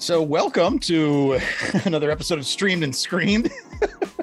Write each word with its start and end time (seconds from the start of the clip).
So, 0.00 0.22
welcome 0.22 0.78
to 0.80 1.40
another 1.84 2.12
episode 2.12 2.38
of 2.38 2.46
Streamed 2.46 2.84
and 2.84 2.94
Screamed. 2.94 3.50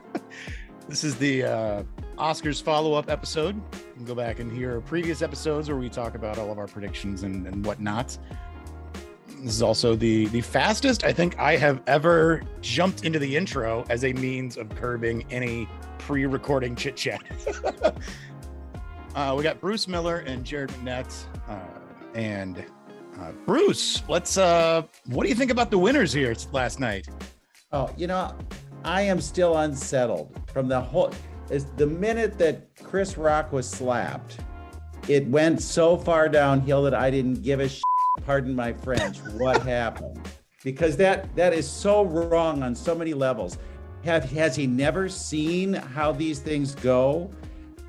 this 0.87 1.03
is 1.03 1.17
the 1.17 1.43
uh, 1.43 1.83
Oscars 2.17 2.63
follow 2.63 2.93
up 2.93 3.09
episode. 3.09 3.55
You 3.73 3.93
can 3.93 4.05
go 4.05 4.15
back 4.15 4.39
and 4.39 4.49
hear 4.49 4.79
previous 4.79 5.21
episodes 5.21 5.67
where 5.67 5.77
we 5.77 5.89
talk 5.89 6.15
about 6.15 6.37
all 6.37 6.49
of 6.49 6.59
our 6.59 6.67
predictions 6.67 7.23
and, 7.23 7.45
and 7.45 7.65
whatnot. 7.65 8.17
This 9.41 9.53
is 9.53 9.61
also 9.61 9.97
the 9.97 10.27
the 10.27 10.39
fastest 10.39 11.03
I 11.03 11.11
think 11.11 11.37
I 11.39 11.57
have 11.57 11.81
ever 11.87 12.41
jumped 12.61 13.03
into 13.03 13.19
the 13.19 13.35
intro 13.35 13.83
as 13.89 14.05
a 14.05 14.13
means 14.13 14.55
of 14.55 14.69
curbing 14.75 15.25
any 15.29 15.67
pre-recording 15.97 16.77
chit 16.77 16.95
chat. 16.95 17.21
uh, 19.15 19.35
we 19.37 19.43
got 19.43 19.59
Bruce 19.59 19.89
Miller 19.89 20.19
and 20.19 20.45
Jared 20.45 20.69
McNett, 20.69 21.25
uh, 21.49 21.59
and 22.13 22.65
uh, 23.19 23.31
Bruce, 23.45 24.03
let's. 24.07 24.37
Uh, 24.37 24.83
what 25.05 25.23
do 25.23 25.29
you 25.29 25.35
think 25.35 25.51
about 25.51 25.71
the 25.71 25.77
winners 25.77 26.11
here 26.11 26.35
last 26.51 26.79
night? 26.79 27.07
Oh, 27.71 27.91
you 27.97 28.07
know, 28.07 28.35
I 28.83 29.01
am 29.01 29.21
still 29.21 29.57
unsettled 29.57 30.37
from 30.51 30.67
the 30.67 30.79
whole. 30.79 31.11
Is 31.49 31.65
the 31.77 31.85
minute 31.87 32.37
that 32.39 32.75
Chris 32.83 33.17
Rock 33.17 33.51
was 33.51 33.69
slapped, 33.69 34.39
it 35.07 35.27
went 35.27 35.61
so 35.61 35.97
far 35.97 36.27
downhill 36.27 36.83
that 36.83 36.93
I 36.93 37.09
didn't 37.11 37.43
give 37.43 37.59
a. 37.59 37.69
Shit, 37.69 37.83
pardon 38.25 38.55
my 38.55 38.73
French. 38.73 39.19
what 39.37 39.61
happened? 39.63 40.19
Because 40.63 40.97
that 40.97 41.33
that 41.35 41.53
is 41.53 41.69
so 41.69 42.05
wrong 42.05 42.63
on 42.63 42.75
so 42.75 42.95
many 42.95 43.13
levels. 43.13 43.57
Have 44.03 44.23
has 44.31 44.55
he 44.55 44.67
never 44.67 45.09
seen 45.09 45.73
how 45.73 46.11
these 46.11 46.39
things 46.39 46.75
go? 46.75 47.31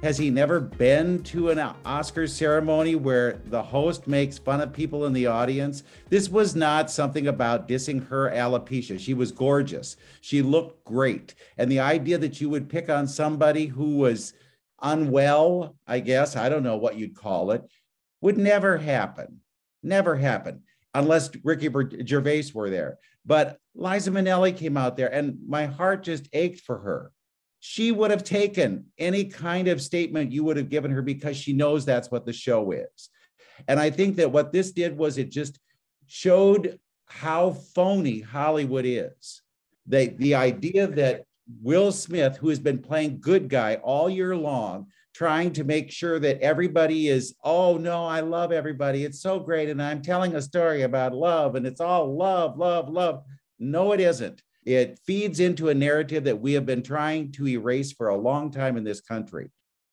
Has 0.02 0.18
he 0.18 0.28
never 0.30 0.60
been 0.60 1.22
to 1.24 1.48
an 1.48 1.58
Oscar 1.86 2.26
ceremony 2.26 2.94
where 2.94 3.40
the 3.46 3.62
host 3.62 4.06
makes 4.06 4.36
fun 4.36 4.60
of 4.60 4.72
people 4.72 5.06
in 5.06 5.14
the 5.14 5.26
audience? 5.26 5.84
This 6.10 6.28
was 6.28 6.54
not 6.54 6.90
something 6.90 7.26
about 7.26 7.66
dissing 7.66 8.06
her 8.08 8.30
alopecia. 8.30 9.00
She 9.00 9.14
was 9.14 9.32
gorgeous. 9.32 9.96
She 10.20 10.42
looked 10.42 10.84
great. 10.84 11.34
And 11.56 11.72
the 11.72 11.80
idea 11.80 12.18
that 12.18 12.40
you 12.42 12.50
would 12.50 12.68
pick 12.68 12.90
on 12.90 13.08
somebody 13.08 13.66
who 13.66 13.96
was 13.96 14.34
unwell, 14.82 15.76
I 15.86 16.00
guess, 16.00 16.36
I 16.36 16.50
don't 16.50 16.62
know 16.62 16.76
what 16.76 16.96
you'd 16.96 17.16
call 17.16 17.50
it, 17.52 17.64
would 18.20 18.36
never 18.36 18.76
happen. 18.76 19.40
Never 19.82 20.14
happen 20.14 20.62
unless 20.92 21.30
Ricky 21.42 21.70
Gervais 22.06 22.50
were 22.52 22.68
there. 22.68 22.98
But 23.24 23.58
Liza 23.74 24.10
Minnelli 24.10 24.54
came 24.54 24.76
out 24.76 24.98
there 24.98 25.12
and 25.12 25.38
my 25.48 25.64
heart 25.64 26.02
just 26.02 26.28
ached 26.34 26.60
for 26.60 26.78
her 26.78 27.12
she 27.68 27.90
would 27.90 28.12
have 28.12 28.22
taken 28.22 28.84
any 28.96 29.24
kind 29.24 29.66
of 29.66 29.82
statement 29.82 30.30
you 30.30 30.44
would 30.44 30.56
have 30.56 30.68
given 30.68 30.92
her 30.92 31.02
because 31.02 31.36
she 31.36 31.52
knows 31.52 31.84
that's 31.84 32.12
what 32.12 32.24
the 32.24 32.32
show 32.32 32.70
is. 32.70 33.10
And 33.66 33.80
I 33.80 33.90
think 33.90 34.14
that 34.16 34.30
what 34.30 34.52
this 34.52 34.70
did 34.70 34.96
was 34.96 35.18
it 35.18 35.32
just 35.32 35.58
showed 36.06 36.78
how 37.06 37.50
phony 37.74 38.20
Hollywood 38.20 38.84
is. 38.86 39.42
The, 39.88 40.14
the 40.16 40.36
idea 40.36 40.86
that 40.86 41.24
Will 41.60 41.90
Smith, 41.90 42.36
who 42.36 42.50
has 42.50 42.60
been 42.60 42.78
playing 42.78 43.18
good 43.20 43.48
guy 43.48 43.74
all 43.82 44.08
year 44.08 44.36
long, 44.36 44.86
trying 45.12 45.52
to 45.54 45.64
make 45.64 45.90
sure 45.90 46.20
that 46.20 46.40
everybody 46.40 47.08
is, 47.08 47.34
oh 47.42 47.78
no, 47.78 48.06
I 48.06 48.20
love 48.20 48.52
everybody. 48.52 49.02
It's 49.02 49.20
so 49.20 49.40
great. 49.40 49.70
And 49.70 49.82
I'm 49.82 50.02
telling 50.02 50.36
a 50.36 50.40
story 50.40 50.82
about 50.82 51.14
love, 51.14 51.56
and 51.56 51.66
it's 51.66 51.80
all 51.80 52.16
love, 52.16 52.56
love, 52.56 52.88
love. 52.88 53.24
No, 53.58 53.90
it 53.90 53.98
isn't. 53.98 54.40
It 54.66 54.98
feeds 55.06 55.38
into 55.38 55.68
a 55.68 55.74
narrative 55.74 56.24
that 56.24 56.40
we 56.40 56.54
have 56.54 56.66
been 56.66 56.82
trying 56.82 57.30
to 57.32 57.46
erase 57.46 57.92
for 57.92 58.08
a 58.08 58.16
long 58.16 58.50
time 58.50 58.76
in 58.76 58.82
this 58.82 59.00
country. 59.00 59.48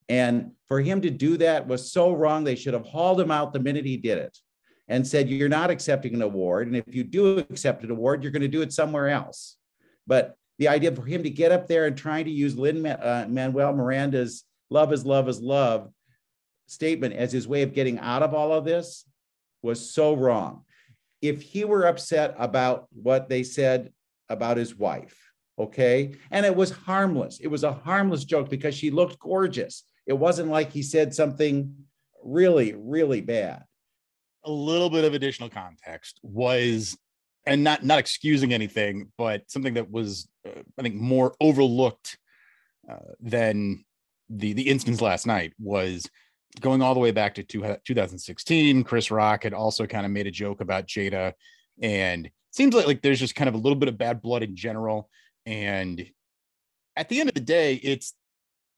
And 0.09 0.51
for 0.67 0.81
him 0.81 0.99
to 1.01 1.11
do 1.11 1.37
that 1.37 1.67
was 1.67 1.91
so 1.91 2.11
wrong. 2.11 2.43
They 2.43 2.55
should 2.55 2.73
have 2.73 2.85
hauled 2.85 3.21
him 3.21 3.29
out 3.29 3.53
the 3.53 3.59
minute 3.59 3.85
he 3.85 3.97
did 3.97 4.17
it 4.17 4.35
and 4.87 5.07
said, 5.07 5.29
You're 5.29 5.47
not 5.47 5.69
accepting 5.69 6.15
an 6.15 6.23
award. 6.23 6.67
And 6.67 6.75
if 6.75 6.93
you 6.93 7.03
do 7.03 7.37
accept 7.37 7.83
an 7.83 7.91
award, 7.91 8.23
you're 8.23 8.31
going 8.31 8.41
to 8.41 8.47
do 8.47 8.63
it 8.63 8.73
somewhere 8.73 9.09
else. 9.09 9.57
But 10.07 10.35
the 10.57 10.67
idea 10.67 10.91
for 10.91 11.05
him 11.05 11.21
to 11.23 11.29
get 11.29 11.51
up 11.51 11.67
there 11.67 11.85
and 11.85 11.95
trying 11.95 12.25
to 12.25 12.31
use 12.31 12.57
Lin 12.57 12.85
uh, 12.85 13.27
Manuel 13.29 13.73
Miranda's 13.73 14.43
love 14.71 14.91
is 14.91 15.05
love 15.05 15.29
is 15.29 15.39
love 15.39 15.91
statement 16.67 17.13
as 17.13 17.31
his 17.31 17.47
way 17.47 17.61
of 17.61 17.73
getting 17.73 17.99
out 17.99 18.23
of 18.23 18.33
all 18.33 18.51
of 18.51 18.65
this 18.65 19.05
was 19.61 19.93
so 19.93 20.15
wrong. 20.15 20.63
If 21.21 21.41
he 21.41 21.63
were 21.63 21.85
upset 21.85 22.35
about 22.37 22.87
what 22.91 23.29
they 23.29 23.43
said 23.43 23.93
about 24.29 24.57
his 24.57 24.75
wife. 24.75 25.17
Okay. 25.59 26.15
And 26.31 26.45
it 26.45 26.55
was 26.55 26.71
harmless. 26.71 27.39
It 27.39 27.47
was 27.47 27.63
a 27.63 27.71
harmless 27.71 28.25
joke 28.25 28.49
because 28.49 28.75
she 28.75 28.89
looked 28.89 29.19
gorgeous. 29.19 29.83
It 30.05 30.13
wasn't 30.13 30.49
like 30.49 30.71
he 30.71 30.81
said 30.81 31.13
something 31.13 31.75
really, 32.23 32.73
really 32.73 33.21
bad. 33.21 33.63
A 34.45 34.51
little 34.51 34.89
bit 34.89 35.05
of 35.05 35.13
additional 35.13 35.49
context 35.49 36.19
was, 36.21 36.97
and 37.45 37.63
not 37.63 37.83
not 37.83 37.99
excusing 37.99 38.53
anything, 38.53 39.11
but 39.17 39.49
something 39.49 39.75
that 39.75 39.89
was, 39.89 40.27
uh, 40.45 40.61
I 40.77 40.81
think, 40.81 40.95
more 40.95 41.35
overlooked 41.39 42.17
uh, 42.89 43.13
than 43.21 43.85
the 44.29 44.53
the 44.53 44.69
instance 44.69 45.01
last 45.01 45.25
night 45.27 45.53
was 45.59 46.09
going 46.59 46.81
all 46.81 46.93
the 46.93 46.99
way 46.99 47.11
back 47.11 47.35
to 47.35 47.43
two, 47.43 47.61
2016. 47.85 48.83
Chris 48.83 49.11
Rock 49.11 49.43
had 49.43 49.53
also 49.53 49.87
kind 49.87 50.05
of 50.05 50.11
made 50.11 50.27
a 50.27 50.31
joke 50.31 50.61
about 50.61 50.87
Jada, 50.87 51.33
and 51.81 52.29
seems 52.51 52.75
like 52.75 52.87
like 52.87 53.01
there's 53.01 53.19
just 53.19 53.35
kind 53.35 53.47
of 53.47 53.55
a 53.55 53.59
little 53.59 53.77
bit 53.77 53.89
of 53.89 53.97
bad 53.97 54.21
blood 54.21 54.43
in 54.43 54.55
general. 54.55 55.09
And 55.45 56.05
at 56.95 57.09
the 57.09 57.19
end 57.19 57.29
of 57.29 57.35
the 57.35 57.41
day 57.41 57.75
it's 57.75 58.13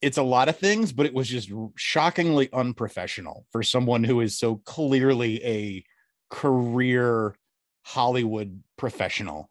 it's 0.01 0.17
a 0.17 0.23
lot 0.23 0.49
of 0.49 0.57
things 0.57 0.91
but 0.91 1.05
it 1.05 1.13
was 1.13 1.27
just 1.27 1.51
shockingly 1.75 2.49
unprofessional 2.53 3.45
for 3.51 3.63
someone 3.63 4.03
who 4.03 4.21
is 4.21 4.37
so 4.37 4.57
clearly 4.65 5.43
a 5.43 5.83
career 6.29 7.35
hollywood 7.83 8.61
professional. 8.77 9.49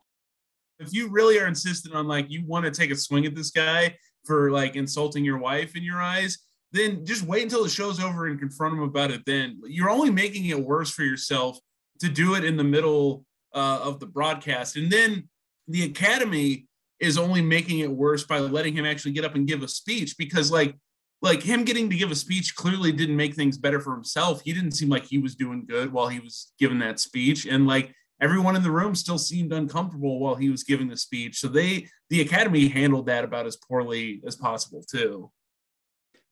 If 0.80 0.92
you 0.92 1.08
really 1.08 1.38
are 1.38 1.46
insistent 1.46 1.94
on 1.94 2.08
like 2.08 2.26
you 2.30 2.44
want 2.46 2.64
to 2.64 2.70
take 2.70 2.90
a 2.90 2.96
swing 2.96 3.26
at 3.26 3.34
this 3.34 3.50
guy 3.50 3.96
for 4.24 4.50
like 4.50 4.76
insulting 4.76 5.24
your 5.24 5.38
wife 5.38 5.76
in 5.76 5.82
your 5.82 6.02
eyes 6.02 6.38
then 6.74 7.06
just 7.06 7.22
wait 7.22 7.44
until 7.44 7.62
the 7.62 7.70
show's 7.70 8.00
over 8.00 8.26
and 8.26 8.38
confront 8.38 8.74
him 8.74 8.82
about 8.82 9.12
it 9.12 9.22
then. 9.26 9.60
You're 9.64 9.90
only 9.90 10.10
making 10.10 10.46
it 10.46 10.58
worse 10.58 10.90
for 10.90 11.04
yourself 11.04 11.56
to 12.00 12.08
do 12.08 12.34
it 12.34 12.44
in 12.44 12.56
the 12.56 12.64
middle 12.64 13.24
uh, 13.54 13.80
of 13.82 14.00
the 14.00 14.06
broadcast. 14.06 14.76
And 14.76 14.90
then 14.90 15.28
the 15.68 15.84
Academy 15.84 16.66
is 17.00 17.18
only 17.18 17.42
making 17.42 17.80
it 17.80 17.90
worse 17.90 18.24
by 18.24 18.38
letting 18.38 18.74
him 18.74 18.84
actually 18.84 19.12
get 19.12 19.24
up 19.24 19.34
and 19.34 19.46
give 19.46 19.62
a 19.62 19.68
speech 19.68 20.16
because, 20.18 20.50
like, 20.50 20.76
like 21.22 21.42
him 21.42 21.64
getting 21.64 21.88
to 21.88 21.96
give 21.96 22.10
a 22.10 22.14
speech 22.14 22.54
clearly 22.54 22.92
didn't 22.92 23.16
make 23.16 23.34
things 23.34 23.56
better 23.56 23.80
for 23.80 23.94
himself. 23.94 24.42
He 24.42 24.52
didn't 24.52 24.72
seem 24.72 24.90
like 24.90 25.04
he 25.04 25.18
was 25.18 25.34
doing 25.34 25.64
good 25.66 25.92
while 25.92 26.08
he 26.08 26.20
was 26.20 26.52
giving 26.58 26.78
that 26.80 27.00
speech, 27.00 27.46
and 27.46 27.66
like 27.66 27.94
everyone 28.20 28.56
in 28.56 28.62
the 28.62 28.70
room 28.70 28.94
still 28.94 29.18
seemed 29.18 29.52
uncomfortable 29.52 30.18
while 30.18 30.34
he 30.34 30.50
was 30.50 30.64
giving 30.64 30.88
the 30.88 30.96
speech. 30.96 31.38
So 31.38 31.48
they, 31.48 31.88
the 32.10 32.20
Academy, 32.20 32.68
handled 32.68 33.06
that 33.06 33.24
about 33.24 33.46
as 33.46 33.56
poorly 33.56 34.22
as 34.26 34.36
possible 34.36 34.82
too. 34.82 35.30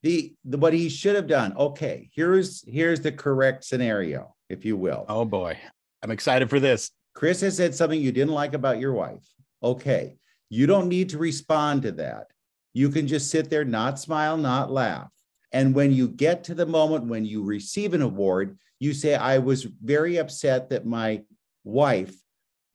The, 0.02 0.34
the 0.44 0.58
what 0.58 0.74
he 0.74 0.88
should 0.88 1.16
have 1.16 1.26
done. 1.26 1.56
Okay, 1.56 2.10
here's 2.14 2.62
here's 2.68 3.00
the 3.00 3.12
correct 3.12 3.64
scenario, 3.64 4.34
if 4.50 4.64
you 4.64 4.76
will. 4.76 5.06
Oh 5.08 5.24
boy, 5.24 5.58
I'm 6.02 6.10
excited 6.10 6.50
for 6.50 6.60
this. 6.60 6.90
Chris 7.14 7.40
has 7.40 7.56
said 7.56 7.74
something 7.74 8.00
you 8.00 8.12
didn't 8.12 8.34
like 8.34 8.54
about 8.54 8.80
your 8.80 8.92
wife. 8.92 9.26
Okay. 9.62 10.16
You 10.48 10.66
don't 10.66 10.88
need 10.88 11.08
to 11.10 11.18
respond 11.18 11.82
to 11.82 11.92
that. 11.92 12.26
You 12.74 12.90
can 12.90 13.06
just 13.06 13.30
sit 13.30 13.50
there, 13.50 13.64
not 13.64 13.98
smile, 13.98 14.36
not 14.36 14.70
laugh. 14.70 15.10
And 15.52 15.74
when 15.74 15.92
you 15.92 16.08
get 16.08 16.44
to 16.44 16.54
the 16.54 16.66
moment 16.66 17.06
when 17.06 17.24
you 17.24 17.42
receive 17.44 17.92
an 17.94 18.02
award, 18.02 18.58
you 18.78 18.94
say, 18.94 19.14
I 19.14 19.38
was 19.38 19.64
very 19.82 20.16
upset 20.16 20.70
that 20.70 20.86
my 20.86 21.22
wife 21.64 22.14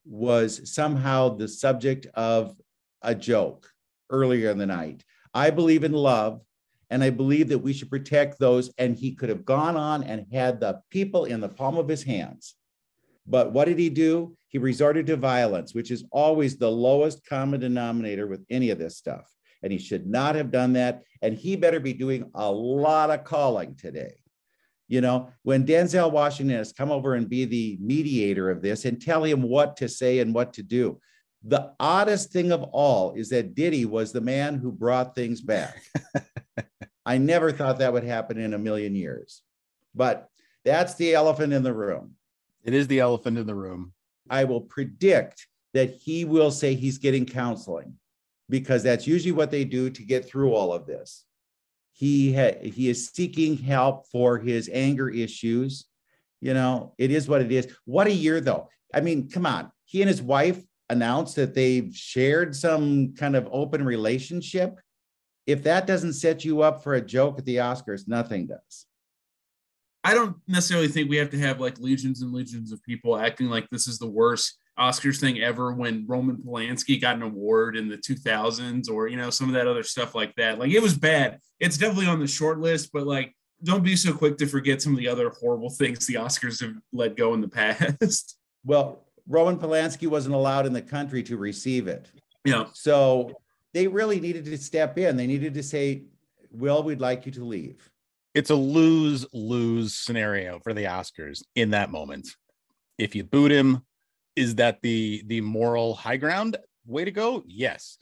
was 0.06 0.74
somehow 0.74 1.36
the 1.36 1.48
subject 1.48 2.08
of 2.14 2.56
a 3.02 3.14
joke 3.14 3.70
earlier 4.10 4.52
in 4.52 4.58
the 4.58 4.66
night. 4.66 5.04
I 5.34 5.50
believe 5.50 5.84
in 5.84 5.94
love 5.94 6.42
and 6.90 7.04
I 7.04 7.10
believe 7.10 7.50
that 7.50 7.60
we 7.60 7.74
should 7.74 7.90
protect 7.90 8.40
those. 8.40 8.72
And 8.78 8.96
he 8.96 9.14
could 9.14 9.30
have 9.30 9.44
gone 9.44 9.76
on 9.76 10.04
and 10.04 10.26
had 10.32 10.60
the 10.60 10.80
people 10.90 11.26
in 11.26 11.42
the 11.42 11.50
palm 11.50 11.78
of 11.78 11.88
his 11.88 12.04
hands. 12.04 12.56
But 13.28 13.52
what 13.52 13.66
did 13.66 13.78
he 13.78 13.90
do? 13.90 14.38
He 14.48 14.58
resorted 14.58 15.08
to 15.08 15.18
violence, 15.18 15.74
which 15.74 15.92
is 15.92 16.06
always 16.12 16.58
the 16.58 16.72
lowest 16.72 17.26
common 17.28 17.60
denominator 17.60 18.28
with 18.28 18.46
any 18.50 18.70
of 18.70 18.80
this 18.80 18.98
stuff. 18.98 19.30
And 19.62 19.72
he 19.72 19.78
should 19.78 20.08
not 20.08 20.36
have 20.36 20.52
done 20.52 20.74
that. 20.74 21.04
And 21.22 21.36
he 21.36 21.56
better 21.56 21.80
be 21.80 21.94
doing 21.94 22.32
a 22.34 22.50
lot 22.50 23.10
of 23.10 23.26
calling 23.26 23.76
today. 23.76 24.16
You 24.88 25.02
know, 25.02 25.30
when 25.44 25.66
Denzel 25.66 26.12
Washington 26.12 26.56
has 26.56 26.72
come 26.72 26.92
over 26.92 27.16
and 27.16 27.30
be 27.30 27.44
the 27.44 27.78
mediator 27.82 28.50
of 28.50 28.62
this 28.62 28.86
and 28.86 29.02
tell 29.02 29.24
him 29.24 29.42
what 29.42 29.76
to 29.78 29.90
say 29.90 30.20
and 30.20 30.34
what 30.34 30.54
to 30.54 30.64
do. 30.64 31.00
The 31.44 31.74
oddest 31.80 32.32
thing 32.32 32.52
of 32.52 32.64
all 32.64 33.14
is 33.14 33.30
that 33.30 33.54
Diddy 33.54 33.86
was 33.86 34.12
the 34.12 34.22
man 34.22 34.56
who 34.58 34.72
brought 34.72 35.16
things 35.16 35.42
back. 35.42 35.82
I 37.06 37.18
never 37.18 37.52
thought 37.52 37.80
that 37.80 37.94
would 37.94 38.04
happen 38.04 38.38
in 38.38 38.54
a 38.54 38.58
million 38.60 38.96
years. 38.96 39.42
But 39.94 40.30
that's 40.66 40.96
the 40.96 41.14
elephant 41.14 41.54
in 41.54 41.64
the 41.64 41.74
room. 41.74 42.16
It 42.68 42.74
is 42.74 42.88
the 42.88 43.00
elephant 43.00 43.38
in 43.38 43.48
the 43.48 43.56
room. 43.56 43.94
I 44.30 44.44
will 44.44 44.60
predict 44.60 45.48
that 45.74 45.92
he 45.92 46.26
will 46.26 46.52
say 46.52 46.76
he's 46.76 46.98
getting 46.98 47.26
counseling 47.26 47.94
because 48.50 48.84
that's 48.84 49.08
usually 49.08 49.32
what 49.32 49.52
they 49.52 49.64
do 49.64 49.90
to 49.90 50.04
get 50.04 50.28
through 50.28 50.54
all 50.54 50.74
of 50.74 50.86
this. 50.86 51.24
He 51.94 52.34
ha- 52.36 52.60
he 52.62 52.90
is 52.90 53.08
seeking 53.08 53.58
help 53.58 54.08
for 54.12 54.38
his 54.38 54.70
anger 54.72 55.10
issues. 55.10 55.86
You 56.42 56.54
know, 56.54 56.94
it 56.98 57.10
is 57.10 57.30
what 57.30 57.42
it 57.42 57.52
is. 57.54 57.74
What 57.86 58.08
a 58.08 58.14
year 58.14 58.42
though. 58.42 58.70
I 58.94 59.00
mean, 59.00 59.30
come 59.30 59.46
on. 59.46 59.72
he 59.86 60.02
and 60.02 60.10
his 60.10 60.22
wife 60.22 60.62
announced 60.90 61.38
that 61.38 61.54
they've 61.56 61.96
shared 61.96 62.54
some 62.54 63.14
kind 63.16 63.36
of 63.38 63.48
open 63.52 63.84
relationship. 63.86 64.80
If 65.46 65.64
that 65.64 65.88
doesn't 65.88 66.14
set 66.14 66.44
you 66.44 66.62
up 66.62 66.84
for 66.84 66.96
a 66.96 67.02
joke 67.02 67.40
at 67.40 67.46
the 67.46 67.58
Oscars, 67.58 68.08
nothing 68.08 68.48
does. 68.48 68.86
I 70.08 70.14
don't 70.14 70.38
necessarily 70.48 70.88
think 70.88 71.10
we 71.10 71.18
have 71.18 71.32
to 71.32 71.40
have 71.40 71.60
like 71.60 71.80
legions 71.80 72.22
and 72.22 72.32
legions 72.32 72.72
of 72.72 72.82
people 72.82 73.18
acting 73.18 73.50
like 73.50 73.70
this 73.70 73.90
is 73.90 74.00
the 74.00 74.08
worst 74.08 74.58
Oscars 74.80 75.20
thing 75.20 75.42
ever 75.42 75.74
when 75.74 76.06
Roman 76.08 76.38
Polanski 76.38 77.02
got 77.02 77.18
an 77.18 77.24
award 77.24 77.76
in 77.76 77.90
the 77.90 77.98
2000s 77.98 78.90
or, 78.90 79.10
you 79.10 79.18
know, 79.18 79.30
some 79.30 79.50
of 79.50 79.54
that 79.56 79.68
other 79.68 79.84
stuff 79.84 80.16
like 80.16 80.34
that. 80.36 80.60
Like 80.60 80.72
it 80.72 80.82
was 80.82 80.98
bad. 80.98 81.40
It's 81.60 81.78
definitely 81.78 82.06
on 82.06 82.22
the 82.22 82.28
short 82.28 82.62
list, 82.62 82.92
but 82.94 83.06
like 83.06 83.36
don't 83.64 83.84
be 83.84 83.98
so 83.98 84.14
quick 84.14 84.38
to 84.38 84.46
forget 84.46 84.82
some 84.82 84.94
of 84.94 85.00
the 85.00 85.10
other 85.10 85.30
horrible 85.42 85.72
things 85.72 86.08
the 86.08 86.14
Oscars 86.14 86.62
have 86.62 86.76
let 86.94 87.18
go 87.18 87.34
in 87.34 87.42
the 87.42 87.50
past. 87.50 88.38
Well, 88.64 89.06
Roman 89.30 89.58
Polanski 89.58 90.08
wasn't 90.08 90.36
allowed 90.36 90.66
in 90.66 90.74
the 90.74 90.82
country 90.82 91.24
to 91.24 91.38
receive 91.38 91.88
it. 91.88 92.12
Yeah. 92.44 92.66
So 92.74 93.32
they 93.74 93.88
really 93.88 94.20
needed 94.20 94.44
to 94.44 94.58
step 94.58 94.98
in. 94.98 95.16
They 95.16 95.28
needed 95.28 95.54
to 95.54 95.64
say, 95.64 96.04
Will, 96.52 96.84
we'd 96.84 97.00
like 97.00 97.26
you 97.26 97.32
to 97.34 97.46
leave. 97.46 97.90
It's 98.38 98.52
a 98.52 98.56
lose 98.56 99.26
lose 99.34 99.96
scenario 99.96 100.60
for 100.60 100.72
the 100.72 100.84
Oscars 100.84 101.42
in 101.56 101.72
that 101.72 101.90
moment. 101.90 102.30
If 103.00 103.16
you 103.16 103.24
boot 103.24 103.52
him, 103.52 103.82
is 104.36 104.54
that 104.56 104.84
the 104.84 105.24
the 105.26 105.42
moral 105.42 105.96
high 105.96 106.18
ground 106.18 106.56
way 106.86 107.04
to 107.04 107.10
go? 107.10 107.44
Yes. 107.48 107.98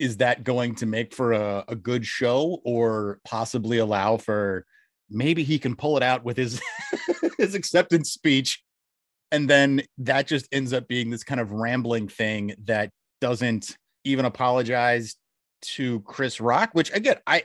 Is 0.00 0.16
that 0.16 0.42
going 0.42 0.74
to 0.76 0.86
make 0.86 1.14
for 1.14 1.30
a, 1.32 1.64
a 1.68 1.76
good 1.76 2.04
show 2.04 2.60
or 2.64 3.20
possibly 3.24 3.78
allow 3.78 4.16
for 4.16 4.66
maybe 5.08 5.44
he 5.44 5.60
can 5.60 5.76
pull 5.76 5.96
it 5.96 6.02
out 6.02 6.24
with 6.24 6.36
his 6.36 6.60
his 7.38 7.54
acceptance 7.54 8.10
speech 8.10 8.64
and 9.30 9.48
then 9.48 9.82
that 9.98 10.26
just 10.26 10.48
ends 10.50 10.72
up 10.72 10.88
being 10.88 11.08
this 11.08 11.22
kind 11.22 11.40
of 11.40 11.52
rambling 11.52 12.08
thing 12.08 12.56
that 12.64 12.90
doesn't 13.20 13.76
even 14.02 14.24
apologize 14.24 15.14
to 15.60 16.00
Chris 16.00 16.40
Rock, 16.40 16.70
which 16.72 16.92
again, 16.92 17.18
I 17.28 17.44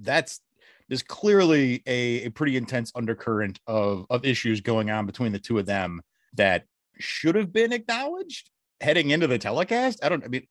that's 0.00 0.40
there's 0.90 1.02
clearly 1.02 1.82
a, 1.86 2.24
a 2.24 2.30
pretty 2.30 2.56
intense 2.56 2.92
undercurrent 2.94 3.60
of 3.66 4.04
of 4.10 4.24
issues 4.26 4.60
going 4.60 4.90
on 4.90 5.06
between 5.06 5.32
the 5.32 5.38
two 5.38 5.58
of 5.58 5.64
them 5.64 6.02
that 6.34 6.64
should 6.98 7.36
have 7.36 7.52
been 7.52 7.72
acknowledged 7.72 8.50
heading 8.80 9.10
into 9.10 9.26
the 9.26 9.38
telecast. 9.38 10.04
I 10.04 10.10
don't 10.10 10.24
I 10.24 10.28
mean 10.28 10.46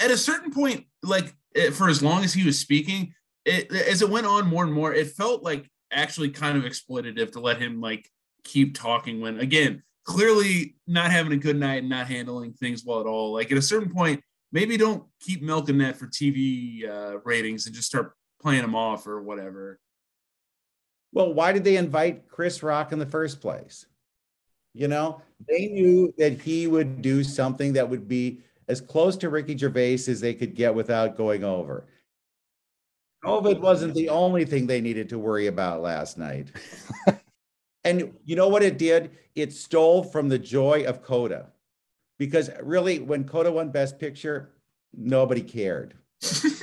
at 0.00 0.10
a 0.10 0.16
certain 0.16 0.52
point, 0.52 0.86
like 1.02 1.32
eh, 1.54 1.70
for 1.70 1.88
as 1.88 2.02
long 2.02 2.24
as 2.24 2.34
he 2.34 2.44
was 2.44 2.58
speaking, 2.58 3.14
it, 3.44 3.72
as 3.72 4.02
it 4.02 4.10
went 4.10 4.26
on 4.26 4.48
more 4.48 4.64
and 4.64 4.72
more, 4.72 4.92
it 4.92 5.08
felt 5.12 5.42
like 5.42 5.70
actually 5.92 6.30
kind 6.30 6.58
of 6.58 6.64
exploitative 6.64 7.32
to 7.32 7.40
let 7.40 7.60
him 7.60 7.80
like 7.80 8.10
keep 8.44 8.74
talking 8.76 9.20
when 9.20 9.38
again 9.38 9.82
clearly 10.04 10.74
not 10.88 11.12
having 11.12 11.32
a 11.32 11.36
good 11.36 11.56
night 11.56 11.76
and 11.78 11.88
not 11.88 12.08
handling 12.08 12.52
things 12.54 12.82
well 12.84 12.98
at 12.98 13.06
all 13.06 13.32
like 13.32 13.52
at 13.52 13.58
a 13.58 13.62
certain 13.62 13.92
point 13.92 14.20
maybe 14.50 14.76
don't 14.76 15.04
keep 15.20 15.42
milking 15.42 15.78
that 15.78 15.96
for 15.96 16.08
tv 16.08 16.88
uh, 16.88 17.18
ratings 17.24 17.66
and 17.66 17.74
just 17.74 17.86
start 17.86 18.14
playing 18.42 18.62
them 18.62 18.74
off 18.74 19.06
or 19.06 19.22
whatever 19.22 19.78
well 21.12 21.32
why 21.32 21.52
did 21.52 21.64
they 21.64 21.76
invite 21.76 22.28
chris 22.28 22.62
rock 22.62 22.92
in 22.92 22.98
the 22.98 23.06
first 23.06 23.40
place 23.40 23.86
you 24.74 24.88
know 24.88 25.20
they 25.48 25.68
knew 25.68 26.12
that 26.18 26.40
he 26.40 26.66
would 26.66 27.02
do 27.02 27.22
something 27.22 27.72
that 27.72 27.88
would 27.88 28.08
be 28.08 28.40
as 28.68 28.80
close 28.80 29.16
to 29.16 29.30
ricky 29.30 29.56
gervais 29.56 29.94
as 29.94 30.20
they 30.20 30.34
could 30.34 30.54
get 30.54 30.74
without 30.74 31.16
going 31.16 31.44
over 31.44 31.86
covid 33.24 33.60
wasn't 33.60 33.94
the 33.94 34.08
only 34.08 34.44
thing 34.44 34.66
they 34.66 34.80
needed 34.80 35.08
to 35.08 35.18
worry 35.18 35.46
about 35.46 35.80
last 35.80 36.18
night 36.18 36.48
And 37.84 38.14
you 38.24 38.36
know 38.36 38.48
what 38.48 38.62
it 38.62 38.78
did? 38.78 39.10
It 39.34 39.52
stole 39.52 40.04
from 40.04 40.28
the 40.28 40.38
joy 40.38 40.84
of 40.84 41.02
Coda. 41.02 41.48
Because 42.18 42.50
really, 42.62 43.00
when 43.00 43.24
Coda 43.24 43.50
won 43.50 43.70
Best 43.70 43.98
Picture, 43.98 44.50
nobody 44.96 45.42
cared. 45.42 45.94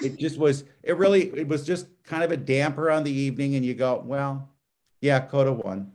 It 0.01 0.17
just 0.17 0.37
was, 0.37 0.63
it 0.83 0.97
really, 0.97 1.29
it 1.35 1.47
was 1.47 1.65
just 1.65 1.87
kind 2.03 2.23
of 2.23 2.31
a 2.31 2.37
damper 2.37 2.89
on 2.91 3.03
the 3.03 3.11
evening. 3.11 3.55
And 3.55 3.65
you 3.65 3.73
go, 3.73 4.01
well, 4.05 4.49
yeah, 5.01 5.19
Coda 5.19 5.53
won. 5.53 5.91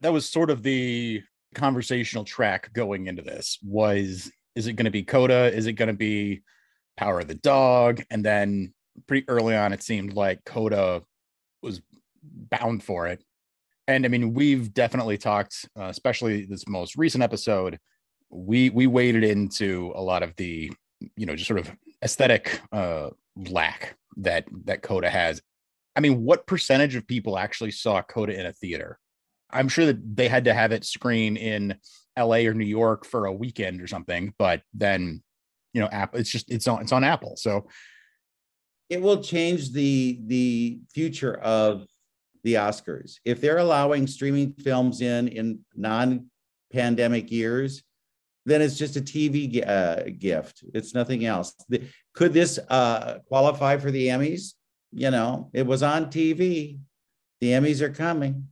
That 0.00 0.12
was 0.12 0.28
sort 0.28 0.50
of 0.50 0.62
the 0.62 1.22
conversational 1.54 2.24
track 2.24 2.72
going 2.72 3.06
into 3.06 3.22
this 3.22 3.58
was 3.62 4.30
is 4.54 4.66
it 4.66 4.74
going 4.74 4.84
to 4.86 4.90
be 4.90 5.02
Coda? 5.02 5.52
Is 5.54 5.66
it 5.66 5.72
going 5.72 5.88
to 5.88 5.94
be 5.94 6.42
Power 6.96 7.20
of 7.20 7.28
the 7.28 7.34
Dog? 7.34 8.02
And 8.10 8.24
then 8.24 8.72
pretty 9.06 9.28
early 9.28 9.54
on, 9.54 9.72
it 9.72 9.82
seemed 9.82 10.14
like 10.14 10.44
Coda 10.44 11.02
was 11.62 11.82
bound 12.22 12.82
for 12.82 13.06
it 13.06 13.22
and 13.88 14.04
I 14.04 14.08
mean, 14.08 14.34
we've 14.34 14.72
definitely 14.74 15.18
talked, 15.18 15.68
uh, 15.78 15.84
especially 15.84 16.44
this 16.44 16.66
most 16.66 16.96
recent 16.96 17.22
episode. 17.22 17.78
We 18.30 18.70
we 18.70 18.86
waded 18.86 19.24
into 19.24 19.92
a 19.94 20.02
lot 20.02 20.22
of 20.22 20.34
the, 20.36 20.72
you 21.16 21.26
know, 21.26 21.36
just 21.36 21.46
sort 21.46 21.60
of 21.60 21.70
aesthetic 22.02 22.60
uh, 22.72 23.10
lack 23.36 23.96
that 24.16 24.46
that 24.64 24.82
Coda 24.82 25.10
has. 25.10 25.40
I 25.94 26.00
mean, 26.00 26.24
what 26.24 26.46
percentage 26.46 26.94
of 26.94 27.06
people 27.06 27.38
actually 27.38 27.70
saw 27.70 28.02
Coda 28.02 28.38
in 28.38 28.46
a 28.46 28.52
theater? 28.52 28.98
I'm 29.50 29.68
sure 29.68 29.86
that 29.86 30.16
they 30.16 30.28
had 30.28 30.44
to 30.44 30.54
have 30.54 30.72
it 30.72 30.84
screen 30.84 31.36
in 31.36 31.76
L.A. 32.16 32.46
or 32.46 32.54
New 32.54 32.66
York 32.66 33.04
for 33.06 33.26
a 33.26 33.32
weekend 33.32 33.80
or 33.80 33.86
something, 33.86 34.34
but 34.38 34.62
then, 34.74 35.22
you 35.72 35.80
know, 35.80 35.88
Apple. 35.88 36.20
It's 36.20 36.30
just 36.30 36.50
it's 36.50 36.66
on 36.66 36.82
it's 36.82 36.92
on 36.92 37.04
Apple, 37.04 37.36
so 37.36 37.68
it 38.88 39.00
will 39.00 39.22
change 39.22 39.72
the 39.72 40.20
the 40.26 40.80
future 40.92 41.34
of 41.34 41.86
the 42.44 42.54
Oscars. 42.54 43.16
If 43.24 43.40
they're 43.40 43.58
allowing 43.58 44.06
streaming 44.06 44.52
films 44.52 45.00
in 45.00 45.28
in 45.28 45.60
non-pandemic 45.74 47.30
years, 47.30 47.82
then 48.46 48.62
it's 48.62 48.78
just 48.78 48.96
a 48.96 49.00
TV 49.00 49.68
uh, 49.68 50.04
gift. 50.18 50.64
It's 50.72 50.94
nothing 50.94 51.26
else. 51.26 51.54
Could 52.14 52.32
this 52.32 52.58
uh, 52.70 53.18
qualify 53.28 53.76
for 53.76 53.90
the 53.90 54.06
Emmys? 54.06 54.54
You 54.92 55.10
know, 55.10 55.50
it 55.52 55.66
was 55.66 55.82
on 55.82 56.06
TV. 56.06 56.78
The 57.40 57.50
Emmys 57.50 57.80
are 57.82 57.90
coming. 57.90 58.48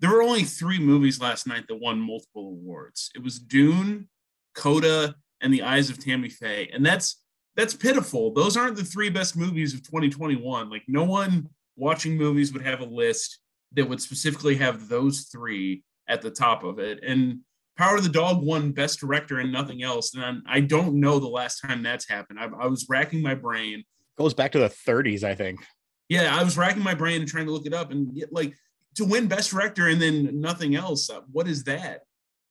There 0.00 0.10
were 0.10 0.22
only 0.22 0.42
three 0.42 0.78
movies 0.78 1.20
last 1.20 1.46
night 1.46 1.66
that 1.68 1.76
won 1.76 2.00
multiple 2.00 2.48
awards. 2.48 3.10
It 3.14 3.22
was 3.22 3.38
Dune, 3.38 4.08
Coda, 4.54 5.14
and 5.40 5.52
The 5.52 5.62
Eyes 5.62 5.90
of 5.90 6.02
Tammy 6.02 6.30
Faye, 6.30 6.70
and 6.72 6.84
that's 6.84 7.22
that's 7.56 7.74
pitiful. 7.74 8.32
Those 8.32 8.56
aren't 8.56 8.76
the 8.76 8.84
three 8.84 9.10
best 9.10 9.36
movies 9.36 9.74
of 9.74 9.82
2021. 9.82 10.70
Like 10.70 10.84
no 10.86 11.04
one 11.04 11.48
watching 11.76 12.16
movies 12.16 12.52
would 12.52 12.62
have 12.62 12.80
a 12.80 12.84
list 12.84 13.40
that 13.72 13.88
would 13.88 14.00
specifically 14.00 14.54
have 14.56 14.88
those 14.88 15.22
three 15.22 15.82
at 16.08 16.22
the 16.22 16.30
top 16.30 16.62
of 16.64 16.78
it. 16.78 17.02
And 17.02 17.40
Power 17.78 17.96
of 17.96 18.02
the 18.02 18.10
Dog 18.10 18.42
won 18.42 18.72
Best 18.72 19.00
Director 19.00 19.38
and 19.38 19.52
nothing 19.52 19.82
else. 19.82 20.14
And 20.14 20.42
I 20.46 20.60
don't 20.60 21.00
know 21.00 21.18
the 21.18 21.28
last 21.28 21.60
time 21.60 21.82
that's 21.82 22.08
happened. 22.08 22.38
I, 22.40 22.46
I 22.46 22.66
was 22.66 22.86
racking 22.88 23.22
my 23.22 23.34
brain. 23.34 23.84
Goes 24.18 24.34
back 24.34 24.52
to 24.52 24.58
the 24.58 24.68
30s, 24.68 25.22
I 25.22 25.34
think. 25.34 25.64
Yeah, 26.08 26.36
I 26.36 26.42
was 26.42 26.56
racking 26.56 26.82
my 26.82 26.94
brain 26.94 27.20
and 27.20 27.28
trying 27.28 27.46
to 27.46 27.52
look 27.52 27.66
it 27.66 27.74
up. 27.74 27.90
And 27.90 28.14
get, 28.14 28.32
like 28.32 28.54
to 28.96 29.04
win 29.04 29.28
Best 29.28 29.50
Director 29.50 29.88
and 29.88 30.02
then 30.02 30.40
nothing 30.40 30.74
else, 30.74 31.08
uh, 31.08 31.20
what 31.30 31.46
is 31.46 31.64
that? 31.64 32.00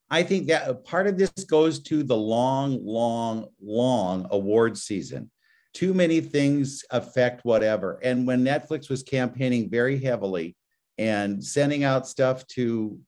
I 0.09 0.23
think 0.23 0.47
that 0.47 0.85
part 0.85 1.07
of 1.07 1.17
this 1.17 1.31
goes 1.31 1.79
to 1.83 2.03
the 2.03 2.15
long, 2.15 2.85
long, 2.85 3.47
long 3.61 4.27
award 4.31 4.77
season 4.77 5.29
too 5.77 5.93
many 5.93 6.21
things 6.21 6.83
affect 6.89 7.45
whatever. 7.45 7.99
And 8.01 8.25
when 8.25 8.43
Netflix 8.43 8.89
was 8.89 9.03
campaigning 9.03 9.69
very 9.69 9.99
heavily 9.99 10.55
and 10.97 11.43
sending 11.43 11.83
out 11.83 12.07
stuff 12.07 12.47
to, 12.47 12.99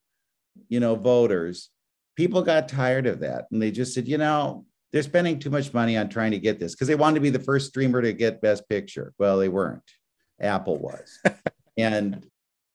you 0.67 0.79
know, 0.79 0.93
voters, 0.93 1.71
people 2.19 2.41
got 2.41 2.67
tired 2.67 3.07
of 3.07 3.21
that. 3.21 3.45
And 3.49 3.61
they 3.61 3.71
just 3.71 3.93
said, 3.93 4.05
you 4.05 4.17
know, 4.17 4.65
they're 4.91 5.03
spending 5.03 5.39
too 5.39 5.49
much 5.49 5.73
money 5.73 5.95
on 5.95 6.09
trying 6.09 6.31
to 6.31 6.37
get 6.37 6.59
this 6.59 6.75
because 6.75 6.89
they 6.89 6.95
wanted 6.95 7.15
to 7.15 7.21
be 7.21 7.29
the 7.29 7.39
first 7.39 7.69
streamer 7.69 8.01
to 8.01 8.11
get 8.11 8.41
Best 8.41 8.67
Picture. 8.67 9.13
Well, 9.17 9.37
they 9.37 9.47
weren't. 9.47 9.89
Apple 10.41 10.77
was. 10.77 11.17
and 11.77 12.27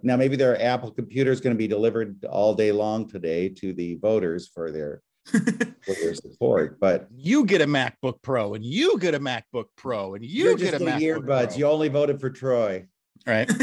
now 0.03 0.17
maybe 0.17 0.37
their 0.37 0.59
Apple 0.63 0.91
computer 0.91 1.31
is 1.31 1.43
going 1.43 1.55
to 1.55 1.59
be 1.59 1.69
delivered 1.69 2.25
all 2.25 2.55
day 2.55 2.73
long 2.73 3.07
today 3.07 3.51
to 3.51 3.75
the 3.75 3.97
voters 3.97 4.49
for 4.49 4.71
their 4.71 5.03
for 5.27 5.93
their 5.93 6.15
support. 6.15 6.81
But 6.81 7.09
you 7.15 7.45
get 7.45 7.61
a 7.61 7.67
MacBook 7.67 8.23
Pro, 8.23 8.55
and 8.55 8.65
you 8.65 8.99
get 8.99 9.15
a 9.15 9.21
MacBook 9.21 9.67
Pro, 9.77 10.15
and 10.15 10.25
you 10.25 10.57
get 10.57 10.73
a 10.73 10.79
MacBook 10.79 11.03
earbuds. 11.03 11.49
Pro. 11.49 11.57
You 11.59 11.67
only 11.67 11.89
voted 11.89 12.19
for 12.19 12.31
Troy, 12.31 12.87
right? 13.27 13.51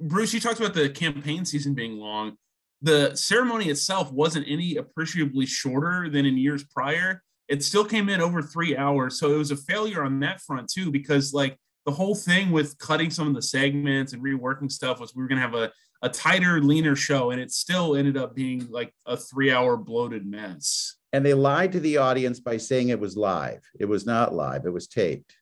Bruce, 0.00 0.32
you 0.32 0.40
talked 0.40 0.60
about 0.60 0.72
the 0.72 0.88
campaign 0.88 1.44
season 1.44 1.74
being 1.74 1.98
long. 1.98 2.38
The 2.82 3.14
ceremony 3.14 3.68
itself 3.68 4.12
wasn't 4.12 4.46
any 4.48 4.76
appreciably 4.76 5.46
shorter 5.46 6.08
than 6.10 6.26
in 6.26 6.36
years 6.36 6.64
prior. 6.64 7.22
It 7.48 7.62
still 7.62 7.84
came 7.84 8.08
in 8.08 8.20
over 8.20 8.42
three 8.42 8.76
hours, 8.76 9.18
so 9.18 9.32
it 9.32 9.38
was 9.38 9.50
a 9.50 9.56
failure 9.56 10.04
on 10.04 10.20
that 10.20 10.40
front 10.40 10.70
too. 10.70 10.90
Because 10.90 11.32
like 11.32 11.56
the 11.84 11.92
whole 11.92 12.14
thing 12.14 12.50
with 12.50 12.76
cutting 12.78 13.10
some 13.10 13.28
of 13.28 13.34
the 13.34 13.42
segments 13.42 14.12
and 14.12 14.22
reworking 14.22 14.70
stuff 14.70 15.00
was 15.00 15.14
we 15.14 15.22
were 15.22 15.28
going 15.28 15.40
to 15.40 15.46
have 15.46 15.54
a 15.54 15.72
a 16.02 16.08
tighter, 16.08 16.60
leaner 16.62 16.96
show, 16.96 17.30
and 17.30 17.40
it 17.40 17.50
still 17.50 17.96
ended 17.96 18.16
up 18.16 18.34
being 18.34 18.66
like 18.70 18.92
a 19.06 19.16
three-hour 19.16 19.76
bloated 19.76 20.26
mess. 20.26 20.96
And 21.12 21.24
they 21.24 21.34
lied 21.34 21.72
to 21.72 21.80
the 21.80 21.96
audience 21.96 22.40
by 22.40 22.58
saying 22.58 22.90
it 22.90 23.00
was 23.00 23.16
live. 23.16 23.62
It 23.78 23.86
was 23.86 24.04
not 24.04 24.34
live. 24.34 24.66
It 24.66 24.72
was 24.72 24.86
taped. 24.86 25.34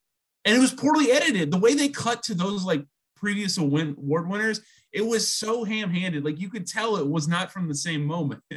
And 0.44 0.54
it 0.56 0.60
was 0.60 0.72
poorly 0.72 1.10
edited. 1.10 1.50
The 1.50 1.58
way 1.58 1.74
they 1.74 1.88
cut 1.88 2.22
to 2.24 2.34
those 2.34 2.64
like 2.64 2.84
previous 3.24 3.56
award 3.56 3.96
winners, 4.28 4.60
it 4.92 5.00
was 5.00 5.26
so 5.26 5.64
ham-handed. 5.64 6.24
Like 6.24 6.38
you 6.38 6.50
could 6.50 6.66
tell 6.66 6.96
it 6.96 7.08
was 7.08 7.26
not 7.26 7.50
from 7.50 7.68
the 7.68 7.74
same 7.74 8.04
moment. 8.04 8.42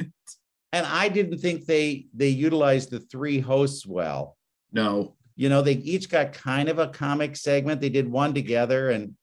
And 0.70 0.84
I 0.84 1.08
didn't 1.08 1.38
think 1.38 1.64
they 1.64 2.08
they 2.14 2.28
utilized 2.28 2.90
the 2.90 3.00
three 3.00 3.40
hosts 3.40 3.86
well. 3.86 4.36
No. 4.70 5.16
You 5.34 5.48
know, 5.48 5.62
they 5.62 5.72
each 5.72 6.10
got 6.10 6.34
kind 6.34 6.68
of 6.68 6.78
a 6.78 6.88
comic 6.88 7.36
segment. 7.36 7.80
They 7.80 7.88
did 7.88 8.06
one 8.06 8.34
together, 8.34 8.90
and 8.90 9.14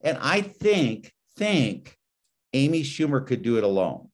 and 0.00 0.16
I 0.20 0.42
think 0.42 1.12
think 1.36 1.98
Amy 2.52 2.82
Schumer 2.82 3.26
could 3.26 3.42
do 3.42 3.56
it 3.58 3.64
alone. 3.64 4.10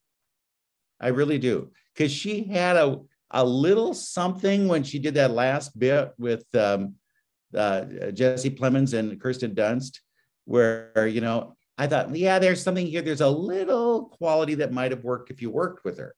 I 0.98 1.08
really 1.08 1.38
do, 1.38 1.72
because 1.92 2.10
she 2.10 2.44
had 2.44 2.76
a 2.76 3.00
a 3.32 3.44
little 3.44 3.92
something 3.92 4.66
when 4.66 4.82
she 4.82 4.98
did 4.98 5.14
that 5.14 5.32
last 5.32 5.78
bit 5.78 6.12
with 6.16 6.46
um, 6.54 6.94
uh, 7.54 7.84
Jesse 8.12 8.50
Plemons 8.50 8.96
and 8.96 9.20
Kirsten 9.20 9.54
Dunst, 9.54 9.98
where 10.46 11.06
you 11.06 11.20
know 11.20 11.56
I 11.78 11.86
thought, 11.86 12.14
yeah, 12.16 12.38
there's 12.38 12.62
something 12.62 12.86
here. 12.86 13.02
There's 13.02 13.20
a 13.20 13.28
little 13.28 14.06
quality 14.06 14.54
that 14.56 14.72
might 14.72 14.92
have 14.92 15.04
worked 15.04 15.30
if 15.30 15.42
you 15.42 15.50
worked 15.50 15.84
with 15.84 15.98
her. 15.98 16.14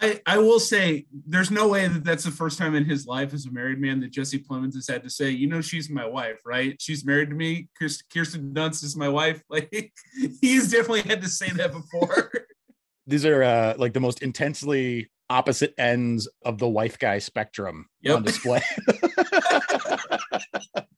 I, 0.00 0.20
I 0.26 0.38
will 0.38 0.60
say 0.60 1.06
there's 1.26 1.50
no 1.50 1.68
way 1.68 1.88
that 1.88 2.04
that's 2.04 2.24
the 2.24 2.30
first 2.30 2.58
time 2.58 2.76
in 2.76 2.84
his 2.84 3.06
life 3.06 3.34
as 3.34 3.46
a 3.46 3.50
married 3.50 3.80
man 3.80 3.98
that 4.00 4.12
Jesse 4.12 4.38
Plemons 4.38 4.74
has 4.74 4.86
had 4.86 5.02
to 5.02 5.10
say, 5.10 5.30
you 5.30 5.48
know, 5.48 5.60
she's 5.60 5.90
my 5.90 6.06
wife, 6.06 6.40
right? 6.44 6.80
She's 6.80 7.04
married 7.04 7.30
to 7.30 7.34
me. 7.34 7.68
Kirsten 7.78 8.54
Dunst 8.54 8.84
is 8.84 8.96
my 8.96 9.08
wife. 9.08 9.42
Like 9.50 9.92
he's 10.40 10.70
definitely 10.70 11.02
had 11.02 11.20
to 11.22 11.28
say 11.28 11.50
that 11.50 11.72
before. 11.72 12.30
These 13.06 13.24
are 13.24 13.42
uh, 13.42 13.74
like 13.78 13.94
the 13.94 14.00
most 14.00 14.22
intensely 14.22 15.10
opposite 15.30 15.74
ends 15.78 16.28
of 16.44 16.58
the 16.58 16.68
wife 16.68 16.98
guy 16.98 17.18
spectrum 17.18 17.86
yep. 18.02 18.16
on 18.16 18.22
display. 18.22 18.62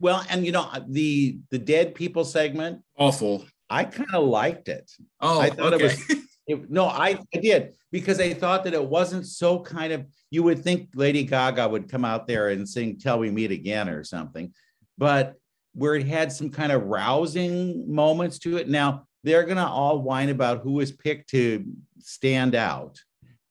well, 0.00 0.24
and 0.30 0.44
you 0.46 0.52
know 0.52 0.70
the 0.88 1.38
the 1.50 1.58
dead 1.58 1.94
people 1.94 2.24
segment, 2.24 2.82
awful. 2.96 3.44
I 3.70 3.84
kind 3.84 4.14
of 4.14 4.24
liked 4.24 4.68
it. 4.68 4.90
Oh, 5.20 5.40
I 5.40 5.50
thought 5.50 5.74
okay. 5.74 5.84
it 5.86 6.08
was. 6.08 6.18
It, 6.48 6.70
no, 6.70 6.86
I, 6.86 7.20
I 7.34 7.40
did 7.40 7.74
because 7.92 8.18
I 8.18 8.32
thought 8.32 8.64
that 8.64 8.72
it 8.72 8.82
wasn't 8.82 9.26
so 9.26 9.60
kind 9.60 9.92
of. 9.92 10.06
You 10.30 10.42
would 10.44 10.64
think 10.64 10.88
Lady 10.94 11.22
Gaga 11.22 11.68
would 11.68 11.90
come 11.90 12.06
out 12.06 12.26
there 12.26 12.48
and 12.48 12.66
sing 12.66 12.96
"Till 12.96 13.18
We 13.18 13.30
Meet 13.30 13.50
Again" 13.50 13.90
or 13.90 14.02
something, 14.02 14.54
but 14.96 15.34
where 15.74 15.94
it 15.94 16.06
had 16.06 16.32
some 16.32 16.48
kind 16.48 16.72
of 16.72 16.84
rousing 16.84 17.94
moments 17.94 18.38
to 18.38 18.56
it. 18.56 18.66
Now 18.66 19.04
they're 19.24 19.44
gonna 19.44 19.66
all 19.66 20.00
whine 20.00 20.30
about 20.30 20.62
who 20.62 20.72
was 20.72 20.90
picked 20.90 21.28
to 21.32 21.66
stand 21.98 22.54
out, 22.54 22.98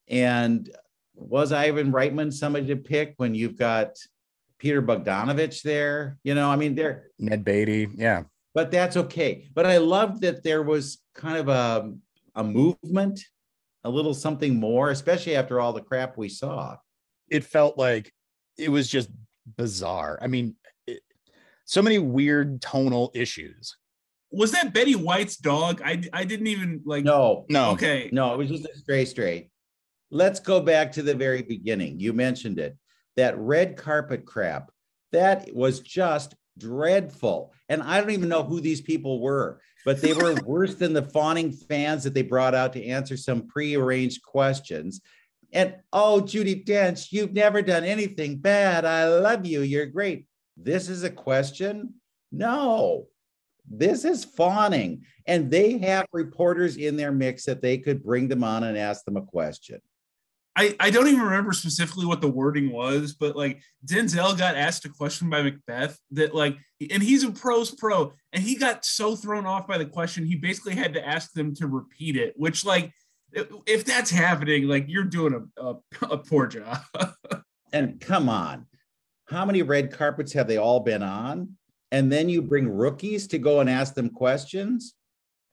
and 0.08 0.68
was 1.13 1.51
Ivan 1.51 1.92
Reitman 1.92 2.34
somebody 2.34 2.66
to 2.66 2.77
pick 2.77 3.13
when 3.18 3.36
you've 3.36 3.60
got 3.60 3.96
Peter 4.60 4.82
Bogdanovich 4.82 5.62
there? 5.62 6.18
You 6.24 6.36
know, 6.36 6.50
I 6.50 6.56
mean, 6.56 6.76
they're 6.76 7.12
Ned 7.20 7.44
Beatty, 7.44 7.90
yeah. 7.96 8.24
But 8.54 8.72
that's 8.72 8.98
okay. 8.98 9.48
But 9.54 9.66
I 9.66 9.78
loved 9.78 10.22
that 10.22 10.44
there 10.44 10.64
was 10.64 11.00
kind 11.14 11.38
of 11.38 11.48
a 11.48 11.94
a 12.36 12.44
movement, 12.44 13.20
a 13.84 13.90
little 13.90 14.14
something 14.14 14.60
more, 14.60 14.92
especially 14.92 15.36
after 15.36 15.60
all 15.60 15.74
the 15.74 15.82
crap 15.82 16.18
we 16.18 16.30
saw. 16.30 16.78
It 17.30 17.44
felt 17.44 17.78
like 17.78 18.14
it 18.58 18.70
was 18.70 18.88
just 18.88 19.10
bizarre. 19.58 20.18
I 20.22 20.28
mean, 20.28 20.56
it, 20.86 21.02
so 21.66 21.82
many 21.82 22.00
weird 22.00 22.62
tonal 22.62 23.12
issues. 23.14 23.76
Was 24.32 24.52
that 24.52 24.74
Betty 24.74 24.96
White's 24.96 25.38
dog? 25.38 25.82
I 25.84 26.04
I 26.14 26.24
didn't 26.24 26.48
even 26.48 26.82
like. 26.86 27.04
No, 27.04 27.46
no, 27.50 27.72
okay, 27.72 28.10
no. 28.12 28.34
It 28.34 28.38
was 28.38 28.50
just 28.50 28.66
a 28.66 28.78
stray 28.78 29.06
stray. 29.06 29.50
Let's 30.10 30.40
go 30.40 30.62
back 30.62 30.92
to 30.94 31.04
the 31.04 31.16
very 31.16 31.42
beginning. 31.42 32.00
You 32.00 32.14
mentioned 32.14 32.60
it. 32.60 32.78
That 33.17 33.38
red 33.38 33.75
carpet 33.77 34.25
crap. 34.25 34.71
That 35.12 35.53
was 35.53 35.81
just 35.81 36.36
dreadful. 36.57 37.53
And 37.69 37.81
I 37.83 38.00
don't 38.00 38.12
even 38.12 38.29
know 38.29 38.43
who 38.43 38.59
these 38.59 38.81
people 38.81 39.21
were, 39.21 39.59
but 39.86 40.01
they 40.01 40.13
were 40.13 40.36
worse 40.45 40.75
than 40.75 40.93
the 40.93 41.03
fawning 41.03 41.51
fans 41.51 42.03
that 42.03 42.13
they 42.13 42.21
brought 42.21 42.55
out 42.55 42.74
to 42.74 42.86
answer 42.86 43.17
some 43.17 43.47
prearranged 43.47 44.21
questions. 44.24 45.01
And 45.53 45.75
oh, 45.93 46.21
Judi 46.21 46.65
Dench, 46.65 47.12
you've 47.12 47.33
never 47.33 47.62
done 47.62 47.83
anything 47.83 48.38
bad. 48.38 48.86
I 48.86 49.07
love 49.07 49.45
you. 49.45 49.62
You're 49.62 49.86
great. 49.86 50.25
This 50.57 50.89
is 50.89 51.03
a 51.03 51.09
question? 51.09 51.93
No, 52.31 53.07
this 53.69 54.05
is 54.05 54.25
fawning. 54.25 55.05
And 55.25 55.50
they 55.51 55.77
have 55.79 56.05
reporters 56.12 56.77
in 56.77 56.97
their 56.97 57.12
mix 57.12 57.45
that 57.45 57.62
they 57.62 57.77
could 57.77 58.03
bring 58.03 58.27
them 58.27 58.43
on 58.43 58.63
and 58.63 58.77
ask 58.77 59.05
them 59.05 59.17
a 59.17 59.21
question. 59.21 59.79
I, 60.58 60.76
I 60.80 60.90
don't 60.90 61.08
even 61.08 61.22
remember 61.22 61.54
specifically 61.54 62.08
what 62.08 62.20
the 62.20 62.28
wording 62.28 62.72
was, 62.72 63.14
but 63.14 63.36
like 63.36 63.62
Denzel 63.86 64.36
got 64.36 64.56
asked 64.56 64.86
a 64.86 64.90
question 64.90 65.30
by 65.30 65.44
Macbeth 65.44 66.00
that 66.12 66.34
like, 66.34 66.58
and 66.92 67.04
he's 67.04 67.24
a 67.24 67.32
pros 67.32 67.70
pro, 67.70 68.12
and 68.34 68.42
he 68.42 68.56
got 68.56 68.84
so 68.84 69.16
thrown 69.16 69.46
off 69.46 69.68
by 69.68 69.78
the 69.78 69.86
question, 69.86 70.26
he 70.26 70.36
basically 70.36 70.74
had 70.74 70.96
to 70.96 71.08
ask 71.08 71.32
them 71.34 71.54
to 71.56 71.68
repeat 71.68 72.18
it, 72.18 72.34
which 72.38 72.66
like, 72.66 72.92
if 73.68 73.86
that's 73.86 74.10
happening, 74.10 74.68
like 74.68 74.86
you're 74.88 75.04
doing 75.04 75.48
a, 75.58 75.64
a, 75.64 75.76
a 76.10 76.18
poor 76.18 76.48
job. 76.48 76.80
and 77.72 78.02
come 78.02 78.28
on, 78.28 78.66
how 79.26 79.46
many 79.46 79.62
red 79.62 79.92
carpets 79.92 80.34
have 80.34 80.48
they 80.48 80.58
all 80.58 80.80
been 80.80 81.04
on? 81.04 81.56
And 81.92 82.12
then 82.12 82.30
you 82.30 82.42
bring 82.42 82.68
rookies 82.68 83.28
to 83.28 83.38
go 83.38 83.60
and 83.60 83.70
ask 83.70 83.94
them 83.94 84.10
questions. 84.10 84.96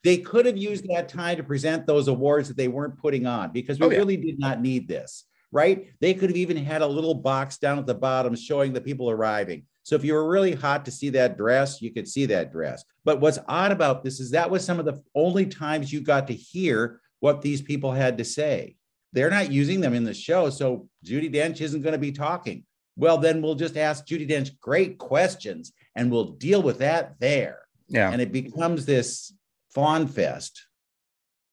They 0.05 0.19
could 0.19 0.47
have 0.47 0.57
used 0.57 0.85
mm-hmm. 0.85 0.95
that 0.95 1.09
time 1.09 1.39
to 1.39 1.43
present 1.43 1.87
those 1.87 2.09
awards 2.09 2.49
that 2.49 2.57
they 2.57 2.69
weren't 2.69 2.99
putting 2.99 3.27
on 3.27 3.51
because 3.51 3.81
we 3.81 3.87
oh, 3.87 3.91
yeah. 3.91 3.99
really 3.99 4.17
did 4.17 4.39
not 4.39 4.61
need 4.61 4.87
this, 4.87 5.25
right? 5.51 5.89
They 6.01 6.15
could 6.15 6.31
have 6.31 6.37
even 6.37 6.59
had 6.59 6.83
a 6.83 6.87
little 6.87 7.15
box 7.15 7.59
down 7.59 7.79
at 7.79 7.87
the 7.87 7.95
bottom 7.95 8.37
showing 8.37 8.73
the 8.73 8.81
people 8.81 9.11
arriving. 9.11 9.65
So 9.83 9.97
if 9.97 10.05
you 10.05 10.15
were 10.15 10.29
really 10.29 10.55
hot 10.55 10.85
to 10.85 10.91
see 10.91 11.11
that 11.11 11.37
dress, 11.37 11.83
you 11.83 11.93
could 11.93 12.07
see 12.07 12.27
that 12.27 12.53
dress. 12.53 12.85
But 13.05 13.21
what's 13.21 13.39
odd 13.49 13.73
about 13.73 14.05
this 14.05 14.21
is 14.21 14.31
that 14.31 14.51
was 14.51 14.65
some 14.65 14.79
of 14.79 14.87
the 14.87 15.03
only 15.15 15.47
times 15.47 15.93
you 15.93 16.01
got 16.01 16.27
to 16.29 16.35
hear 16.35 17.01
what 17.21 17.43
these 17.43 17.63
people 17.63 17.93
had 17.93 18.19
to 18.19 18.25
say. 18.25 18.77
They're 19.13 19.31
not 19.31 19.53
using 19.53 19.81
them 19.81 19.95
in 19.95 20.05
the 20.05 20.15
show. 20.15 20.51
So 20.51 20.89
Judi 21.05 21.33
Dench 21.33 21.61
isn't 21.61 21.83
going 21.83 21.93
to 21.93 21.99
be 21.99 22.13
talking. 22.13 22.65
Well, 22.97 23.19
then 23.19 23.43
we'll 23.43 23.55
just 23.55 23.77
ask 23.77 24.07
Judi 24.07 24.29
Dench 24.29 24.59
great 24.59 24.99
questions 24.99 25.73
and 25.95 26.11
we'll 26.11 26.33
deal 26.33 26.63
with 26.63 26.79
that 26.79 27.15
there. 27.21 27.61
Yeah. 27.89 28.11
And 28.11 28.21
it 28.21 28.33
becomes 28.33 28.87
this 28.87 29.33
Fawn 29.75 30.07
Fest. 30.07 30.66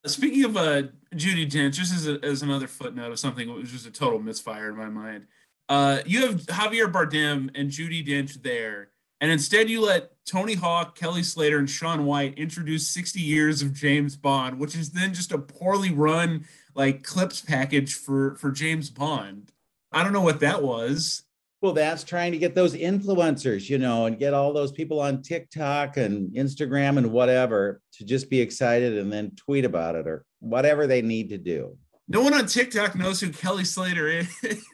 Speaking 0.06 0.46
of 0.46 0.56
uh, 0.56 0.84
Judi 1.14 1.50
Dench, 1.50 1.74
just 1.74 1.94
as, 1.94 2.08
a, 2.08 2.24
as 2.24 2.42
another 2.42 2.68
footnote 2.68 3.12
of 3.12 3.20
something 3.20 3.48
that 3.48 3.54
was 3.54 3.72
just 3.72 3.88
a 3.88 3.92
total 3.92 4.20
misfire 4.20 4.70
in 4.70 4.78
my 4.78 4.90
mind, 4.90 5.26
uh, 5.70 6.00
you 6.06 6.26
have 6.26 6.42
Javier 6.44 6.92
Bardem 6.92 7.50
and 7.56 7.70
Judi 7.70 8.06
Dench 8.06 8.42
there, 8.42 8.90
and 9.20 9.32
instead 9.32 9.70
you 9.70 9.82
let 9.82 10.12
Tony 10.26 10.56
Hawk, 10.56 10.96
Kelly 10.96 11.24
Slater, 11.24 11.60
and 11.60 11.70
Shaun 11.70 12.06
White 12.06 12.38
introduce 12.38 12.88
60 12.88 13.20
years 13.20 13.62
of 13.62 13.74
James 13.74 14.16
Bond, 14.16 14.60
which 14.60 14.76
is 14.76 14.92
then 14.92 15.14
just 15.14 15.32
a 15.32 15.38
poorly 15.38 15.92
run 15.92 16.46
like 16.74 17.04
clips 17.04 17.42
package 17.42 17.94
for 17.94 18.36
for 18.36 18.52
James 18.52 18.90
Bond. 18.90 19.52
I 19.92 20.04
don't 20.04 20.14
know 20.14 20.22
what 20.22 20.40
that 20.40 20.64
was. 20.64 21.24
Well, 21.62 21.74
that's 21.74 22.04
trying 22.04 22.32
to 22.32 22.40
get 22.40 22.56
those 22.56 22.74
influencers, 22.74 23.70
you 23.70 23.78
know, 23.78 24.08
and 24.08 24.18
get 24.18 24.34
all 24.34 24.52
those 24.52 24.72
people 24.72 25.00
on 25.00 25.22
TikTok 25.22 25.98
and 25.98 26.36
Instagram 26.36 26.98
and 26.98 27.12
whatever 27.12 27.82
to 27.94 28.04
just 28.04 28.32
be 28.32 28.42
excited 28.42 28.98
and 28.98 29.14
then 29.14 29.36
tweet 29.36 29.64
about 29.64 29.96
it 29.96 30.08
or 30.08 30.26
whatever 30.40 30.88
they 30.88 31.04
need 31.04 31.30
to 31.30 31.38
do. 31.38 31.78
No 32.08 32.22
one 32.22 32.34
on 32.34 32.48
TikTok 32.48 32.96
knows 32.96 33.22
who 33.22 33.32
Kelly 33.32 33.64
Slater 33.64 34.08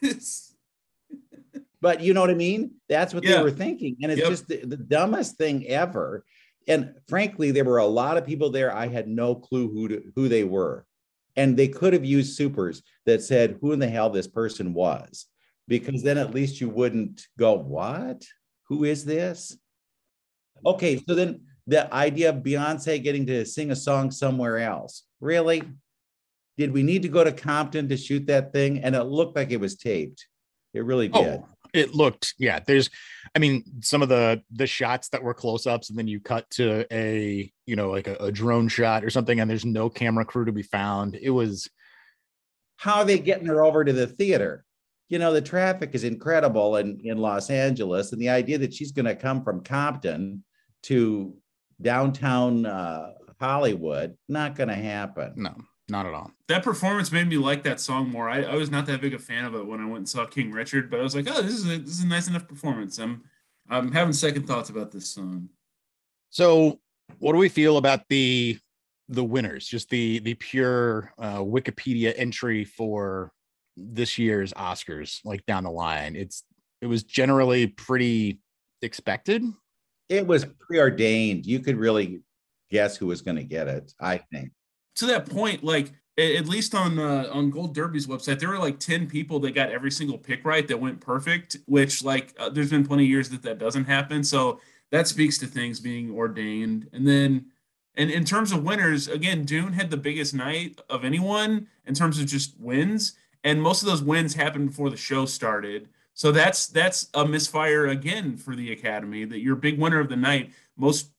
is. 0.02 0.54
but 1.82 2.00
you 2.00 2.14
know 2.14 2.22
what 2.22 2.30
I 2.30 2.34
mean? 2.34 2.72
That's 2.88 3.12
what 3.12 3.22
yeah. 3.22 3.36
they 3.36 3.42
were 3.42 3.50
thinking. 3.50 3.98
And 4.02 4.10
it's 4.10 4.22
yep. 4.22 4.30
just 4.30 4.48
the, 4.48 4.64
the 4.64 4.78
dumbest 4.78 5.36
thing 5.36 5.66
ever. 5.66 6.24
And 6.66 6.94
frankly, 7.06 7.50
there 7.50 7.64
were 7.64 7.78
a 7.78 7.86
lot 7.86 8.16
of 8.16 8.26
people 8.26 8.48
there. 8.48 8.74
I 8.74 8.88
had 8.88 9.08
no 9.08 9.34
clue 9.34 9.70
who 9.70 9.88
to, 9.88 10.02
who 10.16 10.28
they 10.28 10.44
were. 10.44 10.86
And 11.36 11.54
they 11.54 11.68
could 11.68 11.92
have 11.92 12.04
used 12.04 12.34
supers 12.34 12.82
that 13.04 13.22
said 13.22 13.58
who 13.60 13.72
in 13.72 13.78
the 13.78 13.88
hell 13.88 14.08
this 14.08 14.26
person 14.26 14.72
was 14.72 15.26
because 15.68 16.02
then 16.02 16.18
at 16.18 16.34
least 16.34 16.60
you 16.60 16.68
wouldn't 16.68 17.26
go, 17.38 17.52
What? 17.52 18.24
Who 18.68 18.84
is 18.84 19.04
this? 19.04 19.56
Okay, 20.66 21.00
so 21.06 21.14
then 21.14 21.42
the 21.66 21.92
idea 21.94 22.30
of 22.30 22.36
Beyonce 22.36 23.02
getting 23.02 23.26
to 23.26 23.44
sing 23.44 23.70
a 23.70 23.76
song 23.76 24.10
somewhere 24.10 24.58
else. 24.58 25.04
Really? 25.20 25.62
Did 26.56 26.72
we 26.72 26.82
need 26.82 27.02
to 27.02 27.08
go 27.08 27.22
to 27.22 27.30
Compton 27.30 27.88
to 27.88 27.96
shoot 27.96 28.26
that 28.26 28.52
thing? 28.52 28.82
And 28.82 28.96
it 28.96 29.04
looked 29.04 29.36
like 29.36 29.52
it 29.52 29.60
was 29.60 29.76
taped. 29.76 30.26
It 30.74 30.84
really 30.84 31.10
oh, 31.12 31.22
did. 31.22 31.40
Oh, 31.40 31.48
it 31.72 31.94
looked, 31.94 32.34
yeah. 32.38 32.60
There's, 32.66 32.90
I 33.34 33.38
mean, 33.38 33.62
some 33.80 34.02
of 34.02 34.08
the 34.08 34.42
the 34.50 34.66
shots 34.66 35.10
that 35.10 35.22
were 35.22 35.34
close 35.34 35.66
ups, 35.66 35.90
and 35.90 35.98
then 35.98 36.08
you 36.08 36.20
cut 36.20 36.48
to 36.52 36.86
a, 36.92 37.52
you 37.66 37.76
know, 37.76 37.90
like 37.90 38.08
a, 38.08 38.16
a 38.16 38.32
drone 38.32 38.68
shot 38.68 39.04
or 39.04 39.10
something, 39.10 39.38
and 39.38 39.48
there's 39.48 39.66
no 39.66 39.88
camera 39.90 40.24
crew 40.24 40.46
to 40.46 40.52
be 40.52 40.62
found. 40.62 41.14
It 41.14 41.30
was. 41.30 41.68
How 42.76 43.00
are 43.00 43.04
they 43.04 43.18
getting 43.18 43.46
her 43.46 43.62
over 43.62 43.84
to 43.84 43.92
the 43.92 44.06
theater? 44.06 44.64
You 45.08 45.18
know, 45.18 45.32
the 45.32 45.40
traffic 45.40 45.90
is 45.94 46.04
incredible 46.04 46.76
in, 46.76 47.00
in 47.02 47.18
Los 47.18 47.50
Angeles. 47.50 48.12
And 48.12 48.20
the 48.20 48.28
idea 48.28 48.58
that 48.58 48.74
she's 48.74 48.92
going 48.92 49.06
to 49.06 49.14
come 49.14 49.42
from 49.42 49.62
Compton 49.62 50.44
to 50.84 51.34
downtown 51.80 52.66
uh, 52.66 53.12
Hollywood, 53.40 54.16
not 54.28 54.54
going 54.54 54.68
to 54.68 54.74
happen. 54.74 55.32
No, 55.36 55.54
not 55.88 56.06
at 56.06 56.12
all. 56.12 56.30
That 56.48 56.62
performance 56.62 57.10
made 57.10 57.28
me 57.28 57.38
like 57.38 57.62
that 57.64 57.80
song 57.80 58.10
more. 58.10 58.28
I, 58.28 58.42
I, 58.42 58.54
was 58.56 58.70
not 58.70 58.86
that 58.86 59.00
big 59.00 59.14
a 59.14 59.18
fan 59.18 59.44
of 59.44 59.54
it 59.54 59.66
when 59.66 59.80
I 59.80 59.84
went 59.84 59.98
and 59.98 60.08
saw 60.08 60.26
King 60.26 60.52
Richard, 60.52 60.90
but 60.90 61.00
I 61.00 61.02
was 61.02 61.14
like, 61.14 61.26
oh, 61.28 61.40
this 61.40 61.54
is 61.54 61.64
a, 61.64 61.78
this 61.78 61.94
is 61.94 62.02
a 62.02 62.06
nice 62.06 62.28
enough 62.28 62.46
performance. 62.46 62.98
I'm 62.98 63.22
I'm 63.70 63.92
having 63.92 64.12
second 64.12 64.46
thoughts 64.46 64.70
about 64.70 64.90
this 64.90 65.10
song. 65.10 65.50
So, 66.30 66.80
what 67.18 67.32
do 67.32 67.38
we 67.38 67.48
feel 67.48 67.76
about 67.76 68.00
the 68.08 68.58
the 69.08 69.24
winners, 69.24 69.66
just 69.66 69.88
the 69.88 70.18
the 70.20 70.34
pure 70.34 71.12
uh, 71.18 71.38
Wikipedia 71.38 72.12
entry 72.16 72.64
for 72.64 73.32
this 73.78 74.18
year's 74.18 74.52
Oscars, 74.54 75.20
like 75.24 75.46
down 75.46 75.64
the 75.64 75.70
line, 75.70 76.16
it's 76.16 76.44
it 76.80 76.86
was 76.86 77.02
generally 77.02 77.66
pretty 77.66 78.40
expected. 78.82 79.42
It 80.08 80.26
was 80.26 80.46
preordained. 80.60 81.46
You 81.46 81.60
could 81.60 81.76
really 81.76 82.20
guess 82.70 82.96
who 82.96 83.06
was 83.06 83.22
going 83.22 83.36
to 83.36 83.44
get 83.44 83.68
it. 83.68 83.92
I 84.00 84.18
think. 84.32 84.50
To 84.96 85.06
that 85.06 85.28
point, 85.28 85.62
like 85.62 85.92
at 86.18 86.46
least 86.46 86.74
on 86.74 86.98
uh, 86.98 87.28
on 87.32 87.50
Gold 87.50 87.74
Derby's 87.74 88.06
website, 88.06 88.40
there 88.40 88.48
were 88.48 88.58
like 88.58 88.78
ten 88.78 89.06
people 89.06 89.38
that 89.40 89.54
got 89.54 89.70
every 89.70 89.90
single 89.90 90.18
pick 90.18 90.44
right 90.44 90.66
that 90.66 90.80
went 90.80 91.00
perfect. 91.00 91.58
Which 91.66 92.02
like 92.02 92.34
uh, 92.38 92.48
there's 92.48 92.70
been 92.70 92.86
plenty 92.86 93.04
of 93.04 93.10
years 93.10 93.28
that 93.30 93.42
that 93.42 93.58
doesn't 93.58 93.84
happen. 93.84 94.24
So 94.24 94.60
that 94.90 95.06
speaks 95.06 95.38
to 95.38 95.46
things 95.46 95.80
being 95.80 96.10
ordained. 96.10 96.88
And 96.92 97.06
then, 97.06 97.46
and 97.94 98.10
in 98.10 98.24
terms 98.24 98.52
of 98.52 98.64
winners, 98.64 99.08
again, 99.08 99.44
Dune 99.44 99.72
had 99.72 99.90
the 99.90 99.96
biggest 99.96 100.34
night 100.34 100.80
of 100.88 101.04
anyone 101.04 101.68
in 101.86 101.94
terms 101.94 102.18
of 102.18 102.26
just 102.26 102.58
wins, 102.58 103.14
and 103.44 103.62
most 103.62 103.82
of 103.82 103.88
those 103.88 104.02
wins 104.02 104.34
happened 104.34 104.68
before 104.68 104.90
the 104.90 104.96
show 104.96 105.26
started. 105.26 105.88
So 106.14 106.32
that's 106.32 106.66
that's 106.66 107.08
a 107.14 107.24
misfire 107.24 107.86
again 107.86 108.36
for 108.36 108.56
the 108.56 108.72
Academy. 108.72 109.24
That 109.24 109.40
your 109.40 109.56
big 109.56 109.78
winner 109.78 110.00
of 110.00 110.08
the 110.08 110.16
night, 110.16 110.50
most 110.76 111.12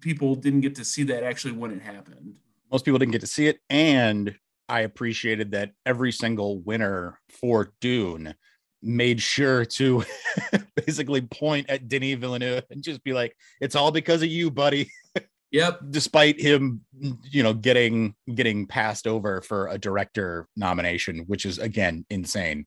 people 0.00 0.34
didn't 0.34 0.62
get 0.62 0.74
to 0.76 0.84
see 0.84 1.02
that 1.04 1.22
actually 1.22 1.52
when 1.52 1.70
it 1.70 1.82
happened. 1.82 2.36
Most 2.72 2.84
people 2.84 2.98
didn't 2.98 3.12
get 3.12 3.20
to 3.20 3.26
see 3.26 3.48
it, 3.48 3.60
and 3.68 4.34
I 4.68 4.80
appreciated 4.80 5.52
that 5.52 5.72
every 5.84 6.10
single 6.10 6.60
winner 6.60 7.20
for 7.28 7.72
Dune 7.80 8.34
made 8.82 9.20
sure 9.20 9.64
to 9.64 10.04
basically 10.86 11.20
point 11.20 11.68
at 11.68 11.88
Denis 11.88 12.18
Villeneuve 12.18 12.64
and 12.70 12.82
just 12.82 13.04
be 13.04 13.12
like, 13.12 13.36
"It's 13.60 13.76
all 13.76 13.90
because 13.90 14.22
of 14.22 14.28
you, 14.28 14.50
buddy." 14.50 14.90
Yep. 15.52 15.80
Despite 15.90 16.40
him, 16.40 16.82
you 16.98 17.42
know, 17.42 17.54
getting 17.54 18.14
getting 18.34 18.66
passed 18.66 19.06
over 19.06 19.40
for 19.40 19.68
a 19.68 19.78
director 19.78 20.48
nomination, 20.56 21.20
which 21.26 21.46
is 21.46 21.58
again 21.58 22.04
insane. 22.10 22.66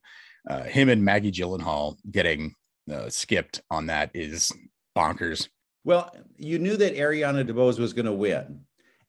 Uh, 0.50 0.64
him 0.64 0.90
and 0.90 1.04
Maggie 1.04 1.32
Gyllenhaal 1.32 1.98
getting 2.10 2.56
uh, 2.92 3.10
skipped 3.10 3.62
on 3.70 3.88
that 3.88 4.12
is 4.14 4.52
bonkers. 4.98 5.50
Well, 5.84 6.14
you 6.38 6.60
knew 6.60 6.78
that 6.78 6.96
Ariana 6.96 7.48
DeBose 7.48 7.80
was 7.80 7.94
going 7.94 8.06
to 8.06 8.14
win, 8.14 8.62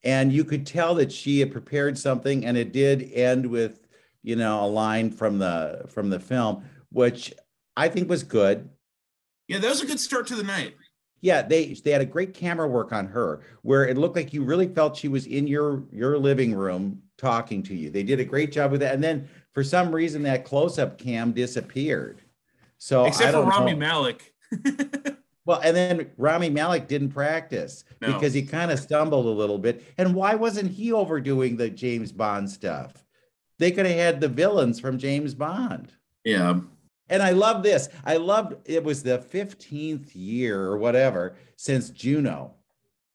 and 0.04 0.32
you 0.32 0.44
could 0.44 0.66
tell 0.66 0.94
that 0.96 1.12
she 1.12 1.40
had 1.40 1.52
prepared 1.52 1.98
something, 1.98 2.44
and 2.44 2.56
it 2.56 2.72
did 2.72 3.10
end 3.12 3.46
with, 3.46 3.86
you 4.22 4.36
know, 4.36 4.64
a 4.64 4.66
line 4.66 5.10
from 5.10 5.38
the 5.38 5.84
from 5.88 6.10
the 6.10 6.20
film, 6.20 6.64
which 6.90 7.32
I 7.76 7.88
think 7.88 8.08
was 8.08 8.22
good. 8.22 8.68
Yeah, 9.48 9.58
that 9.58 9.68
was 9.68 9.82
a 9.82 9.86
good 9.86 10.00
start 10.00 10.26
to 10.28 10.36
the 10.36 10.42
night. 10.42 10.74
Yeah, 11.20 11.42
they 11.42 11.74
they 11.74 11.90
had 11.90 12.00
a 12.00 12.06
great 12.06 12.34
camera 12.34 12.66
work 12.66 12.92
on 12.92 13.06
her 13.06 13.40
where 13.62 13.86
it 13.86 13.98
looked 13.98 14.16
like 14.16 14.32
you 14.32 14.42
really 14.42 14.68
felt 14.68 14.96
she 14.96 15.08
was 15.08 15.26
in 15.26 15.46
your 15.46 15.84
your 15.92 16.18
living 16.18 16.54
room 16.54 17.02
talking 17.18 17.62
to 17.64 17.74
you. 17.74 17.90
They 17.90 18.02
did 18.02 18.20
a 18.20 18.24
great 18.24 18.52
job 18.52 18.70
with 18.70 18.80
that. 18.80 18.94
And 18.94 19.04
then 19.04 19.28
for 19.52 19.62
some 19.62 19.94
reason 19.94 20.22
that 20.22 20.44
close-up 20.44 20.98
cam 20.98 21.32
disappeared. 21.32 22.22
So 22.78 23.04
except 23.04 23.32
for 23.32 23.42
Rami 23.42 23.72
know. 23.72 23.78
Malek. 23.78 24.32
well, 25.44 25.60
and 25.62 25.76
then 25.76 26.10
Rami 26.16 26.48
Malek 26.48 26.88
didn't 26.88 27.10
practice 27.10 27.84
no. 28.00 28.12
because 28.12 28.32
he 28.32 28.42
kind 28.42 28.70
of 28.70 28.78
stumbled 28.78 29.26
a 29.26 29.28
little 29.28 29.58
bit. 29.58 29.84
And 29.98 30.14
why 30.14 30.34
wasn't 30.34 30.70
he 30.70 30.92
overdoing 30.92 31.56
the 31.56 31.68
James 31.68 32.10
Bond 32.10 32.48
stuff? 32.50 33.04
They 33.58 33.70
could 33.70 33.84
have 33.84 33.96
had 33.96 34.20
the 34.20 34.28
villains 34.28 34.80
from 34.80 34.98
James 34.98 35.34
Bond. 35.34 35.92
Yeah. 36.24 36.60
And 37.10 37.22
I 37.22 37.30
love 37.30 37.62
this. 37.62 37.88
I 38.04 38.16
loved 38.16 38.54
it 38.64 38.82
was 38.82 39.02
the 39.02 39.18
15th 39.18 40.10
year 40.14 40.62
or 40.62 40.78
whatever 40.78 41.36
since 41.56 41.90
Juno. 41.90 42.54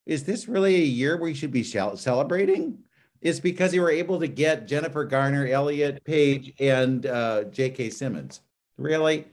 Is 0.06 0.26
this 0.26 0.48
really 0.48 0.76
a 0.76 0.86
year 0.86 1.18
we 1.18 1.34
should 1.34 1.52
be 1.52 1.64
celebrating? 1.64 2.78
It's 3.22 3.40
because 3.40 3.74
you 3.74 3.82
were 3.82 3.90
able 3.90 4.20
to 4.20 4.28
get 4.28 4.68
Jennifer 4.68 5.04
Garner, 5.04 5.48
Elliot 5.48 6.04
Page, 6.04 6.54
and 6.60 7.08
uh, 7.08 7.46
J.K. 7.46 7.90
Simmons. 7.90 8.42
Really? 8.78 9.26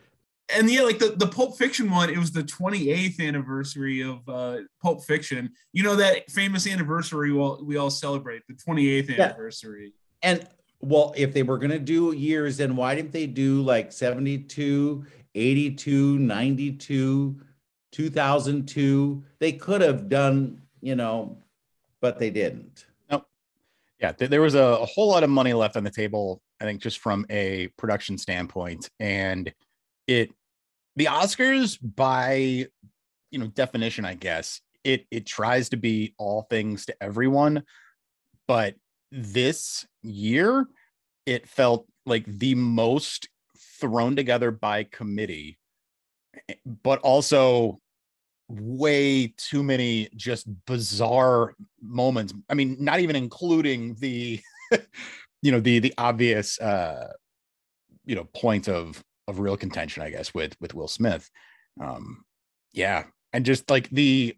And 0.55 0.71
yeah, 0.71 0.83
like 0.83 0.99
the, 0.99 1.15
the 1.17 1.27
Pulp 1.27 1.59
Fiction 1.59 1.91
one, 1.91 2.09
it 2.09 2.17
was 2.17 2.33
the 2.33 2.43
28th 2.43 3.21
anniversary 3.21 4.03
of 4.03 4.27
uh, 4.29 4.59
Pulp 4.81 5.05
Fiction. 5.05 5.51
You 5.73 5.83
know 5.83 5.97
that 5.97 6.31
famous 6.31 6.67
anniversary 6.67 7.33
we 7.33 7.39
all, 7.39 7.63
we 7.63 7.77
all 7.77 7.91
celebrate, 7.91 8.43
the 8.47 8.55
28th 8.55 9.19
anniversary. 9.19 9.93
Yeah. 10.23 10.31
And 10.31 10.49
well, 10.83 11.15
if 11.17 11.33
they 11.33 11.45
were 11.45 11.59
going 11.59 11.71
to 11.71 11.79
do 11.79 12.13
years, 12.13 12.57
then 12.57 12.75
why 12.75 12.95
didn't 12.95 13.13
they 13.13 13.27
do 13.27 13.63
like 13.63 13.93
72, 13.93 15.07
82, 15.35 16.19
92, 16.19 17.41
2002? 17.93 19.25
They 19.39 19.53
could 19.53 19.81
have 19.81 20.09
done, 20.09 20.61
you 20.81 20.97
know, 20.97 21.39
but 22.01 22.19
they 22.19 22.31
didn't. 22.31 22.87
Nope. 23.11 23.27
Yeah, 24.01 24.13
there 24.13 24.43
was 24.43 24.57
a, 24.57 24.63
a 24.63 24.87
whole 24.87 25.09
lot 25.09 25.23
of 25.23 25.31
money 25.31 25.53
left 25.53 25.77
on 25.77 25.85
the 25.85 25.91
table, 25.91 26.43
I 26.61 26.65
think, 26.65 26.83
just 26.83 26.99
from 26.99 27.27
a 27.31 27.69
production 27.79 28.19
standpoint. 28.19 28.91
And 28.99 29.55
it, 30.09 30.33
the 30.97 31.05
Oscars, 31.07 31.79
by, 31.81 32.67
you 33.31 33.39
know, 33.39 33.47
definition, 33.47 34.05
I 34.05 34.15
guess, 34.15 34.61
it 34.85 35.07
it 35.13 35.27
tries 35.27 35.69
to 35.69 35.77
be 35.77 36.13
all 36.19 36.43
things 36.51 36.87
to 36.87 36.97
everyone, 37.01 37.63
but 38.49 38.75
this 39.13 39.87
year 40.03 40.67
it 41.27 41.49
felt 41.49 41.87
like 42.07 42.25
the 42.27 42.55
most 42.55 43.29
thrown 43.79 44.17
together 44.17 44.51
by 44.51 44.83
committee 44.85 45.59
but 46.83 46.99
also 47.01 47.79
way 48.49 49.33
too 49.37 49.63
many 49.63 50.09
just 50.17 50.47
bizarre 50.67 51.55
moments. 51.81 52.35
I 52.49 52.55
mean 52.55 52.77
not 52.81 53.01
even 53.01 53.17
including 53.17 53.95
the 53.95 54.41
you 55.43 55.53
know 55.53 55.61
the 55.61 55.79
the 55.79 55.95
obvious 55.99 56.61
uh 56.61 57.13
you 58.05 58.15
know 58.15 58.25
point 58.35 58.69
of 58.69 59.03
of 59.29 59.39
real 59.39 59.57
contention 59.57 60.03
i 60.03 60.11
guess 60.11 60.35
with 60.35 60.57
with 60.61 60.75
will 60.75 60.89
smith. 60.89 61.31
Um 61.81 62.25
yeah. 62.73 63.05
And 63.33 63.45
just 63.45 63.71
like 63.71 63.89
the 63.91 64.37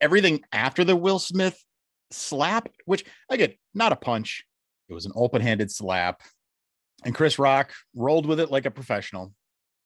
everything 0.00 0.42
after 0.52 0.84
the 0.84 0.96
will 0.96 1.18
smith 1.18 1.62
slap, 2.10 2.68
which 2.84 3.04
again, 3.30 3.52
not 3.74 3.92
a 3.92 3.96
punch. 3.96 4.44
It 4.88 4.94
was 4.94 5.06
an 5.06 5.12
open-handed 5.14 5.70
slap. 5.70 6.22
And 7.04 7.14
Chris 7.14 7.38
Rock 7.38 7.72
rolled 7.94 8.26
with 8.26 8.40
it 8.40 8.50
like 8.50 8.66
a 8.66 8.70
professional. 8.70 9.32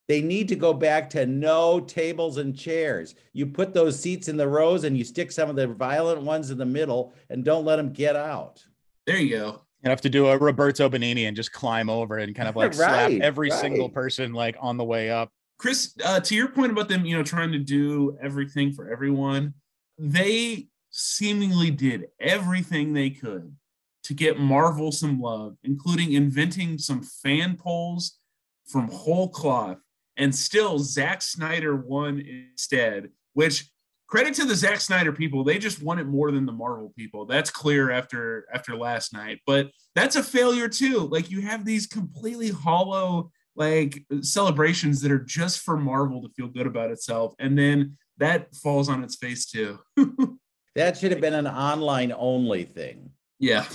They 0.07 0.21
need 0.21 0.49
to 0.49 0.55
go 0.55 0.73
back 0.73 1.09
to 1.11 1.25
no 1.25 1.79
tables 1.79 2.37
and 2.37 2.57
chairs. 2.57 3.15
You 3.33 3.45
put 3.45 3.73
those 3.73 3.99
seats 3.99 4.27
in 4.27 4.37
the 4.37 4.47
rows 4.47 4.83
and 4.83 4.97
you 4.97 5.03
stick 5.03 5.31
some 5.31 5.49
of 5.49 5.55
the 5.55 5.67
violent 5.67 6.21
ones 6.21 6.51
in 6.51 6.57
the 6.57 6.65
middle 6.65 7.13
and 7.29 7.45
don't 7.45 7.65
let 7.65 7.77
them 7.77 7.93
get 7.93 8.15
out. 8.15 8.63
There 9.07 9.17
you 9.17 9.37
go. 9.37 9.61
You 9.83 9.89
have 9.89 10.01
to 10.01 10.09
do 10.09 10.27
a 10.27 10.37
Roberto 10.37 10.89
Benigni 10.89 11.27
and 11.27 11.35
just 11.35 11.51
climb 11.51 11.89
over 11.89 12.17
and 12.17 12.35
kind 12.35 12.49
of 12.49 12.55
like 12.55 12.71
right, 12.77 13.09
slap 13.09 13.11
every 13.21 13.49
right. 13.49 13.59
single 13.59 13.89
person 13.89 14.33
like 14.33 14.57
on 14.59 14.77
the 14.77 14.83
way 14.83 15.09
up. 15.09 15.29
Chris, 15.57 15.93
uh, 16.03 16.19
to 16.19 16.35
your 16.35 16.49
point 16.49 16.71
about 16.71 16.89
them, 16.89 17.05
you 17.05 17.15
know, 17.15 17.23
trying 17.23 17.51
to 17.51 17.59
do 17.59 18.17
everything 18.21 18.73
for 18.73 18.91
everyone, 18.91 19.53
they 19.97 20.67
seemingly 20.91 21.71
did 21.71 22.07
everything 22.19 22.93
they 22.93 23.09
could 23.09 23.55
to 24.03 24.13
get 24.13 24.39
Marvel 24.39 24.91
some 24.91 25.19
love, 25.19 25.55
including 25.63 26.13
inventing 26.13 26.77
some 26.77 27.01
fan 27.01 27.55
polls 27.55 28.19
from 28.67 28.89
whole 28.89 29.29
cloth. 29.29 29.77
And 30.17 30.33
still, 30.35 30.79
Zack 30.79 31.21
Snyder 31.21 31.75
won 31.75 32.19
instead, 32.19 33.09
which 33.33 33.69
credit 34.07 34.33
to 34.35 34.45
the 34.45 34.55
Zack 34.55 34.81
Snyder 34.81 35.13
people. 35.13 35.43
They 35.43 35.57
just 35.57 35.81
won 35.81 35.97
it 35.97 36.05
more 36.05 36.31
than 36.31 36.45
the 36.45 36.51
Marvel 36.51 36.93
people. 36.97 37.25
That's 37.25 37.49
clear 37.49 37.91
after 37.91 38.45
after 38.53 38.75
last 38.75 39.13
night. 39.13 39.39
But 39.47 39.71
that's 39.95 40.17
a 40.17 40.23
failure 40.23 40.67
too. 40.67 41.07
Like 41.07 41.31
you 41.31 41.41
have 41.41 41.65
these 41.65 41.87
completely 41.87 42.49
hollow 42.49 43.31
like 43.55 44.03
celebrations 44.21 45.01
that 45.01 45.11
are 45.11 45.23
just 45.23 45.59
for 45.59 45.77
Marvel 45.77 46.21
to 46.21 46.29
feel 46.29 46.47
good 46.47 46.67
about 46.67 46.91
itself. 46.91 47.33
And 47.39 47.57
then 47.57 47.97
that 48.17 48.53
falls 48.55 48.89
on 48.89 49.03
its 49.03 49.15
face 49.15 49.45
too. 49.45 49.79
That 50.75 50.97
should 50.97 51.11
have 51.11 51.21
been 51.21 51.33
an 51.33 51.47
online 51.47 52.13
only 52.15 52.63
thing. 52.63 53.11
Yeah. 53.39 53.65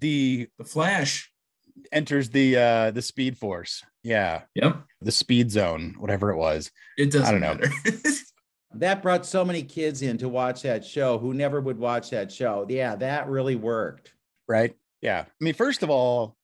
The 0.00 0.48
the 0.58 0.64
Flash 0.64 1.30
enters 1.92 2.30
the 2.30 2.56
uh 2.56 2.90
the 2.90 3.02
Speed 3.02 3.38
Force. 3.38 3.84
Yeah. 4.02 4.42
Yep. 4.54 4.82
The 5.02 5.12
Speed 5.12 5.50
Zone, 5.50 5.94
whatever 5.98 6.30
it 6.30 6.36
was. 6.36 6.70
It 6.98 7.10
doesn't. 7.10 7.42
I 7.42 7.54
don't 7.54 7.60
know. 7.60 8.10
that 8.74 9.02
brought 9.02 9.26
so 9.26 9.44
many 9.44 9.62
kids 9.62 10.02
in 10.02 10.18
to 10.18 10.28
watch 10.28 10.62
that 10.62 10.84
show 10.84 11.18
who 11.18 11.34
never 11.34 11.60
would 11.60 11.78
watch 11.78 12.10
that 12.10 12.30
show. 12.30 12.66
Yeah, 12.68 12.96
that 12.96 13.28
really 13.28 13.56
worked. 13.56 14.12
Right. 14.48 14.74
Yeah. 15.02 15.24
I 15.26 15.44
mean, 15.44 15.54
first 15.54 15.82
of 15.82 15.90
all, 15.90 16.36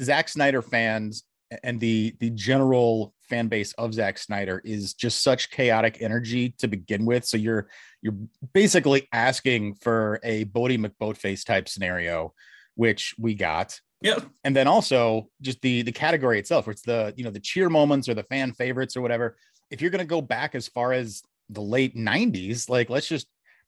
Zack 0.00 0.28
Snyder 0.28 0.62
fans 0.62 1.24
and 1.62 1.80
the 1.80 2.14
the 2.20 2.30
general 2.30 3.14
fan 3.22 3.48
base 3.48 3.72
of 3.74 3.94
Zack 3.94 4.18
Snyder 4.18 4.60
is 4.64 4.94
just 4.94 5.22
such 5.22 5.50
chaotic 5.50 5.98
energy 6.00 6.50
to 6.58 6.68
begin 6.68 7.04
with. 7.04 7.24
So 7.24 7.36
you're 7.36 7.68
you're 8.02 8.16
basically 8.52 9.08
asking 9.12 9.74
for 9.74 10.20
a 10.22 10.44
Boaty 10.46 10.78
McBoatface 10.78 11.44
type 11.44 11.68
scenario, 11.68 12.34
which 12.74 13.14
we 13.18 13.34
got. 13.34 13.80
Yeah. 14.02 14.20
And 14.44 14.54
then 14.54 14.68
also 14.68 15.28
just 15.40 15.60
the 15.62 15.82
the 15.82 15.92
category 15.92 16.38
itself, 16.38 16.66
where 16.66 16.72
it's 16.72 16.82
the 16.82 17.14
you 17.16 17.24
know 17.24 17.30
the 17.30 17.40
cheer 17.40 17.68
moments 17.68 18.08
or 18.08 18.14
the 18.14 18.24
fan 18.24 18.52
favorites 18.52 18.96
or 18.96 19.00
whatever. 19.00 19.36
If 19.70 19.80
you're 19.80 19.90
gonna 19.90 20.04
go 20.04 20.20
back 20.20 20.54
as 20.54 20.68
far 20.68 20.92
as 20.92 21.22
the 21.48 21.62
late 21.62 21.96
90s, 21.96 22.68
like 22.68 22.90
let's 22.90 23.08
just 23.08 23.26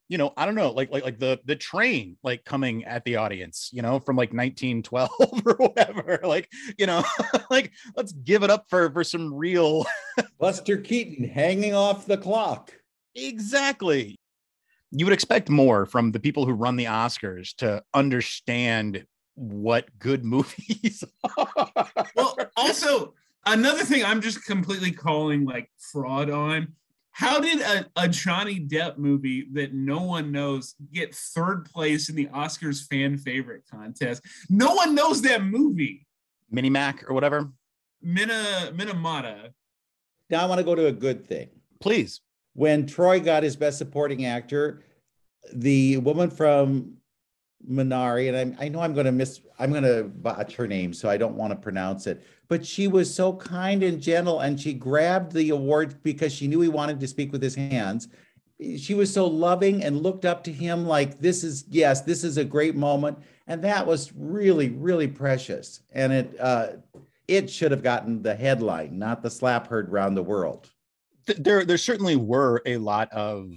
you 0.09 0.17
know, 0.17 0.33
I 0.37 0.47
don't 0.47 0.55
know, 0.55 0.71
like 0.71 0.91
like 0.91 1.05
like 1.05 1.19
the 1.19 1.39
the 1.45 1.55
train 1.55 2.17
like 2.23 2.45
coming 2.45 2.85
at 2.85 3.05
the 3.05 3.17
audience, 3.17 3.71
you 3.73 3.83
know, 3.83 4.01
from 4.01 4.17
like 4.17 4.33
1912 4.33 5.11
or 5.47 5.55
whatever. 5.55 6.21
Like, 6.23 6.49
you 6.79 6.87
know, 6.87 7.05
like 7.51 7.73
let's 7.95 8.13
give 8.13 8.43
it 8.43 8.51
up 8.51 8.65
for 8.69 8.91
for 8.91 9.05
some 9.05 9.33
real 9.35 9.85
Buster 10.39 10.79
Keaton 10.79 11.29
hanging 11.29 11.75
off 11.75 12.07
the 12.07 12.17
clock. 12.17 12.73
exactly. 13.15 14.17
You 14.91 15.05
would 15.05 15.13
expect 15.13 15.51
more 15.51 15.85
from 15.85 16.13
the 16.13 16.21
people 16.21 16.47
who 16.47 16.53
run 16.53 16.77
the 16.77 16.87
Oscars 16.87 17.55
to 17.57 17.83
understand 17.93 19.05
what 19.35 19.87
good 19.99 20.25
movies 20.25 21.05
are. 21.37 21.69
Well, 22.17 22.39
also 22.57 23.13
another 23.45 23.85
thing 23.85 24.03
I'm 24.03 24.23
just 24.23 24.47
completely 24.47 24.91
calling 24.91 25.45
like 25.45 25.71
fraud 25.79 26.31
on. 26.31 26.75
How 27.19 27.41
did 27.41 27.61
a, 27.61 27.85
a 27.97 28.09
Johnny 28.09 28.61
Depp 28.61 28.97
movie 28.97 29.49
that 29.55 29.75
no 29.75 30.01
one 30.01 30.31
knows 30.31 30.77
get 30.93 31.13
third 31.13 31.65
place 31.65 32.09
in 32.09 32.15
the 32.15 32.27
Oscars 32.27 32.87
fan 32.87 33.19
favorite 33.19 33.65
contest? 33.69 34.23
No 34.49 34.75
one 34.75 34.95
knows 34.95 35.21
that 35.23 35.43
movie. 35.43 36.07
Mini 36.49 36.71
Mac 36.71 37.11
or 37.11 37.15
whatever. 37.15 37.51
Mina 38.01 38.71
Minamata. 38.73 39.49
Now 40.31 40.45
I 40.45 40.47
want 40.47 40.61
to 40.61 40.65
go 40.65 40.77
to 40.77 40.87
a 40.87 40.93
good 40.93 41.27
thing. 41.27 41.49
Please. 41.81 42.21
When 42.53 42.87
Troy 42.87 43.19
got 43.19 43.43
his 43.43 43.57
best 43.57 43.79
supporting 43.79 44.25
actor, 44.25 44.85
the 45.53 45.97
woman 45.97 46.31
from 46.31 46.99
Minari, 47.69 48.33
and 48.33 48.57
I, 48.61 48.67
I 48.67 48.69
know 48.69 48.79
I'm 48.79 48.95
going 48.95 49.07
to 49.07 49.13
miss, 49.13 49.41
I'm 49.59 49.73
going 49.73 49.83
to 49.83 50.05
botch 50.05 50.55
her 50.55 50.69
name, 50.69 50.93
so 50.93 51.09
I 51.09 51.17
don't 51.17 51.35
want 51.35 51.51
to 51.51 51.57
pronounce 51.57 52.07
it. 52.07 52.25
But 52.49 52.65
she 52.65 52.89
was 52.89 53.15
so 53.15 53.35
kind 53.35 53.83
and 53.83 54.01
gentle, 54.01 54.41
and 54.41 54.59
she 54.59 54.73
grabbed 54.73 55.33
the 55.33 55.51
award 55.51 56.03
because 56.03 56.33
she 56.33 56.47
knew 56.47 56.61
he 56.61 56.69
wanted 56.69 56.99
to 57.01 57.07
speak 57.07 57.31
with 57.31 57.43
his 57.43 57.55
hands. 57.55 58.09
She 58.79 58.95
was 58.95 59.13
so 59.13 59.27
loving 59.27 59.85
and 59.85 60.03
looked 60.03 60.25
up 60.25 60.43
to 60.45 60.53
him 60.53 60.87
like, 60.87 61.19
"This 61.19 61.45
is 61.45 61.65
yes, 61.69 62.01
this 62.01 62.25
is 62.25 62.39
a 62.39 62.45
great 62.45 62.75
moment," 62.75 63.19
and 63.47 63.63
that 63.65 63.87
was 63.87 64.13
really, 64.17 64.71
really 64.71 65.09
precious. 65.09 65.83
And 65.93 66.13
it 66.13 66.41
uh, 66.41 66.69
it 67.29 67.51
should 67.51 67.71
have 67.71 67.83
gotten 67.83 68.23
the 68.23 68.35
headline, 68.35 68.99
not 68.99 69.23
the 69.23 69.31
slap 69.31 69.69
heard 69.69 69.91
around 69.91 70.15
the 70.15 70.23
world. 70.23 70.71
There 71.27 71.65
there 71.67 71.79
certainly 71.79 72.17
were 72.17 72.63
a 72.65 72.79
lot 72.79 73.13
of 73.13 73.53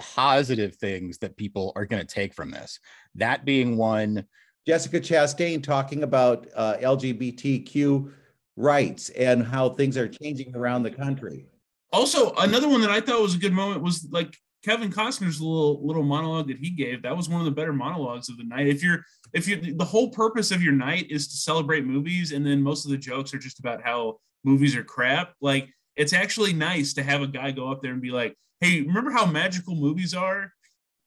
positive 0.00 0.74
things 0.76 1.18
that 1.18 1.36
people 1.36 1.72
are 1.76 1.86
going 1.86 2.04
to 2.04 2.14
take 2.14 2.34
from 2.34 2.50
this. 2.50 2.80
That 3.14 3.44
being 3.44 3.76
one, 3.76 4.26
Jessica 4.66 5.00
Chastain 5.00 5.62
talking 5.62 6.02
about 6.02 6.48
uh, 6.54 6.76
LGBTQ 6.80 8.12
rights 8.56 9.08
and 9.10 9.44
how 9.44 9.68
things 9.68 9.96
are 9.96 10.08
changing 10.08 10.54
around 10.54 10.82
the 10.82 10.90
country. 10.90 11.46
Also, 11.92 12.32
another 12.34 12.68
one 12.68 12.80
that 12.80 12.90
I 12.90 13.00
thought 13.00 13.22
was 13.22 13.34
a 13.34 13.38
good 13.38 13.52
moment 13.52 13.82
was 13.82 14.06
like 14.10 14.36
Kevin 14.64 14.90
Costner's 14.90 15.40
little 15.40 15.86
little 15.86 16.02
monologue 16.02 16.48
that 16.48 16.58
he 16.58 16.70
gave. 16.70 17.02
That 17.02 17.16
was 17.16 17.28
one 17.28 17.40
of 17.40 17.44
the 17.44 17.50
better 17.50 17.72
monologues 17.72 18.28
of 18.28 18.36
the 18.36 18.44
night. 18.44 18.66
If 18.66 18.82
you're 18.82 19.04
if 19.32 19.46
you 19.46 19.74
the 19.76 19.84
whole 19.84 20.10
purpose 20.10 20.50
of 20.50 20.62
your 20.62 20.72
night 20.72 21.06
is 21.10 21.28
to 21.28 21.36
celebrate 21.36 21.84
movies, 21.84 22.32
and 22.32 22.44
then 22.44 22.62
most 22.62 22.84
of 22.84 22.90
the 22.90 22.98
jokes 22.98 23.34
are 23.34 23.38
just 23.38 23.60
about 23.60 23.82
how 23.82 24.18
movies 24.42 24.74
are 24.74 24.84
crap, 24.84 25.34
like 25.40 25.68
it's 25.96 26.12
actually 26.12 26.52
nice 26.52 26.94
to 26.94 27.02
have 27.02 27.22
a 27.22 27.26
guy 27.26 27.50
go 27.50 27.70
up 27.70 27.82
there 27.82 27.92
and 27.92 28.02
be 28.02 28.10
like, 28.10 28.34
"Hey, 28.60 28.80
remember 28.80 29.10
how 29.10 29.26
magical 29.26 29.76
movies 29.76 30.14
are?" 30.14 30.52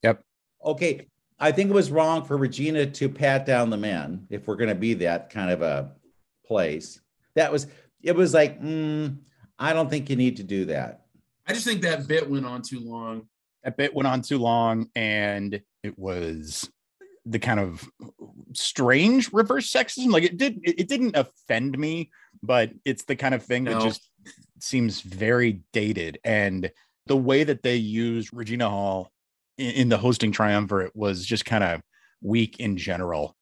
yep, 0.04 0.22
Okay, 0.64 1.08
I 1.40 1.52
think 1.52 1.70
it 1.70 1.74
was 1.74 1.92
wrong 1.92 2.24
for 2.24 2.38
Regina 2.38 2.86
to 2.86 3.10
pat 3.10 3.46
down 3.46 3.70
the 3.70 3.78
men 3.78 4.28
if 4.30 4.48
we're 4.48 4.56
going 4.56 4.70
to 4.70 4.76
be 4.76 4.94
that 4.96 5.30
kind 5.30 5.52
of 5.52 5.62
a 5.62 5.92
place. 6.46 7.00
That 7.38 7.52
was 7.52 7.68
it 8.04 8.16
was 8.16 8.34
like, 8.34 8.62
mm, 8.62 9.18
I 9.58 9.72
don't 9.74 9.90
think 9.90 10.10
you 10.10 10.16
need 10.18 10.38
to 10.38 10.44
do 10.44 10.66
that. 10.66 11.06
I 11.48 11.54
just 11.54 11.66
think 11.66 11.82
that 11.84 12.08
bit 12.08 12.30
went 12.30 12.46
on 12.46 12.62
too 12.62 12.82
long. 12.82 13.28
that 13.64 13.78
bit 13.78 13.94
went 13.96 14.08
on 14.08 14.22
too 14.22 14.38
long 14.38 14.90
and 14.96 15.62
it 15.84 15.98
was 15.98 16.70
the 17.26 17.40
kind 17.40 17.60
of 17.60 17.90
strange 18.54 19.32
reverse 19.32 19.72
sexism 19.72 20.12
like 20.12 20.24
it 20.24 20.38
did 20.38 20.60
it, 20.64 20.82
it 20.82 20.88
didn't 20.88 21.16
offend 21.16 21.78
me 21.78 22.10
but 22.42 22.72
it's 22.86 23.04
the 23.06 23.16
kind 23.16 23.36
of 23.36 23.44
thing 23.44 23.66
that 23.66 23.82
just 23.82 24.10
seems 24.60 25.02
very 25.02 25.62
dated 25.74 26.18
and 26.24 26.72
the 27.06 27.18
way 27.18 27.44
that 27.44 27.64
they 27.64 27.76
used 27.76 28.30
regina 28.34 28.70
hall 28.70 29.12
in, 29.58 29.72
in 29.72 29.90
the 29.90 29.98
hosting 29.98 30.32
triumvirate 30.32 30.96
was 30.96 31.26
just 31.26 31.46
kind 31.46 31.64
of 31.64 31.82
weak 32.22 32.60
in 32.60 32.78
general 32.78 33.37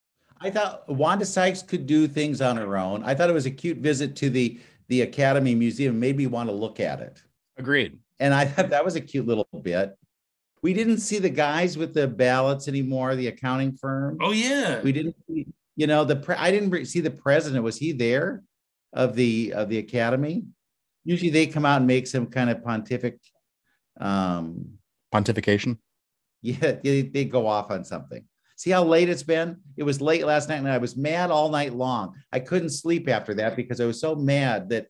I 0.46 0.52
thought 0.52 0.88
Wanda 0.88 1.26
Sykes 1.26 1.64
could 1.64 1.88
do 1.88 2.08
things 2.08 2.40
on 2.40 2.58
her 2.58 2.78
own. 2.78 3.04
I 3.04 3.16
thought 3.16 3.32
it 3.32 3.34
was 3.34 3.48
a 3.48 3.52
cute 3.52 3.80
visit 3.80 4.16
to 4.18 4.30
the 4.30 4.60
the 4.90 5.02
Academy 5.02 5.56
Museum. 5.56 6.00
Made 6.00 6.18
me 6.18 6.28
want 6.28 6.50
to 6.50 6.56
look 6.56 6.80
at 6.80 7.00
it. 7.00 7.20
agreed 7.58 7.98
And 8.20 8.32
I 8.32 8.46
thought 8.46 8.70
that 8.70 8.86
was 8.86 8.96
a 8.96 9.02
cute 9.02 9.26
little 9.26 9.48
bit. 9.64 9.98
We 10.62 10.74
didn't 10.74 11.00
see 11.00 11.18
the 11.18 11.32
guys 11.32 11.80
with 11.80 11.96
the 11.96 12.08
ballots 12.08 12.68
anymore, 12.68 13.16
the 13.16 13.28
accounting 13.28 13.76
firm. 13.76 14.20
Oh 14.22 14.32
yeah, 14.32 14.82
We 14.84 14.92
didn't 14.92 15.16
see, 15.28 15.48
you 15.76 15.88
know, 15.88 16.06
the 16.06 16.16
pre- 16.16 16.36
I 16.36 16.52
didn't 16.52 16.70
re- 16.70 16.86
see 16.86 17.02
the 17.02 17.10
president. 17.10 17.64
Was 17.64 17.78
he 17.78 17.92
there 17.92 18.44
of 18.94 19.16
the 19.16 19.52
of 19.54 19.68
the 19.70 19.80
academy? 19.80 20.44
Usually 21.06 21.32
they 21.32 21.48
come 21.48 21.66
out 21.66 21.78
and 21.78 21.88
make 21.88 22.06
some 22.06 22.28
kind 22.28 22.52
of 22.52 22.58
pontific 22.58 23.18
um 24.00 24.78
pontification 25.12 25.80
yeah, 26.44 26.74
they, 26.84 27.02
they 27.02 27.26
go 27.26 27.48
off 27.48 27.72
on 27.72 27.84
something. 27.84 28.24
See 28.56 28.72
how 28.72 28.84
late 28.84 29.10
it's 29.10 29.24
been? 29.24 29.58
It 29.76 29.84
was 29.84 30.02
late 30.02 30.26
last 30.26 30.50
night 30.50 30.60
and 30.60 30.70
I 30.70 30.78
was 30.78 30.96
mad 30.96 31.30
all 31.30 31.50
night 31.50 31.74
long. 31.74 32.16
I 32.32 32.40
couldn't 32.40 32.70
sleep 32.70 33.10
after 33.10 33.34
that 33.36 33.56
because 33.56 33.82
I 33.82 33.86
was 33.86 34.00
so 34.00 34.16
mad 34.16 34.70
that 34.70 34.88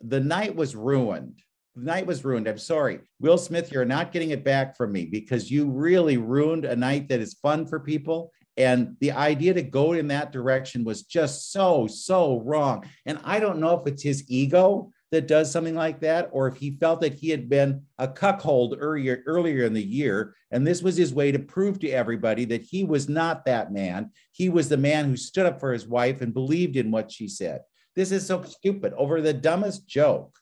the 0.00 0.20
night 0.20 0.54
was 0.54 0.76
ruined. 0.76 1.40
The 1.76 1.84
night 1.84 2.06
was 2.06 2.24
ruined. 2.24 2.46
I'm 2.46 2.58
sorry. 2.58 3.00
Will 3.20 3.38
Smith, 3.38 3.72
you're 3.72 3.84
not 3.84 4.12
getting 4.12 4.30
it 4.30 4.44
back 4.44 4.76
from 4.76 4.92
me 4.92 5.06
because 5.06 5.50
you 5.50 5.68
really 5.68 6.18
ruined 6.18 6.66
a 6.66 6.76
night 6.76 7.08
that 7.08 7.20
is 7.20 7.34
fun 7.34 7.66
for 7.66 7.80
people. 7.80 8.30
And 8.56 8.96
the 9.00 9.12
idea 9.12 9.54
to 9.54 9.62
go 9.62 9.94
in 9.94 10.08
that 10.08 10.30
direction 10.30 10.84
was 10.84 11.02
just 11.02 11.50
so, 11.52 11.86
so 11.86 12.40
wrong. 12.40 12.88
And 13.06 13.18
I 13.24 13.40
don't 13.40 13.58
know 13.58 13.80
if 13.80 13.86
it's 13.86 14.02
his 14.02 14.24
ego 14.28 14.92
that 15.14 15.26
does 15.28 15.50
something 15.50 15.74
like 15.74 16.00
that, 16.00 16.28
or 16.32 16.46
if 16.48 16.56
he 16.56 16.76
felt 16.78 17.00
that 17.00 17.14
he 17.14 17.30
had 17.30 17.48
been 17.48 17.82
a 17.98 18.06
cuckold 18.06 18.76
earlier 18.78 19.22
earlier 19.26 19.64
in 19.64 19.72
the 19.72 19.82
year, 19.82 20.34
and 20.50 20.66
this 20.66 20.82
was 20.82 20.96
his 20.96 21.14
way 21.14 21.32
to 21.32 21.38
prove 21.38 21.78
to 21.80 21.90
everybody 21.90 22.44
that 22.46 22.62
he 22.62 22.84
was 22.84 23.08
not 23.08 23.44
that 23.46 23.72
man. 23.72 24.10
He 24.32 24.48
was 24.48 24.68
the 24.68 24.76
man 24.76 25.06
who 25.06 25.16
stood 25.16 25.46
up 25.46 25.60
for 25.60 25.72
his 25.72 25.86
wife 25.86 26.20
and 26.20 26.34
believed 26.34 26.76
in 26.76 26.90
what 26.90 27.10
she 27.10 27.28
said. 27.28 27.62
This 27.96 28.10
is 28.10 28.26
so 28.26 28.42
stupid 28.42 28.92
over 28.96 29.20
the 29.20 29.32
dumbest 29.32 29.86
joke. 29.86 30.36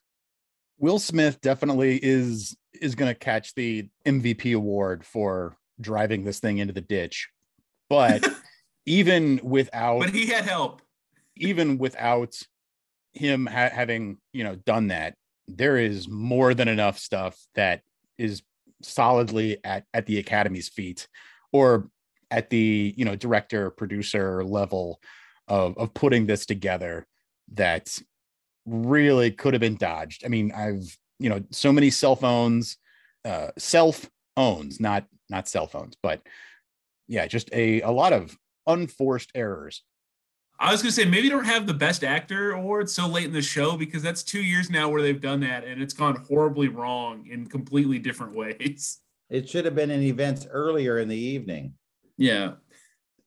will 0.78 0.98
smith 0.98 1.40
definitely 1.40 2.00
is 2.02 2.56
is 2.80 2.94
going 2.94 3.10
to 3.10 3.18
catch 3.18 3.54
the 3.54 3.88
mvp 4.06 4.56
award 4.56 5.04
for 5.04 5.56
driving 5.80 6.24
this 6.24 6.40
thing 6.40 6.58
into 6.58 6.72
the 6.72 6.80
ditch 6.80 7.28
but 7.88 8.26
even 8.86 9.38
without 9.42 10.00
but 10.00 10.10
he 10.10 10.26
had 10.26 10.44
help. 10.44 10.80
even 11.36 11.76
without 11.78 12.34
him 13.12 13.46
ha- 13.46 13.70
having 13.70 14.18
you 14.32 14.44
know 14.44 14.56
done 14.56 14.88
that 14.88 15.14
there 15.48 15.76
is 15.76 16.08
more 16.08 16.54
than 16.54 16.68
enough 16.68 16.98
stuff 16.98 17.38
that 17.54 17.82
is 18.18 18.42
solidly 18.82 19.58
at 19.64 19.84
at 19.92 20.06
the 20.06 20.18
academy's 20.18 20.68
feet 20.68 21.08
or 21.52 21.88
at 22.30 22.50
the 22.50 22.94
you 22.96 23.04
know 23.04 23.16
director 23.16 23.70
producer 23.70 24.44
level 24.44 25.00
of 25.48 25.76
of 25.76 25.92
putting 25.94 26.26
this 26.26 26.46
together 26.46 27.06
that 27.52 27.98
really 28.64 29.30
could 29.30 29.54
have 29.54 29.60
been 29.60 29.76
dodged. 29.76 30.24
I 30.24 30.28
mean 30.28 30.52
i've 30.52 30.96
you 31.18 31.28
know 31.28 31.42
so 31.50 31.72
many 31.72 31.90
cell 31.90 32.16
phones 32.16 32.78
uh 33.24 33.48
self 33.58 34.08
owns 34.36 34.80
not 34.80 35.06
not 35.28 35.48
cell 35.48 35.66
phones 35.66 35.96
but 36.02 36.22
yeah 37.06 37.26
just 37.26 37.52
a 37.52 37.80
a 37.82 37.90
lot 37.90 38.12
of 38.12 38.36
unforced 38.66 39.30
errors 39.34 39.82
I 40.62 40.70
was 40.70 40.80
gonna 40.80 40.92
say 40.92 41.04
maybe 41.04 41.28
don't 41.28 41.44
have 41.44 41.66
the 41.66 41.74
best 41.74 42.04
actor 42.04 42.52
award 42.52 42.88
so 42.88 43.08
late 43.08 43.24
in 43.24 43.32
the 43.32 43.42
show 43.42 43.76
because 43.76 44.00
that's 44.00 44.22
two 44.22 44.40
years 44.40 44.70
now 44.70 44.88
where 44.88 45.02
they've 45.02 45.20
done 45.20 45.40
that 45.40 45.64
and 45.64 45.82
it's 45.82 45.92
gone 45.92 46.24
horribly 46.28 46.68
wrong 46.68 47.26
in 47.28 47.46
completely 47.46 47.98
different 47.98 48.36
ways. 48.36 49.00
It 49.28 49.48
should 49.48 49.64
have 49.64 49.74
been 49.74 49.90
in 49.90 50.02
events 50.02 50.46
earlier 50.48 51.00
in 51.00 51.08
the 51.08 51.16
evening. 51.16 51.74
Yeah. 52.16 52.52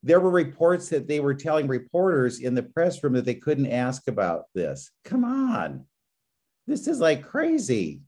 There 0.01 0.21
were 0.21 0.29
reports 0.29 0.87
that 0.89 1.09
they 1.09 1.19
were 1.19 1.33
telling 1.33 1.67
reporters 1.67 2.39
in 2.39 2.55
the 2.55 2.63
press 2.63 3.03
room 3.03 3.13
that 3.13 3.25
they 3.25 3.35
couldn't 3.35 3.69
ask 3.69 4.07
about 4.07 4.43
this. 4.53 4.91
Come 5.03 5.25
on. 5.25 5.83
This 6.67 6.87
is 6.87 7.01
like 7.01 7.27
crazy. 7.27 8.01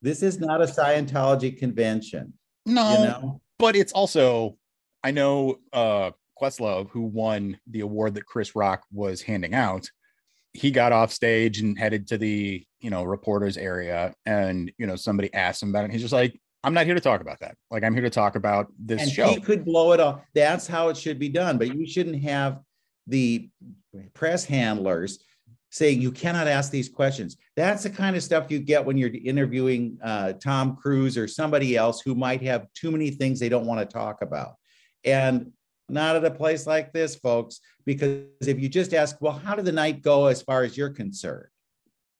This 0.00 0.22
is 0.22 0.40
not 0.40 0.62
a 0.62 0.66
Scientology 0.66 1.58
convention, 1.58 2.32
no 2.64 2.90
you 2.90 2.98
know? 3.04 3.40
but 3.58 3.76
it's 3.76 3.92
also 3.92 4.56
I 5.02 5.10
know 5.10 5.58
uh 5.74 6.12
Questlove, 6.40 6.90
who 6.90 7.02
won 7.02 7.58
the 7.68 7.80
award 7.80 8.14
that 8.14 8.26
Chris 8.26 8.54
Rock 8.56 8.84
was 8.92 9.22
handing 9.22 9.54
out, 9.54 9.88
he 10.52 10.70
got 10.70 10.92
off 10.92 11.12
stage 11.12 11.60
and 11.60 11.78
headed 11.78 12.06
to 12.08 12.18
the 12.18 12.64
you 12.80 12.90
know 12.90 13.04
reporters 13.04 13.56
area, 13.56 14.14
and 14.24 14.70
you 14.78 14.86
know 14.86 14.96
somebody 14.96 15.32
asked 15.34 15.62
him 15.62 15.70
about 15.70 15.84
it. 15.84 15.90
He's 15.90 16.00
just 16.00 16.12
like, 16.12 16.40
"I'm 16.62 16.74
not 16.74 16.86
here 16.86 16.94
to 16.94 17.00
talk 17.00 17.20
about 17.20 17.40
that. 17.40 17.56
Like, 17.70 17.82
I'm 17.82 17.92
here 17.92 18.02
to 18.02 18.10
talk 18.10 18.36
about 18.36 18.68
this 18.78 19.02
and 19.02 19.10
show." 19.10 19.28
he 19.28 19.40
could 19.40 19.64
blow 19.64 19.92
it 19.92 20.00
off. 20.00 20.22
That's 20.34 20.66
how 20.66 20.88
it 20.88 20.96
should 20.96 21.18
be 21.18 21.28
done. 21.28 21.58
But 21.58 21.74
you 21.74 21.86
shouldn't 21.86 22.22
have 22.22 22.60
the 23.06 23.50
press 24.14 24.44
handlers 24.44 25.18
saying 25.70 26.00
you 26.00 26.12
cannot 26.12 26.46
ask 26.46 26.70
these 26.70 26.88
questions. 26.88 27.36
That's 27.56 27.82
the 27.82 27.90
kind 27.90 28.14
of 28.14 28.22
stuff 28.22 28.48
you 28.48 28.60
get 28.60 28.84
when 28.84 28.96
you're 28.96 29.10
interviewing 29.24 29.98
uh, 30.04 30.34
Tom 30.34 30.76
Cruise 30.76 31.18
or 31.18 31.26
somebody 31.26 31.76
else 31.76 32.00
who 32.00 32.14
might 32.14 32.42
have 32.42 32.68
too 32.74 32.92
many 32.92 33.10
things 33.10 33.40
they 33.40 33.48
don't 33.48 33.66
want 33.66 33.80
to 33.80 33.92
talk 33.92 34.22
about. 34.22 34.54
And 35.04 35.52
not 35.88 36.16
at 36.16 36.24
a 36.24 36.30
place 36.30 36.66
like 36.66 36.92
this, 36.92 37.14
folks, 37.14 37.60
because 37.84 38.24
if 38.40 38.58
you 38.58 38.68
just 38.68 38.94
ask, 38.94 39.20
well, 39.20 39.32
how 39.32 39.54
did 39.54 39.64
the 39.64 39.72
night 39.72 40.02
go 40.02 40.26
as 40.26 40.42
far 40.42 40.62
as 40.62 40.76
you're 40.76 40.90
concerned? 40.90 41.48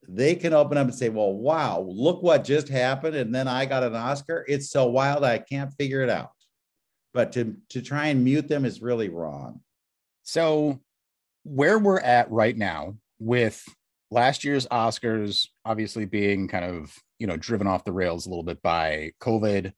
They 0.07 0.35
can 0.35 0.53
open 0.53 0.77
up 0.77 0.87
and 0.87 0.95
say, 0.95 1.09
well, 1.09 1.33
wow, 1.33 1.81
look 1.81 2.23
what 2.23 2.45
just 2.45 2.69
happened. 2.69 3.17
And 3.17 3.35
then 3.35 3.49
I 3.49 3.65
got 3.65 3.83
an 3.83 3.95
Oscar. 3.95 4.45
It's 4.47 4.71
so 4.71 4.87
wild, 4.87 5.25
I 5.25 5.39
can't 5.39 5.73
figure 5.75 6.03
it 6.03 6.11
out. 6.11 6.33
But 7.15 7.33
to, 7.33 7.57
to 7.71 7.81
try 7.81 8.09
and 8.09 8.23
mute 8.23 8.49
them 8.49 8.65
is 8.65 8.83
really 8.83 9.09
wrong. 9.09 9.61
So, 10.25 10.81
where 11.45 11.79
we're 11.79 12.01
at 12.01 12.31
right 12.31 12.57
now 12.57 12.97
with 13.19 13.63
last 14.11 14.45
year's 14.45 14.67
Oscars 14.67 15.49
obviously 15.65 16.07
being 16.07 16.49
kind 16.49 16.65
of, 16.65 16.97
you 17.19 17.27
know, 17.27 17.37
driven 17.37 17.67
off 17.67 17.85
the 17.85 17.93
rails 17.93 18.27
a 18.27 18.31
little 18.31 18.43
bit 18.43 18.63
by 18.63 19.13
COVID 19.21 19.73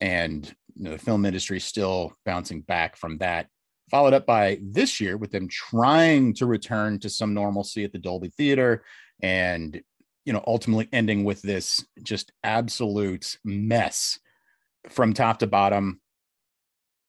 and 0.00 0.54
you 0.76 0.84
know, 0.84 0.90
the 0.92 0.98
film 0.98 1.24
industry 1.24 1.58
still 1.58 2.12
bouncing 2.24 2.60
back 2.60 2.96
from 2.96 3.18
that. 3.18 3.48
Followed 3.90 4.14
up 4.14 4.26
by 4.26 4.58
this 4.62 5.00
year 5.00 5.16
with 5.16 5.30
them 5.30 5.48
trying 5.48 6.34
to 6.34 6.46
return 6.46 6.98
to 7.00 7.08
some 7.08 7.34
normalcy 7.34 7.84
at 7.84 7.92
the 7.92 7.98
Dolby 7.98 8.28
Theater 8.28 8.84
and 9.22 9.80
you 10.26 10.32
know 10.32 10.42
ultimately 10.46 10.88
ending 10.92 11.24
with 11.24 11.40
this 11.40 11.86
just 12.02 12.32
absolute 12.42 13.38
mess 13.44 14.18
from 14.88 15.14
top 15.14 15.38
to 15.38 15.46
bottom 15.46 16.00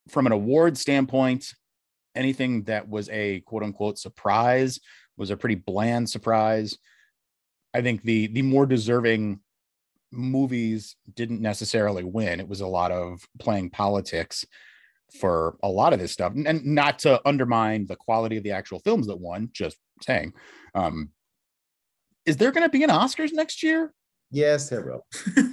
from 0.07 0.25
an 0.25 0.31
award 0.31 0.77
standpoint 0.77 1.53
anything 2.15 2.63
that 2.63 2.87
was 2.87 3.09
a 3.09 3.41
quote 3.41 3.63
unquote 3.63 3.97
surprise 3.97 4.79
was 5.17 5.31
a 5.31 5.37
pretty 5.37 5.55
bland 5.55 6.09
surprise 6.09 6.77
i 7.73 7.81
think 7.81 8.03
the 8.03 8.27
the 8.27 8.41
more 8.41 8.65
deserving 8.65 9.39
movies 10.17 10.95
didn't 11.15 11.41
necessarily 11.41 12.03
win. 12.03 12.39
It 12.39 12.47
was 12.47 12.61
a 12.61 12.67
lot 12.67 12.91
of 12.91 13.21
playing 13.39 13.69
politics 13.69 14.45
for 15.19 15.55
a 15.63 15.69
lot 15.69 15.93
of 15.93 15.99
this 15.99 16.11
stuff, 16.11 16.33
and 16.35 16.65
not 16.65 16.99
to 16.99 17.21
undermine 17.25 17.85
the 17.85 17.95
quality 17.95 18.37
of 18.37 18.43
the 18.43 18.51
actual 18.51 18.79
films 18.79 19.07
that 19.07 19.19
won. 19.19 19.49
Just 19.53 19.77
saying, 20.01 20.33
um, 20.75 21.09
is 22.25 22.37
there 22.37 22.51
going 22.51 22.65
to 22.65 22.69
be 22.69 22.83
an 22.83 22.89
Oscars 22.89 23.31
next 23.31 23.63
year? 23.63 23.93
Yes, 24.31 24.69
there 24.69 24.83
will. 24.83 25.05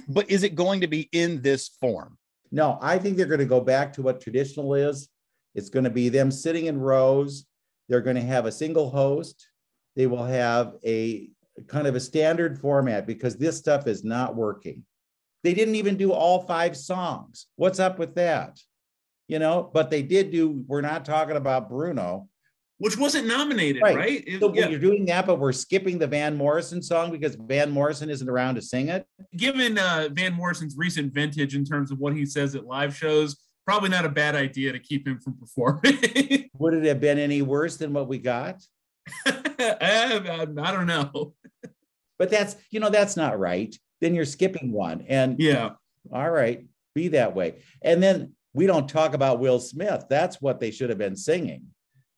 but 0.09 0.29
is 0.29 0.43
it 0.43 0.55
going 0.55 0.81
to 0.81 0.87
be 0.87 1.07
in 1.13 1.41
this 1.41 1.69
form? 1.79 2.17
No, 2.51 2.77
I 2.81 2.99
think 2.99 3.17
they're 3.17 3.25
going 3.25 3.39
to 3.39 3.45
go 3.45 3.61
back 3.61 3.93
to 3.93 4.01
what 4.01 4.21
traditional 4.21 4.73
is. 4.75 5.09
It's 5.55 5.69
going 5.69 5.85
to 5.85 5.89
be 5.89 6.09
them 6.09 6.31
sitting 6.31 6.65
in 6.65 6.79
rows. 6.79 7.45
They're 7.87 8.01
going 8.01 8.17
to 8.17 8.21
have 8.21 8.45
a 8.45 8.51
single 8.51 8.89
host. 8.89 9.47
They 9.95 10.07
will 10.07 10.25
have 10.25 10.73
a 10.85 11.29
kind 11.67 11.87
of 11.87 11.95
a 11.95 11.99
standard 11.99 12.59
format 12.59 13.07
because 13.07 13.37
this 13.37 13.57
stuff 13.57 13.87
is 13.87 14.03
not 14.03 14.35
working. 14.35 14.83
They 15.43 15.53
didn't 15.53 15.75
even 15.75 15.97
do 15.97 16.11
all 16.11 16.41
five 16.41 16.75
songs. 16.75 17.47
What's 17.55 17.79
up 17.79 17.99
with 17.99 18.15
that? 18.15 18.59
You 19.27 19.39
know, 19.39 19.69
but 19.73 19.89
they 19.89 20.01
did 20.01 20.31
do, 20.31 20.63
we're 20.67 20.81
not 20.81 21.05
talking 21.05 21.35
about 21.35 21.69
Bruno. 21.69 22.27
Which 22.77 22.97
wasn't 22.97 23.27
nominated, 23.27 23.81
right? 23.81 23.95
right? 23.95 24.23
It, 24.27 24.41
so 24.41 24.53
yeah. 24.53 24.67
you're 24.67 24.79
doing 24.79 25.05
that, 25.05 25.25
but 25.25 25.39
we're 25.39 25.53
skipping 25.53 25.97
the 25.97 26.07
Van 26.07 26.35
Morrison 26.35 26.81
song 26.81 27.09
because 27.09 27.35
Van 27.35 27.71
Morrison 27.71 28.09
isn't 28.09 28.27
around 28.27 28.55
to 28.55 28.61
sing 28.61 28.89
it. 28.89 29.05
Given 29.37 29.77
uh, 29.77 30.09
Van 30.11 30.33
Morrison's 30.33 30.75
recent 30.77 31.13
vintage 31.13 31.55
in 31.55 31.63
terms 31.63 31.89
of 31.89 31.99
what 31.99 32.13
he 32.13 32.25
says 32.25 32.53
at 32.53 32.65
live 32.65 32.93
shows, 32.93 33.37
probably 33.65 33.89
not 33.89 34.03
a 34.03 34.09
bad 34.09 34.35
idea 34.35 34.73
to 34.73 34.79
keep 34.79 35.07
him 35.07 35.19
from 35.19 35.37
performing. 35.37 36.49
Would 36.57 36.73
it 36.73 36.83
have 36.85 36.99
been 36.99 37.17
any 37.17 37.41
worse 37.41 37.77
than 37.77 37.93
what 37.93 38.09
we 38.09 38.17
got? 38.17 38.61
I, 39.25 40.45
I 40.61 40.71
don't 40.71 40.87
know. 40.87 41.33
But 42.17 42.29
that's, 42.29 42.55
you 42.71 42.79
know, 42.79 42.89
that's 42.89 43.17
not 43.17 43.39
right. 43.39 43.75
Then 44.01 44.15
you're 44.15 44.25
skipping 44.25 44.71
one. 44.71 45.05
And 45.07 45.39
yeah, 45.39 45.71
all 46.11 46.29
right, 46.29 46.65
be 46.93 47.09
that 47.09 47.35
way. 47.35 47.55
And 47.81 48.01
then 48.01 48.33
we 48.53 48.65
don't 48.65 48.87
talk 48.87 49.13
about 49.13 49.39
Will 49.39 49.59
Smith. 49.59 50.05
That's 50.09 50.41
what 50.41 50.59
they 50.59 50.71
should 50.71 50.89
have 50.89 50.97
been 50.97 51.15
singing. 51.15 51.63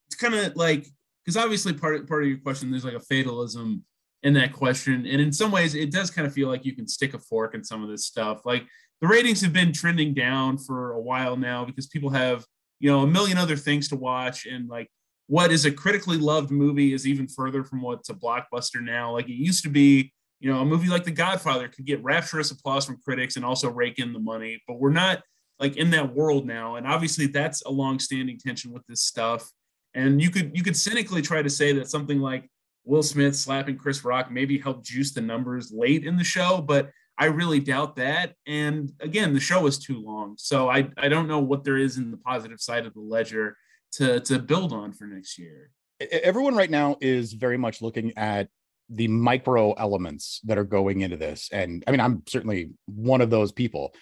It's 0.08 0.16
kind 0.16 0.36
of 0.36 0.56
like 0.56 0.88
because 1.26 1.38
obviously 1.38 1.74
part 1.74 1.96
of, 1.96 2.08
part 2.08 2.24
of 2.24 2.30
your 2.30 2.38
question 2.38 2.72
there's 2.72 2.86
like 2.86 2.94
a 2.94 3.00
fatalism 3.00 3.84
in 4.24 4.34
that 4.34 4.54
question, 4.54 5.06
and 5.06 5.22
in 5.22 5.32
some 5.32 5.52
ways 5.52 5.76
it 5.76 5.92
does 5.92 6.12
kind 6.12 6.28
of 6.28 6.34
feel 6.34 6.48
like 6.48 6.66
you 6.66 6.76
can 6.76 6.88
stick 6.88 7.14
a 7.14 7.20
fork 7.20 7.56
in 7.56 7.64
some 7.64 7.84
of 7.84 7.90
this 7.90 8.06
stuff. 8.06 8.46
Like 8.46 8.66
the 9.02 9.08
ratings 9.08 9.42
have 9.42 9.54
been 9.54 9.74
trending 9.74 10.14
down 10.14 10.58
for 10.58 10.94
a 10.94 11.02
while 11.02 11.36
now 11.38 11.66
because 11.66 11.88
people 11.88 12.10
have 12.12 12.46
you 12.80 12.90
know 12.90 13.02
a 13.02 13.08
million 13.08 13.38
other 13.38 13.56
things 13.56 13.90
to 13.90 13.96
watch, 13.96 14.46
and 14.46 14.70
like 14.70 14.90
what 15.28 15.52
is 15.52 15.66
a 15.66 15.72
critically 15.72 16.18
loved 16.18 16.52
movie 16.52 16.94
is 16.94 17.06
even 17.06 17.28
further 17.28 17.64
from 17.64 17.82
what's 17.82 18.10
a 18.10 18.14
blockbuster 18.14 18.82
now. 18.82 19.12
Like 19.12 19.28
it 19.28 19.34
used 19.34 19.64
to 19.64 19.70
be, 19.70 20.14
you 20.40 20.52
know, 20.52 20.62
a 20.62 20.66
movie 20.66 20.88
like 20.88 21.04
The 21.04 21.12
Godfather 21.12 21.68
could 21.68 21.86
get 21.86 22.04
rapturous 22.04 22.52
applause 22.52 22.86
from 22.86 23.02
critics 23.04 23.36
and 23.36 23.46
also 23.46 23.70
rake 23.70 24.00
in 24.00 24.14
the 24.14 24.20
money, 24.20 24.62
but 24.68 24.80
we're 24.80 24.92
not 24.92 25.22
like 25.60 25.76
in 25.76 25.90
that 25.92 26.14
world 26.14 26.46
now. 26.46 26.76
And 26.76 26.88
obviously 26.88 27.28
that's 27.28 27.62
a 27.64 27.70
long-standing 27.70 28.40
tension 28.40 28.72
with 28.72 28.86
this 28.88 29.02
stuff. 29.02 29.52
And 29.94 30.22
you 30.22 30.30
could 30.30 30.56
you 30.56 30.64
could 30.64 30.78
cynically 30.78 31.22
try 31.22 31.42
to 31.42 31.50
say 31.50 31.74
that 31.74 31.90
something 31.90 32.20
like 32.20 32.50
Will 32.86 33.04
Smith 33.04 33.36
slapping 33.36 33.78
Chris 33.78 34.06
Rock 34.06 34.32
maybe 34.32 34.58
helped 34.58 34.86
juice 34.86 35.12
the 35.12 35.22
numbers 35.22 35.74
late 35.74 36.06
in 36.06 36.16
the 36.16 36.24
show, 36.24 36.62
but 36.62 36.90
I 37.18 37.26
really 37.26 37.60
doubt 37.60 37.96
that. 37.98 38.34
And 38.46 38.92
again, 39.02 39.34
the 39.34 39.40
show 39.40 39.66
is 39.66 39.80
too 39.80 40.00
long. 40.00 40.36
So 40.38 40.70
I, 40.70 40.90
I 40.98 41.10
don't 41.10 41.28
know 41.28 41.40
what 41.40 41.64
there 41.64 41.78
is 41.78 41.98
in 41.98 42.12
the 42.12 42.18
positive 42.18 42.62
side 42.62 42.86
of 42.86 42.94
the 42.94 43.02
ledger 43.02 43.58
to 43.94 44.20
to 44.22 44.40
build 44.40 44.74
on 44.74 44.94
for 44.94 45.06
next 45.06 45.38
year. 45.38 45.72
Everyone 46.00 46.56
right 46.56 46.70
now 46.70 46.98
is 47.02 47.34
very 47.34 47.58
much 47.58 47.82
looking 47.82 48.14
at 48.18 48.50
the 48.90 49.08
micro 49.08 49.74
elements 49.74 50.40
that 50.46 50.58
are 50.58 50.64
going 50.64 51.02
into 51.02 51.18
this. 51.18 51.50
And 51.52 51.84
I 51.88 51.92
mean, 51.92 52.00
I'm 52.00 52.24
certainly 52.28 52.72
one 52.86 53.22
of 53.22 53.30
those 53.30 53.52
people. 53.52 53.94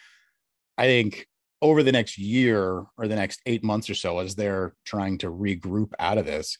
I 0.78 0.86
think 0.86 1.28
over 1.62 1.82
the 1.82 1.92
next 1.92 2.18
year 2.18 2.84
or 2.98 3.08
the 3.08 3.16
next 3.16 3.42
eight 3.46 3.64
months 3.64 3.90
or 3.90 3.96
so, 3.96 4.20
as 4.20 4.36
they're 4.36 4.76
trying 4.86 5.18
to 5.20 5.32
regroup 5.32 5.94
out 6.00 6.18
of 6.18 6.26
this, 6.26 6.58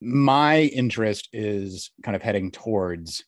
my 0.00 0.62
interest 0.62 1.28
is 1.32 1.90
kind 2.02 2.16
of 2.16 2.22
heading 2.22 2.50
towards 2.50 3.24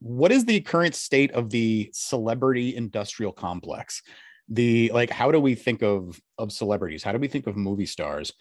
what 0.00 0.30
is 0.30 0.44
the 0.44 0.60
current 0.60 0.94
state 0.94 1.32
of 1.32 1.50
the 1.50 1.90
celebrity 1.92 2.76
industrial 2.76 3.32
complex? 3.32 4.02
The 4.48 4.90
like, 4.94 5.10
how 5.10 5.32
do 5.32 5.40
we 5.40 5.54
think 5.54 5.82
of 5.82 6.20
of 6.38 6.52
celebrities? 6.52 7.02
How 7.02 7.12
do 7.12 7.18
we 7.18 7.28
think 7.28 7.46
of 7.46 7.56
movie 7.56 7.86
stars? 7.86 8.32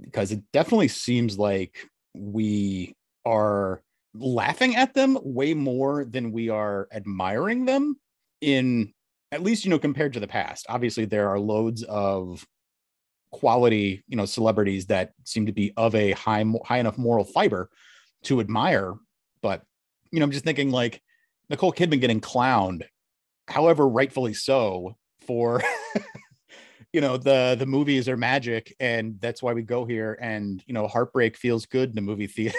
Because 0.00 0.32
it 0.32 0.42
definitely 0.52 0.88
seems 0.88 1.38
like 1.38 1.88
we 2.14 2.94
are 3.24 3.82
laughing 4.14 4.76
at 4.76 4.94
them 4.94 5.18
way 5.22 5.54
more 5.54 6.04
than 6.04 6.32
we 6.32 6.48
are 6.48 6.88
admiring 6.92 7.64
them 7.64 7.98
in 8.40 8.92
at 9.32 9.42
least 9.42 9.64
you 9.64 9.70
know 9.70 9.78
compared 9.78 10.12
to 10.12 10.20
the 10.20 10.26
past. 10.26 10.66
Obviously 10.68 11.04
there 11.04 11.28
are 11.28 11.38
loads 11.38 11.82
of 11.82 12.46
quality 13.30 14.02
you 14.08 14.16
know 14.16 14.24
celebrities 14.24 14.86
that 14.86 15.12
seem 15.24 15.46
to 15.46 15.52
be 15.52 15.72
of 15.76 15.94
a 15.94 16.12
high 16.12 16.44
high 16.64 16.78
enough 16.78 16.96
moral 16.96 17.24
fiber 17.24 17.68
to 18.22 18.40
admire 18.40 18.94
but 19.42 19.62
you 20.10 20.18
know 20.18 20.24
i'm 20.24 20.30
just 20.30 20.44
thinking 20.44 20.70
like 20.70 21.02
nicole 21.50 21.72
kidman 21.72 22.00
getting 22.00 22.20
clowned 22.20 22.84
however 23.48 23.86
rightfully 23.86 24.32
so 24.32 24.96
for 25.26 25.62
you 26.96 27.02
know 27.02 27.18
the 27.18 27.54
the 27.58 27.66
movies 27.66 28.08
are 28.08 28.16
magic 28.16 28.74
and 28.80 29.20
that's 29.20 29.42
why 29.42 29.52
we 29.52 29.60
go 29.60 29.84
here 29.84 30.16
and 30.18 30.64
you 30.66 30.72
know 30.72 30.86
heartbreak 30.86 31.36
feels 31.36 31.66
good 31.66 31.90
in 31.92 31.98
a 31.98 32.00
movie 32.00 32.26
theater. 32.36 32.56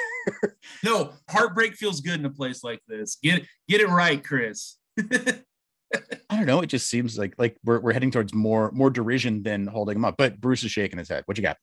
No 0.84 1.14
heartbreak 1.28 1.74
feels 1.74 2.02
good 2.02 2.20
in 2.20 2.26
a 2.28 2.30
place 2.30 2.64
like 2.64 2.80
this. 2.88 3.18
Get 3.24 3.44
get 3.68 3.82
it 3.82 3.90
right 3.90 4.24
chris. 4.24 4.78
I 5.00 6.36
don't 6.36 6.46
know 6.46 6.62
it 6.62 6.68
just 6.68 6.88
seems 6.88 7.18
like 7.18 7.34
like 7.40 7.58
we're, 7.66 7.80
we're 7.80 7.94
heading 7.94 8.12
towards 8.12 8.32
more 8.32 8.70
more 8.74 8.92
derision 8.92 9.42
than 9.42 9.66
holding 9.66 9.96
him 9.96 10.06
up 10.06 10.18
but 10.18 10.40
bruce 10.40 10.64
is 10.64 10.70
shaking 10.70 11.00
his 11.00 11.10
head. 11.10 11.24
What 11.26 11.40
you 11.40 11.42
got? 11.42 11.58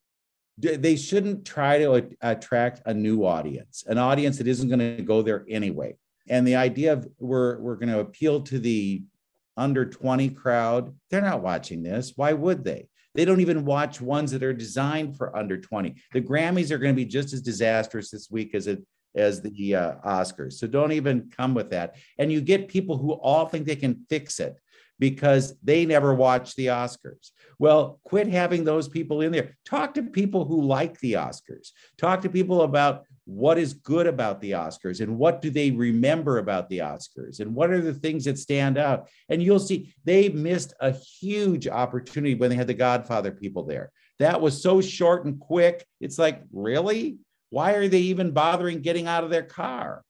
They 0.58 0.96
shouldn't 0.96 1.44
try 1.46 1.78
to 1.78 2.10
attract 2.22 2.82
a 2.86 2.92
new 2.92 3.24
audience 3.24 3.84
an 3.86 3.98
audience 3.98 4.36
that 4.38 4.48
isn't 4.48 4.68
going 4.68 4.96
to 4.96 5.00
go 5.04 5.22
there 5.22 5.44
anyway. 5.48 5.96
And 6.28 6.44
the 6.44 6.56
idea 6.56 6.94
of 6.94 7.06
we're 7.20 7.60
we're 7.60 7.76
going 7.76 7.90
to 7.90 8.00
appeal 8.00 8.40
to 8.40 8.58
the 8.58 9.04
under 9.56 9.84
20 9.84 10.30
crowd, 10.30 10.94
they're 11.10 11.20
not 11.22 11.42
watching 11.42 11.82
this. 11.82 12.12
Why 12.16 12.32
would 12.32 12.64
they? 12.64 12.88
They 13.14 13.24
don't 13.24 13.40
even 13.40 13.64
watch 13.64 14.00
ones 14.00 14.32
that 14.32 14.42
are 14.42 14.52
designed 14.52 15.16
for 15.16 15.36
under 15.36 15.56
20. 15.56 15.94
The 16.12 16.20
Grammys 16.20 16.70
are 16.70 16.78
going 16.78 16.92
to 16.94 16.96
be 16.96 17.04
just 17.04 17.32
as 17.32 17.42
disastrous 17.42 18.10
this 18.10 18.30
week 18.30 18.54
as 18.54 18.66
it 18.66 18.84
as 19.14 19.40
the 19.40 19.76
uh, 19.76 19.94
Oscars. 20.04 20.54
So 20.54 20.66
don't 20.66 20.90
even 20.90 21.30
come 21.30 21.54
with 21.54 21.70
that. 21.70 21.94
And 22.18 22.32
you 22.32 22.40
get 22.40 22.66
people 22.66 22.98
who 22.98 23.12
all 23.12 23.46
think 23.46 23.64
they 23.64 23.76
can 23.76 24.04
fix 24.08 24.40
it 24.40 24.58
because 24.98 25.56
they 25.62 25.86
never 25.86 26.14
watch 26.14 26.54
the 26.54 26.66
Oscars. 26.66 27.30
Well, 27.58 28.00
quit 28.04 28.28
having 28.28 28.64
those 28.64 28.88
people 28.88 29.20
in 29.20 29.32
there. 29.32 29.56
Talk 29.64 29.94
to 29.94 30.02
people 30.02 30.44
who 30.44 30.62
like 30.62 30.98
the 31.00 31.14
Oscars. 31.14 31.70
Talk 31.96 32.22
to 32.22 32.28
people 32.28 32.62
about 32.62 33.04
what 33.26 33.58
is 33.58 33.72
good 33.74 34.06
about 34.06 34.40
the 34.40 34.52
Oscars 34.52 35.00
and 35.00 35.16
what 35.16 35.40
do 35.40 35.50
they 35.50 35.70
remember 35.70 36.38
about 36.38 36.68
the 36.68 36.78
Oscars 36.78 37.40
and 37.40 37.54
what 37.54 37.70
are 37.70 37.80
the 37.80 37.94
things 37.94 38.24
that 38.24 38.38
stand 38.38 38.76
out. 38.76 39.08
And 39.28 39.42
you'll 39.42 39.58
see 39.58 39.94
they 40.04 40.28
missed 40.28 40.74
a 40.80 40.92
huge 40.92 41.66
opportunity 41.66 42.34
when 42.34 42.50
they 42.50 42.56
had 42.56 42.66
the 42.66 42.74
Godfather 42.74 43.30
people 43.32 43.64
there. 43.64 43.90
That 44.18 44.40
was 44.40 44.62
so 44.62 44.80
short 44.80 45.24
and 45.24 45.40
quick. 45.40 45.86
It's 46.00 46.18
like, 46.18 46.42
really? 46.52 47.18
why 47.54 47.74
are 47.74 47.86
they 47.86 48.00
even 48.00 48.32
bothering 48.32 48.82
getting 48.82 49.06
out 49.06 49.22
of 49.22 49.30
their 49.30 49.44
car? 49.44 50.02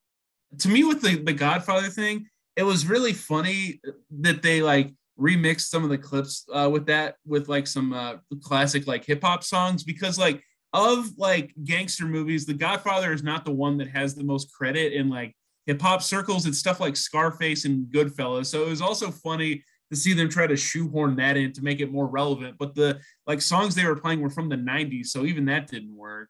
To 0.61 0.69
me, 0.69 0.83
with 0.83 1.03
the, 1.03 1.23
the 1.23 1.35
Godfather 1.35 1.89
thing, 1.89 2.27
it 2.57 2.63
was 2.63 2.87
really 2.87 3.13
funny 3.13 3.81
that 4.23 4.43
they 4.43 4.63
like 4.63 4.95
remixed 5.21 5.69
some 5.69 5.85
of 5.85 5.91
the 5.91 5.99
clips 5.99 6.47
uh, 6.55 6.71
with 6.73 6.87
that 6.87 7.17
with 7.27 7.49
like 7.49 7.67
some 7.67 7.93
uh, 7.93 8.15
classic 8.43 8.87
like 8.87 9.05
hip 9.05 9.23
hop 9.23 9.45
songs 9.45 9.85
because 9.85 10.19
like 10.19 10.43
of 10.75 11.17
like 11.17 11.55
gangster 11.65 12.05
movies, 12.05 12.45
The 12.45 12.53
Godfather 12.53 13.13
is 13.13 13.23
not 13.23 13.45
the 13.45 13.53
one 13.53 13.79
that 13.79 13.89
has 13.89 14.15
the 14.15 14.25
most 14.25 14.53
credit 14.53 14.93
in 14.93 15.09
like 15.09 15.35
hip 15.67 15.81
hop 15.81 16.03
circles. 16.03 16.47
It's 16.47 16.59
stuff 16.59 16.81
like 16.81 16.97
Scarface 16.97 17.65
and 17.65 17.87
Goodfellas. 17.87 18.47
So 18.47 18.63
it 18.63 18.69
was 18.69 18.83
also 18.83 19.11
funny 19.11 19.63
to 19.91 19.97
see 19.97 20.13
them 20.13 20.29
try 20.29 20.49
to 20.49 20.57
shoehorn 20.57 21.15
that 21.17 21.37
in 21.37 21.53
to 21.53 21.63
make 21.63 21.81
it 21.81 21.93
more 21.93 22.09
relevant. 22.09 22.57
But 22.59 22.75
the 22.75 23.01
like 23.27 23.41
songs 23.41 23.75
they 23.75 23.85
were 23.85 23.97
playing 23.97 24.21
were 24.21 24.31
from 24.31 24.49
the 24.49 24.57
90s, 24.57 25.07
so 25.07 25.25
even 25.25 25.45
that 25.47 25.69
didn't 25.69 25.95
work. 25.95 26.29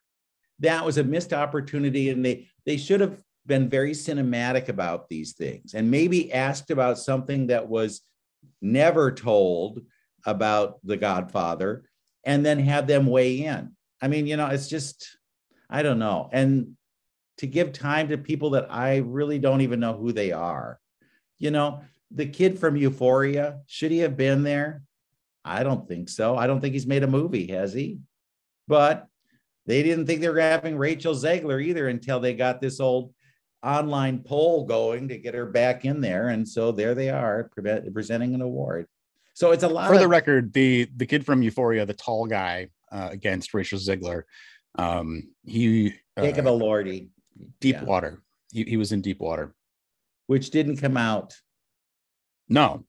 That 0.59 0.85
was 0.85 0.97
a 0.97 1.03
missed 1.03 1.33
opportunity, 1.33 2.09
and 2.09 2.23
they 2.23 2.47
they 2.65 2.77
should 2.77 3.01
have 3.01 3.21
been 3.47 3.67
very 3.67 3.91
cinematic 3.91 4.69
about 4.69 5.09
these 5.09 5.33
things 5.33 5.73
and 5.73 5.91
maybe 5.91 6.33
asked 6.33 6.71
about 6.71 6.97
something 6.97 7.47
that 7.47 7.67
was 7.67 8.01
never 8.61 9.11
told 9.11 9.81
about 10.25 10.79
the 10.83 10.97
Godfather, 10.97 11.83
and 12.23 12.45
then 12.45 12.59
have 12.59 12.87
them 12.87 13.07
weigh 13.07 13.43
in. 13.43 13.74
I 14.01 14.07
mean, 14.07 14.27
you 14.27 14.37
know, 14.37 14.47
it's 14.47 14.67
just 14.67 15.17
I 15.69 15.83
don't 15.83 15.99
know. 15.99 16.29
And 16.31 16.75
to 17.37 17.47
give 17.47 17.73
time 17.73 18.09
to 18.09 18.17
people 18.17 18.51
that 18.51 18.67
I 18.69 18.97
really 18.97 19.39
don't 19.39 19.61
even 19.61 19.79
know 19.79 19.93
who 19.93 20.11
they 20.11 20.31
are. 20.31 20.79
You 21.37 21.51
know, 21.51 21.81
the 22.11 22.25
kid 22.25 22.57
from 22.59 22.77
Euphoria, 22.77 23.59
should 23.67 23.91
he 23.91 23.99
have 23.99 24.15
been 24.15 24.43
there? 24.43 24.83
I 25.43 25.63
don't 25.63 25.87
think 25.87 26.09
so. 26.09 26.37
I 26.37 26.47
don't 26.47 26.61
think 26.61 26.73
he's 26.73 26.87
made 26.87 27.03
a 27.03 27.07
movie, 27.07 27.47
has 27.47 27.73
he? 27.73 27.99
But 28.67 29.07
they 29.65 29.83
didn't 29.83 30.05
think 30.05 30.21
they 30.21 30.29
were 30.29 30.39
having 30.39 30.77
Rachel 30.77 31.13
Zegler 31.13 31.61
either 31.61 31.87
until 31.87 32.19
they 32.19 32.33
got 32.33 32.61
this 32.61 32.79
old 32.79 33.13
online 33.61 34.19
poll 34.19 34.65
going 34.65 35.09
to 35.09 35.17
get 35.17 35.33
her 35.33 35.45
back 35.45 35.85
in 35.85 35.99
there. 35.99 36.29
And 36.29 36.47
so 36.47 36.71
there 36.71 36.95
they 36.95 37.09
are 37.09 37.49
pre- 37.51 37.89
presenting 37.91 38.33
an 38.33 38.41
award. 38.41 38.87
So 39.33 39.51
it's 39.51 39.63
a 39.63 39.67
lot. 39.67 39.87
For 39.87 39.95
of- 39.95 39.99
the 39.99 40.07
record, 40.07 40.53
the 40.53 40.87
the 40.95 41.05
kid 41.05 41.25
from 41.25 41.41
Euphoria, 41.41 41.85
the 41.85 41.93
tall 41.93 42.25
guy 42.27 42.69
uh, 42.91 43.09
against 43.11 43.53
Rachel 43.53 43.79
Zegler. 43.79 44.23
um, 44.77 45.29
he 45.45 45.93
uh, 46.17 46.21
Jacob 46.21 46.45
Elordi. 46.45 47.09
Deep 47.59 47.75
yeah. 47.75 47.83
Water. 47.83 48.21
He, 48.51 48.63
he 48.63 48.77
was 48.77 48.91
in 48.91 49.01
Deep 49.01 49.19
Water. 49.19 49.53
Which 50.27 50.49
didn't 50.51 50.77
come 50.77 50.97
out. 50.97 51.33
No, 52.47 52.85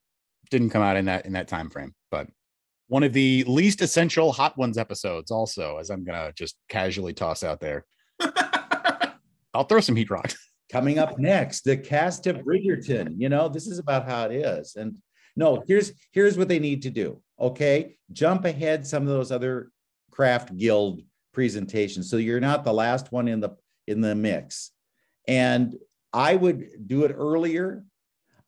didn't 0.51 0.71
come 0.71 0.83
out 0.83 0.97
in 0.97 1.07
that 1.07 1.27
in 1.27 1.33
that 1.33 1.49
time 1.49 1.71
frame. 1.71 1.95
But 2.11 2.29
one 2.89 3.03
of 3.03 3.13
the 3.13 3.45
least 3.45 3.83
essential 3.83 4.33
Hot 4.33 4.57
Ones 4.57 4.79
episodes, 4.79 5.31
also, 5.31 5.79
as 5.79 5.91
I'm 5.91 6.05
gonna 6.05 6.33
just 6.37 6.57
casually 6.69 7.13
toss 7.13 7.43
out 7.43 7.61
there. 7.61 7.85
I'll 9.55 9.65
throw 9.65 9.81
some 9.81 9.97
heat 9.97 10.11
rocks. 10.11 10.37
Coming 10.71 10.99
up 10.99 11.19
next, 11.19 11.63
the 11.63 11.77
cast 11.77 12.27
of 12.27 12.39
Bridgerton. 12.39 13.15
You 13.17 13.29
know, 13.29 13.49
this 13.49 13.67
is 13.67 13.79
about 13.79 14.09
how 14.09 14.27
it 14.27 14.35
is. 14.35 14.77
And 14.77 14.99
no, 15.37 15.63
here's 15.67 15.93
here's 16.13 16.37
what 16.37 16.49
they 16.49 16.59
need 16.59 16.83
to 16.83 16.91
do. 16.91 17.23
Okay, 17.41 17.97
jump 18.13 18.45
ahead 18.45 18.87
some 18.87 19.03
of 19.03 19.09
those 19.09 19.31
other 19.31 19.71
craft 20.17 20.57
guild 20.57 21.03
presentation. 21.35 22.03
so 22.03 22.17
you're 22.17 22.41
not 22.41 22.65
the 22.65 22.73
last 22.73 23.13
one 23.13 23.29
in 23.29 23.39
the 23.39 23.51
in 23.87 24.01
the 24.01 24.15
mix. 24.15 24.71
And 25.29 25.77
I 26.13 26.35
would 26.35 26.89
do 26.89 27.05
it 27.05 27.15
earlier. 27.15 27.85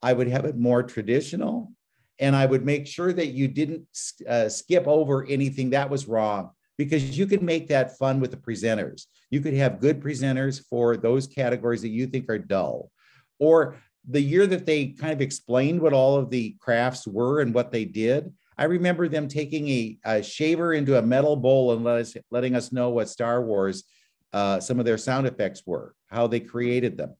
I 0.03 0.15
would 0.15 0.29
have 0.29 0.47
it 0.47 0.57
more 0.57 0.83
traditional, 0.83 1.73
and 2.19 2.35
I 2.35 2.47
would 2.47 2.65
make 2.65 2.87
sure 2.87 3.13
that 3.13 3.29
you 3.29 3.49
didn't 3.49 3.87
uh, 4.27 4.49
skip 4.49 4.87
over 4.87 5.27
anything 5.27 5.71
that 5.71 5.91
was 5.91 6.09
wrong 6.09 6.51
because 6.79 7.19
you 7.19 7.27
can 7.27 7.45
make 7.45 7.69
that 7.69 7.99
fun 7.99 8.21
with 8.21 8.31
the 8.31 8.37
presenters. 8.37 9.05
You 9.31 9.41
could 9.41 9.55
have 9.55 9.81
good 9.81 10.01
presenters 10.01 10.65
for 10.71 10.97
those 10.97 11.27
categories 11.27 11.83
that 11.83 11.89
you 11.89 12.07
think 12.07 12.31
are 12.31 12.39
dull. 12.39 12.91
Or 13.39 13.77
the 14.09 14.23
year 14.23 14.47
that 14.47 14.65
they 14.65 14.87
kind 14.87 15.13
of 15.13 15.21
explained 15.21 15.83
what 15.83 15.93
all 15.93 16.17
of 16.17 16.31
the 16.31 16.57
crafts 16.61 17.07
were 17.07 17.41
and 17.41 17.53
what 17.53 17.73
they 17.73 17.85
did, 17.85 18.33
I 18.59 18.65
remember 18.65 19.09
them 19.09 19.29
taking 19.29 19.69
a, 19.69 19.99
a 20.05 20.23
shaver 20.23 20.75
into 20.75 20.99
a 20.99 21.03
metal 21.03 21.37
bowl 21.37 21.73
and 21.73 21.85
let 21.85 22.01
us, 22.01 22.17
letting 22.31 22.57
us 22.57 22.73
know 22.73 22.91
what 22.91 23.09
Star 23.09 23.43
Wars, 23.43 23.85
uh, 24.33 24.59
some 24.59 24.81
of 24.81 24.85
their 24.85 24.99
sound 24.99 25.27
effects 25.27 25.63
were, 25.65 25.95
how 26.09 26.27
they 26.27 26.41
created 26.41 26.97
them. 26.97 27.15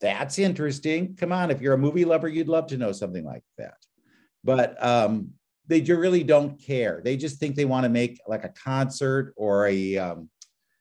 That's 0.00 0.38
interesting. 0.38 1.16
Come 1.16 1.32
on, 1.32 1.50
if 1.50 1.60
you're 1.60 1.74
a 1.74 1.78
movie 1.78 2.04
lover, 2.04 2.28
you'd 2.28 2.48
love 2.48 2.68
to 2.68 2.76
know 2.76 2.92
something 2.92 3.24
like 3.24 3.42
that. 3.58 3.74
But 4.44 4.82
um, 4.82 5.32
they 5.66 5.80
really 5.80 6.22
don't 6.22 6.60
care. 6.62 7.02
They 7.04 7.16
just 7.16 7.38
think 7.38 7.56
they 7.56 7.64
want 7.64 7.84
to 7.84 7.90
make 7.90 8.20
like 8.28 8.44
a 8.44 8.50
concert 8.50 9.34
or 9.36 9.66
a 9.66 9.98
um, 9.98 10.30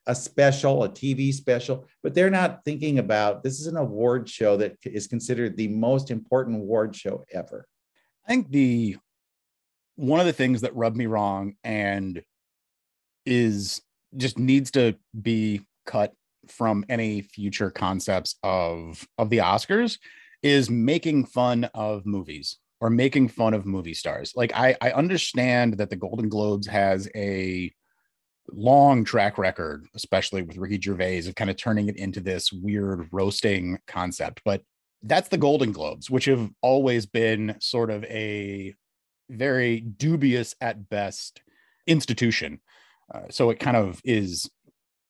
a 0.08 0.16
special, 0.16 0.86
a 0.86 0.90
TV 0.90 1.34
special, 1.34 1.86
but 2.02 2.16
they're 2.16 2.30
not 2.30 2.64
thinking 2.64 3.00
about 3.00 3.44
this 3.44 3.60
is 3.60 3.68
an 3.68 3.76
award 3.76 4.30
show 4.30 4.56
that 4.56 4.78
is 4.86 5.06
considered 5.06 5.58
the 5.58 5.68
most 5.68 6.12
important 6.12 6.56
award 6.56 6.96
show 6.96 7.26
ever. 7.34 7.68
I 8.26 8.30
think 8.30 8.50
the 8.50 8.96
one 9.98 10.20
of 10.20 10.26
the 10.26 10.34
things 10.34 10.62
that 10.62 10.76
rubbed 10.76 10.96
me 10.96 11.08
wrong 11.08 11.56
and 11.64 12.24
is 13.26 13.82
just 14.16 14.40
needs 14.40 14.72
to 14.72 14.96
be 15.22 15.62
cut 15.86 16.14
from 16.48 16.86
any 16.88 17.22
future 17.22 17.70
concepts 17.70 18.36
of 18.44 19.06
of 19.18 19.30
the 19.30 19.40
Oscars 19.40 19.98
is 20.42 20.70
making 20.70 21.26
fun 21.26 21.66
of 21.74 22.06
movies 22.06 22.58
or 22.80 22.90
making 22.90 23.28
fun 23.28 23.54
of 23.54 23.66
movie 23.66 23.94
stars. 23.94 24.34
Like 24.36 24.54
I, 24.56 24.78
I 24.82 24.92
understand 24.92 25.78
that 25.78 25.90
the 25.90 25.96
Golden 25.96 26.30
Globes 26.30 26.68
has 26.68 27.10
a 27.16 27.74
long 28.52 29.04
track 29.04 29.38
record, 29.38 29.88
especially 29.96 30.44
with 30.44 30.58
Ricky 30.58 30.80
Gervais, 30.80 31.28
of 31.28 31.36
kind 31.36 31.50
of 31.50 31.58
turning 31.58 31.90
it 31.90 31.98
into 31.98 32.22
this 32.22 32.54
weird 32.54 33.10
roasting 33.12 33.80
concept. 33.88 34.42
But 34.46 34.62
that's 35.02 35.30
the 35.30 35.38
Golden 35.38 35.72
Globes, 35.72 36.10
which 36.10 36.26
have 36.26 36.50
always 36.62 37.08
been 37.08 37.56
sort 37.60 37.90
of 37.90 38.04
a 38.06 38.76
very 39.30 39.80
dubious 39.80 40.56
at 40.62 40.90
best 40.90 41.42
institution. 41.86 42.60
Uh, 43.14 43.24
so 43.30 43.50
it 43.50 43.60
kind 43.60 43.78
of 43.78 44.02
is 44.04 44.50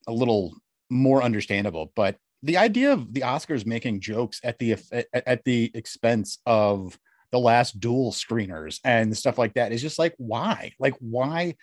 a 0.08 0.14
little 0.14 0.54
more 0.90 1.24
understandable. 1.24 1.92
But 1.96 2.18
the 2.44 2.58
idea 2.58 2.94
of 2.94 3.14
the 3.14 3.22
Oscars 3.22 3.66
making 3.66 4.00
jokes 4.00 4.40
at 4.44 4.60
the 4.60 4.78
at, 5.14 5.44
the 5.44 5.72
expense 5.74 6.40
of 6.46 6.98
the 7.32 7.40
last 7.40 7.80
duel 7.80 8.12
screeners 8.12 8.80
and 8.84 9.16
stuff 9.16 9.38
like 9.38 9.54
that 9.56 9.72
is 9.72 9.82
just 9.82 10.00
like 10.00 10.14
why 10.18 10.72
like 10.80 10.94
why 11.00 11.56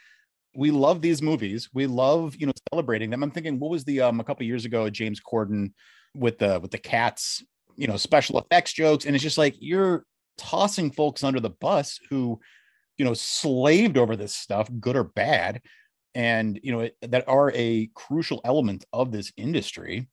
we 0.54 0.70
love 0.70 1.00
these 1.00 1.22
movies 1.22 1.70
we 1.72 1.86
love 1.86 2.36
you 2.36 2.46
know 2.46 2.52
celebrating 2.70 3.08
them 3.08 3.22
i'm 3.22 3.30
thinking 3.30 3.58
what 3.58 3.70
was 3.70 3.82
the 3.84 4.00
um 4.00 4.20
a 4.20 4.24
couple 4.24 4.44
years 4.44 4.66
ago 4.66 4.90
james 4.90 5.20
corden 5.20 5.72
with 6.14 6.38
the 6.38 6.60
with 6.60 6.70
the 6.70 6.78
cats 6.78 7.42
you 7.76 7.86
know 7.86 7.96
special 7.96 8.38
effects 8.38 8.74
jokes 8.74 9.06
and 9.06 9.16
it's 9.16 9.22
just 9.22 9.38
like 9.38 9.54
you're 9.58 10.04
tossing 10.38 10.90
folks 10.90 11.24
under 11.24 11.40
the 11.40 11.50
bus 11.50 12.00
who 12.10 12.40
you 12.98 13.04
know 13.04 13.14
slaved 13.14 13.96
over 13.96 14.16
this 14.16 14.34
stuff 14.34 14.68
good 14.80 14.96
or 14.96 15.04
bad 15.04 15.60
and 16.14 16.58
you 16.62 16.72
know 16.72 16.80
it, 16.80 16.96
that 17.02 17.28
are 17.28 17.52
a 17.54 17.88
crucial 17.94 18.40
element 18.44 18.84
of 18.92 19.12
this 19.12 19.32
industry 19.36 20.08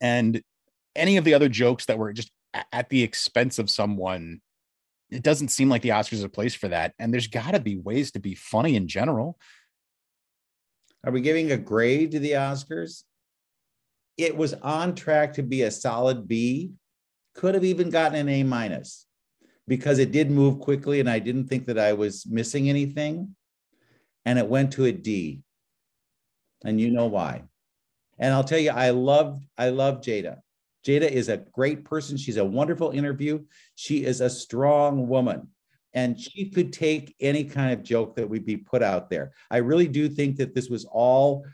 and 0.00 0.42
any 0.96 1.16
of 1.16 1.24
the 1.24 1.34
other 1.34 1.48
jokes 1.48 1.86
that 1.86 1.98
were 1.98 2.12
just 2.12 2.30
at 2.72 2.88
the 2.88 3.02
expense 3.02 3.58
of 3.58 3.70
someone 3.70 4.40
it 5.10 5.22
doesn't 5.22 5.48
seem 5.48 5.68
like 5.68 5.82
the 5.82 5.90
Oscars 5.90 6.14
is 6.14 6.24
a 6.24 6.28
place 6.28 6.54
for 6.54 6.68
that. 6.68 6.94
And 6.98 7.12
there's 7.12 7.26
got 7.26 7.52
to 7.52 7.60
be 7.60 7.76
ways 7.76 8.12
to 8.12 8.20
be 8.20 8.34
funny 8.34 8.76
in 8.76 8.86
general. 8.86 9.38
Are 11.04 11.12
we 11.12 11.20
giving 11.20 11.50
a 11.50 11.56
grade 11.56 12.12
to 12.12 12.18
the 12.18 12.32
Oscars? 12.32 13.02
It 14.16 14.36
was 14.36 14.54
on 14.54 14.94
track 14.94 15.34
to 15.34 15.42
be 15.42 15.62
a 15.62 15.70
solid 15.70 16.28
B, 16.28 16.72
could 17.34 17.54
have 17.54 17.64
even 17.64 17.90
gotten 17.90 18.18
an 18.18 18.28
A 18.28 18.42
minus 18.42 19.06
because 19.70 20.00
it 20.00 20.10
did 20.10 20.32
move 20.32 20.58
quickly 20.58 20.98
and 20.98 21.08
I 21.08 21.20
didn't 21.20 21.46
think 21.46 21.66
that 21.66 21.78
I 21.78 21.92
was 21.92 22.26
missing 22.26 22.68
anything. 22.68 23.36
And 24.24 24.36
it 24.36 24.48
went 24.48 24.72
to 24.72 24.86
a 24.86 24.90
D. 24.90 25.42
And 26.64 26.80
you 26.80 26.90
know 26.90 27.06
why. 27.06 27.44
And 28.18 28.34
I'll 28.34 28.42
tell 28.42 28.58
you, 28.58 28.72
I 28.72 28.90
love, 28.90 29.40
I 29.56 29.68
love 29.68 30.00
Jada. 30.00 30.38
Jada 30.84 31.08
is 31.08 31.28
a 31.28 31.36
great 31.36 31.84
person. 31.84 32.16
She's 32.16 32.36
a 32.36 32.44
wonderful 32.44 32.90
interview. 32.90 33.44
She 33.76 34.04
is 34.04 34.20
a 34.20 34.28
strong 34.28 35.06
woman 35.06 35.46
and 35.94 36.18
she 36.18 36.50
could 36.50 36.72
take 36.72 37.14
any 37.20 37.44
kind 37.44 37.72
of 37.72 37.84
joke 37.84 38.16
that 38.16 38.28
would 38.28 38.44
be 38.44 38.56
put 38.56 38.82
out 38.82 39.08
there. 39.08 39.30
I 39.52 39.58
really 39.58 39.86
do 39.86 40.08
think 40.08 40.38
that 40.38 40.52
this 40.52 40.68
was 40.68 40.84
all 40.84 41.44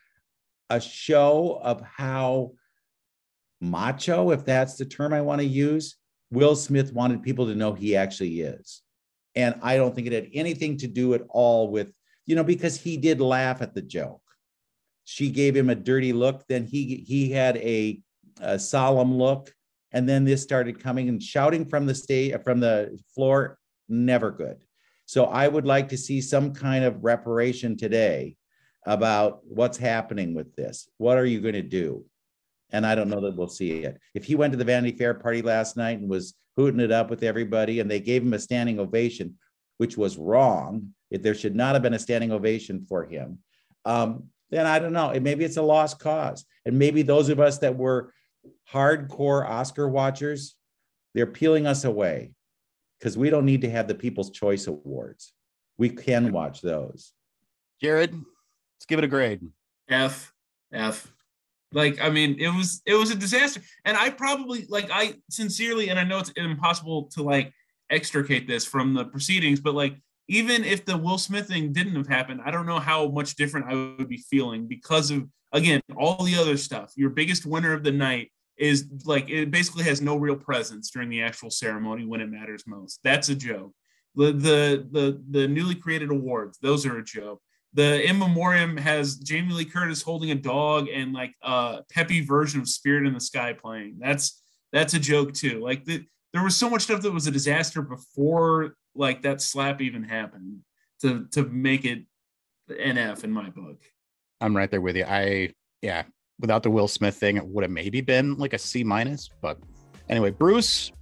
a 0.70 0.80
show 0.80 1.60
of 1.62 1.82
how 1.82 2.52
macho, 3.60 4.30
if 4.30 4.46
that's 4.46 4.76
the 4.76 4.86
term 4.86 5.12
I 5.12 5.20
want 5.20 5.42
to 5.42 5.46
use, 5.46 5.96
Will 6.30 6.56
Smith 6.56 6.92
wanted 6.92 7.22
people 7.22 7.46
to 7.46 7.54
know 7.54 7.72
he 7.72 7.96
actually 7.96 8.40
is. 8.40 8.82
And 9.34 9.54
I 9.62 9.76
don't 9.76 9.94
think 9.94 10.06
it 10.06 10.12
had 10.12 10.30
anything 10.32 10.78
to 10.78 10.86
do 10.86 11.14
at 11.14 11.22
all 11.28 11.70
with, 11.70 11.92
you 12.24 12.34
know, 12.34 12.44
because 12.44 12.80
he 12.80 12.96
did 12.96 13.20
laugh 13.20 13.62
at 13.62 13.74
the 13.74 13.82
joke. 13.82 14.22
She 15.04 15.30
gave 15.30 15.54
him 15.54 15.70
a 15.70 15.74
dirty 15.74 16.12
look. 16.12 16.44
Then 16.48 16.64
he 16.64 17.04
he 17.06 17.30
had 17.30 17.58
a 17.58 18.00
a 18.40 18.58
solemn 18.58 19.16
look 19.16 19.52
and 19.92 20.08
then 20.08 20.24
this 20.24 20.42
started 20.42 20.82
coming 20.82 21.08
and 21.08 21.22
shouting 21.22 21.64
from 21.64 21.86
the 21.86 21.94
stage 21.94 22.34
from 22.44 22.60
the 22.60 22.98
floor 23.14 23.58
never 23.88 24.30
good 24.30 24.58
so 25.06 25.26
i 25.26 25.46
would 25.46 25.66
like 25.66 25.88
to 25.88 25.96
see 25.96 26.20
some 26.20 26.52
kind 26.52 26.84
of 26.84 27.04
reparation 27.04 27.76
today 27.76 28.36
about 28.84 29.40
what's 29.44 29.78
happening 29.78 30.34
with 30.34 30.54
this 30.54 30.88
what 30.98 31.18
are 31.18 31.26
you 31.26 31.40
going 31.40 31.54
to 31.54 31.62
do 31.62 32.04
And 32.70 32.86
I 32.86 32.94
don't 32.94 33.08
know 33.08 33.20
that 33.20 33.36
we'll 33.36 33.48
see 33.48 33.84
it. 33.84 33.98
If 34.14 34.24
he 34.24 34.34
went 34.34 34.52
to 34.52 34.56
the 34.56 34.64
Vanity 34.64 34.96
Fair 34.96 35.14
party 35.14 35.42
last 35.42 35.76
night 35.76 35.98
and 35.98 36.08
was 36.08 36.34
hooting 36.56 36.80
it 36.80 36.90
up 36.90 37.10
with 37.10 37.22
everybody 37.22 37.80
and 37.80 37.90
they 37.90 38.00
gave 38.00 38.22
him 38.22 38.34
a 38.34 38.38
standing 38.38 38.80
ovation, 38.80 39.36
which 39.78 39.96
was 39.96 40.18
wrong, 40.18 40.94
if 41.10 41.22
there 41.22 41.34
should 41.34 41.54
not 41.54 41.74
have 41.74 41.82
been 41.82 41.94
a 41.94 41.98
standing 41.98 42.32
ovation 42.32 42.84
for 42.88 43.04
him, 43.04 43.38
um, 43.84 44.24
then 44.50 44.66
I 44.66 44.78
don't 44.78 44.92
know. 44.92 45.18
Maybe 45.20 45.44
it's 45.44 45.56
a 45.56 45.62
lost 45.62 45.98
cause. 45.98 46.44
And 46.64 46.78
maybe 46.78 47.02
those 47.02 47.28
of 47.28 47.40
us 47.40 47.58
that 47.58 47.76
were 47.76 48.12
hardcore 48.72 49.48
Oscar 49.48 49.88
watchers, 49.88 50.56
they're 51.14 51.26
peeling 51.26 51.66
us 51.66 51.84
away 51.84 52.32
because 52.98 53.16
we 53.16 53.30
don't 53.30 53.44
need 53.44 53.62
to 53.62 53.70
have 53.70 53.88
the 53.88 53.94
People's 53.94 54.30
Choice 54.30 54.66
Awards. 54.66 55.32
We 55.78 55.90
can 55.90 56.32
watch 56.32 56.62
those. 56.62 57.12
Jared, 57.80 58.12
let's 58.12 58.86
give 58.88 58.98
it 58.98 59.04
a 59.04 59.08
grade. 59.08 59.40
F, 59.88 60.32
F. 60.72 61.12
Like, 61.72 62.00
I 62.00 62.10
mean, 62.10 62.36
it 62.38 62.48
was 62.48 62.82
it 62.86 62.94
was 62.94 63.10
a 63.10 63.16
disaster. 63.16 63.60
And 63.84 63.96
I 63.96 64.10
probably 64.10 64.66
like 64.68 64.88
I 64.90 65.14
sincerely, 65.30 65.90
and 65.90 65.98
I 65.98 66.04
know 66.04 66.18
it's 66.18 66.30
impossible 66.30 67.10
to 67.14 67.22
like 67.22 67.52
extricate 67.90 68.46
this 68.46 68.64
from 68.64 68.94
the 68.94 69.04
proceedings, 69.04 69.60
but 69.60 69.74
like 69.74 69.96
even 70.28 70.64
if 70.64 70.84
the 70.84 70.96
Will 70.96 71.18
Smith 71.18 71.48
thing 71.48 71.72
didn't 71.72 71.96
have 71.96 72.08
happened, 72.08 72.40
I 72.44 72.50
don't 72.50 72.66
know 72.66 72.78
how 72.78 73.08
much 73.08 73.36
different 73.36 73.66
I 73.70 73.74
would 73.98 74.08
be 74.08 74.24
feeling 74.30 74.66
because 74.66 75.10
of 75.10 75.28
again 75.52 75.80
all 75.96 76.22
the 76.24 76.36
other 76.36 76.56
stuff. 76.56 76.92
Your 76.96 77.10
biggest 77.10 77.46
winner 77.46 77.72
of 77.72 77.82
the 77.82 77.92
night 77.92 78.30
is 78.56 78.86
like 79.04 79.28
it 79.28 79.50
basically 79.50 79.84
has 79.84 80.00
no 80.00 80.16
real 80.16 80.36
presence 80.36 80.90
during 80.90 81.08
the 81.08 81.22
actual 81.22 81.50
ceremony 81.50 82.06
when 82.06 82.20
it 82.20 82.30
matters 82.30 82.64
most. 82.66 83.00
That's 83.04 83.28
a 83.28 83.34
joke. 83.34 83.72
The 84.14 84.32
the 84.32 84.88
the 84.90 85.22
the 85.30 85.48
newly 85.48 85.74
created 85.74 86.10
awards, 86.10 86.58
those 86.62 86.86
are 86.86 86.98
a 86.98 87.04
joke. 87.04 87.40
The 87.76 88.08
in 88.08 88.18
memoriam 88.18 88.78
has 88.78 89.16
Jamie 89.16 89.52
Lee 89.52 89.66
Curtis 89.66 90.00
holding 90.00 90.30
a 90.30 90.34
dog 90.34 90.88
and 90.88 91.12
like 91.12 91.34
a 91.42 91.82
peppy 91.90 92.24
version 92.24 92.58
of 92.58 92.68
Spirit 92.68 93.06
in 93.06 93.12
the 93.12 93.20
Sky 93.20 93.52
playing. 93.52 93.98
That's 94.00 94.42
that's 94.72 94.94
a 94.94 94.98
joke 94.98 95.34
too. 95.34 95.60
Like 95.62 95.84
the, 95.84 96.02
there 96.32 96.42
was 96.42 96.56
so 96.56 96.70
much 96.70 96.82
stuff 96.82 97.02
that 97.02 97.12
was 97.12 97.26
a 97.26 97.30
disaster 97.30 97.82
before 97.82 98.76
like 98.94 99.22
that 99.22 99.42
slap 99.42 99.82
even 99.82 100.02
happened 100.02 100.60
to 101.02 101.26
to 101.32 101.42
make 101.44 101.84
it 101.84 102.04
NF 102.70 103.24
in 103.24 103.30
my 103.30 103.50
book. 103.50 103.82
I'm 104.40 104.56
right 104.56 104.70
there 104.70 104.80
with 104.80 104.96
you. 104.96 105.04
I 105.06 105.52
yeah, 105.82 106.04
without 106.40 106.62
the 106.62 106.70
Will 106.70 106.88
Smith 106.88 107.16
thing, 107.16 107.36
it 107.36 107.46
would 107.46 107.62
have 107.62 107.70
maybe 107.70 108.00
been 108.00 108.38
like 108.38 108.54
a 108.54 108.58
C 108.58 108.84
minus. 108.84 109.28
But 109.42 109.58
anyway, 110.08 110.30
Bruce. 110.30 110.92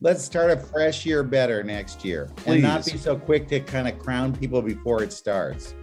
Let's 0.00 0.22
start 0.22 0.50
a 0.50 0.56
fresh 0.58 1.06
year 1.06 1.24
better 1.24 1.64
next 1.64 2.04
year 2.04 2.30
Please. 2.36 2.52
and 2.52 2.62
not 2.62 2.84
be 2.84 2.96
so 2.98 3.16
quick 3.16 3.48
to 3.48 3.60
kind 3.60 3.88
of 3.88 3.98
crown 3.98 4.36
people 4.36 4.62
before 4.62 5.02
it 5.02 5.12
starts. 5.12 5.74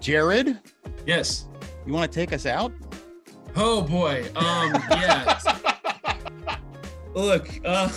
Jared? 0.00 0.58
Yes. 1.06 1.46
You 1.86 1.92
want 1.92 2.10
to 2.10 2.18
take 2.18 2.32
us 2.32 2.46
out? 2.46 2.72
Oh 3.56 3.82
boy. 3.82 4.24
Um 4.36 4.74
yeah. 4.90 5.38
Look, 7.14 7.48
um 7.66 7.90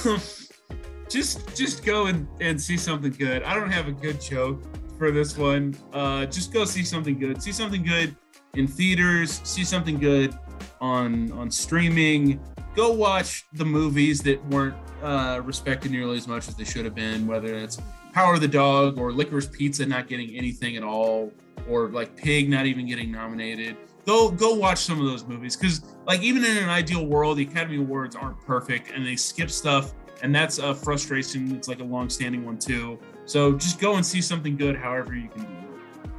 just 1.10 1.56
just 1.56 1.86
go 1.86 2.08
and, 2.08 2.28
and 2.41 2.60
see 2.60 2.78
something 2.78 3.12
good. 3.12 3.43
I 3.43 3.54
don't 3.54 3.72
have 3.72 3.88
a 3.88 3.91
good 3.91 4.20
joke 4.20 4.64
for 4.97 5.12
this 5.12 5.38
one. 5.38 5.76
Uh, 5.93 6.26
just 6.26 6.51
go 6.51 6.66
see 6.66 6.84
something 6.84 7.20
good. 7.20 7.41
See 7.41 7.51
something 7.51 7.84
good 7.84 8.16
in 8.56 8.68
theaters. 8.68 9.41
See 9.43 9.64
something 9.64 9.99
good 9.99 10.38
on 10.82 11.32
on 11.34 11.51
streaming. 11.51 12.39
Go 12.76 12.91
watch 12.91 13.45
the 13.54 13.66
movies 13.66 14.22
that 14.24 14.43
weren't 14.47 14.76
uh, 15.04 15.41
respected 15.43 15.91
nearly 15.91 16.18
as 16.18 16.28
much 16.28 16.47
as 16.47 16.56
they 16.56 16.64
should 16.64 16.86
have 16.86 16.95
been. 16.95 17.28
Whether 17.28 17.56
it's 17.56 17.78
Power 18.14 18.36
of 18.36 18.41
the 18.41 18.47
Dog 18.47 18.99
or 18.99 19.11
Licorice 19.11 19.51
Pizza 19.51 19.86
not 19.86 20.07
getting 20.07 20.36
anything 20.36 20.78
at 20.78 20.84
all, 20.84 21.32
or 21.68 21.89
like 21.89 22.16
Pig 22.16 22.49
not 22.49 22.66
even 22.66 22.88
getting 22.88 23.11
nominated. 23.11 23.76
Go 24.05 24.30
go 24.30 24.53
watch 24.53 24.80
some 24.80 24.99
of 24.99 25.05
those 25.05 25.26
movies 25.26 25.55
because 25.55 25.82
like 26.05 26.22
even 26.22 26.45
in 26.45 26.57
an 26.57 26.70
ideal 26.70 27.05
world, 27.05 27.38
the 27.38 27.43
Academy 27.43 27.78
Awards 27.78 28.16
aren't 28.16 28.39
perfect 28.45 28.91
and 28.91 29.05
they 29.05 29.16
skip 29.16 29.49
stuff 29.49 29.93
and 30.22 30.34
that's 30.34 30.59
a 30.59 30.76
frustration. 30.76 31.55
It's 31.55 31.68
like 31.68 31.80
a 31.80 31.84
long-standing 31.84 32.45
one 32.45 32.57
too. 32.57 32.99
So 33.26 33.53
just 33.53 33.80
go 33.80 33.95
and 33.95 34.05
see 34.05 34.22
something 34.22 34.55
good, 34.55 34.76
however 34.76 35.16
you 35.16 35.30
can 35.30 35.41
do 35.41 35.47
it. 35.47 36.09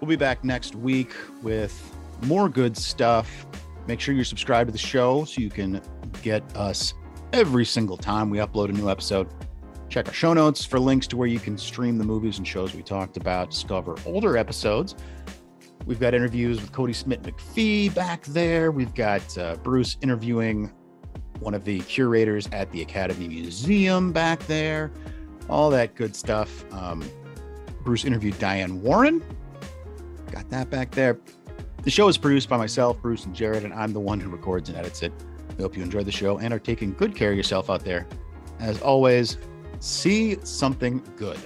We'll 0.00 0.08
be 0.08 0.16
back 0.16 0.44
next 0.44 0.74
week 0.74 1.12
with 1.42 1.94
more 2.24 2.48
good 2.48 2.76
stuff. 2.76 3.46
Make 3.86 4.00
sure 4.00 4.14
you're 4.14 4.24
subscribed 4.24 4.68
to 4.68 4.72
the 4.72 4.78
show 4.78 5.24
so 5.24 5.40
you 5.40 5.50
can 5.50 5.80
get 6.22 6.42
us 6.56 6.94
every 7.32 7.64
single 7.64 7.96
time 7.96 8.28
we 8.28 8.38
upload 8.38 8.68
a 8.70 8.72
new 8.72 8.90
episode. 8.90 9.28
Check 9.88 10.08
our 10.08 10.14
show 10.14 10.32
notes 10.32 10.64
for 10.64 10.80
links 10.80 11.06
to 11.08 11.16
where 11.16 11.28
you 11.28 11.38
can 11.38 11.56
stream 11.56 11.96
the 11.96 12.04
movies 12.04 12.38
and 12.38 12.46
shows 12.46 12.74
we 12.74 12.82
talked 12.82 13.16
about, 13.16 13.50
discover 13.50 13.96
older 14.04 14.36
episodes. 14.36 14.94
We've 15.86 16.00
got 16.00 16.14
interviews 16.14 16.60
with 16.60 16.72
Kodi 16.72 16.94
Smit-McPhee 16.94 17.94
back 17.94 18.24
there. 18.24 18.72
We've 18.72 18.94
got 18.94 19.38
uh, 19.38 19.56
Bruce 19.56 19.96
interviewing 20.02 20.72
one 21.38 21.54
of 21.54 21.64
the 21.64 21.80
curators 21.80 22.48
at 22.50 22.70
the 22.72 22.82
Academy 22.82 23.28
Museum 23.28 24.12
back 24.12 24.40
there, 24.46 24.90
all 25.48 25.70
that 25.70 25.94
good 25.94 26.16
stuff. 26.16 26.64
Um, 26.72 27.04
Bruce 27.84 28.04
interviewed 28.04 28.38
Diane 28.40 28.82
Warren. 28.82 29.22
Got 30.32 30.50
that 30.50 30.70
back 30.70 30.90
there. 30.90 31.20
The 31.82 31.90
show 31.90 32.08
is 32.08 32.18
produced 32.18 32.48
by 32.48 32.56
myself, 32.56 33.00
Bruce, 33.00 33.24
and 33.24 33.34
Jared, 33.34 33.62
and 33.62 33.72
I'm 33.72 33.92
the 33.92 34.00
one 34.00 34.18
who 34.18 34.28
records 34.28 34.68
and 34.68 34.76
edits 34.76 35.02
it. 35.02 35.12
We 35.56 35.62
hope 35.62 35.76
you 35.76 35.84
enjoy 35.84 36.02
the 36.02 36.10
show 36.10 36.38
and 36.38 36.52
are 36.52 36.58
taking 36.58 36.94
good 36.94 37.14
care 37.14 37.30
of 37.30 37.36
yourself 37.36 37.70
out 37.70 37.84
there. 37.84 38.08
As 38.58 38.82
always, 38.82 39.36
see 39.86 40.36
something 40.42 41.02
good. 41.16 41.38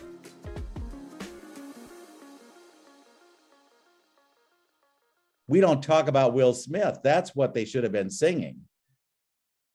We 5.47 5.61
don't 5.61 5.83
talk 5.83 6.09
about 6.09 6.33
Will 6.33 6.55
Smith. 6.55 6.99
That's 7.03 7.35
what 7.35 7.55
they 7.55 7.65
should 7.65 7.83
have 7.83 7.93
been 7.93 8.09
singing. 8.09 8.61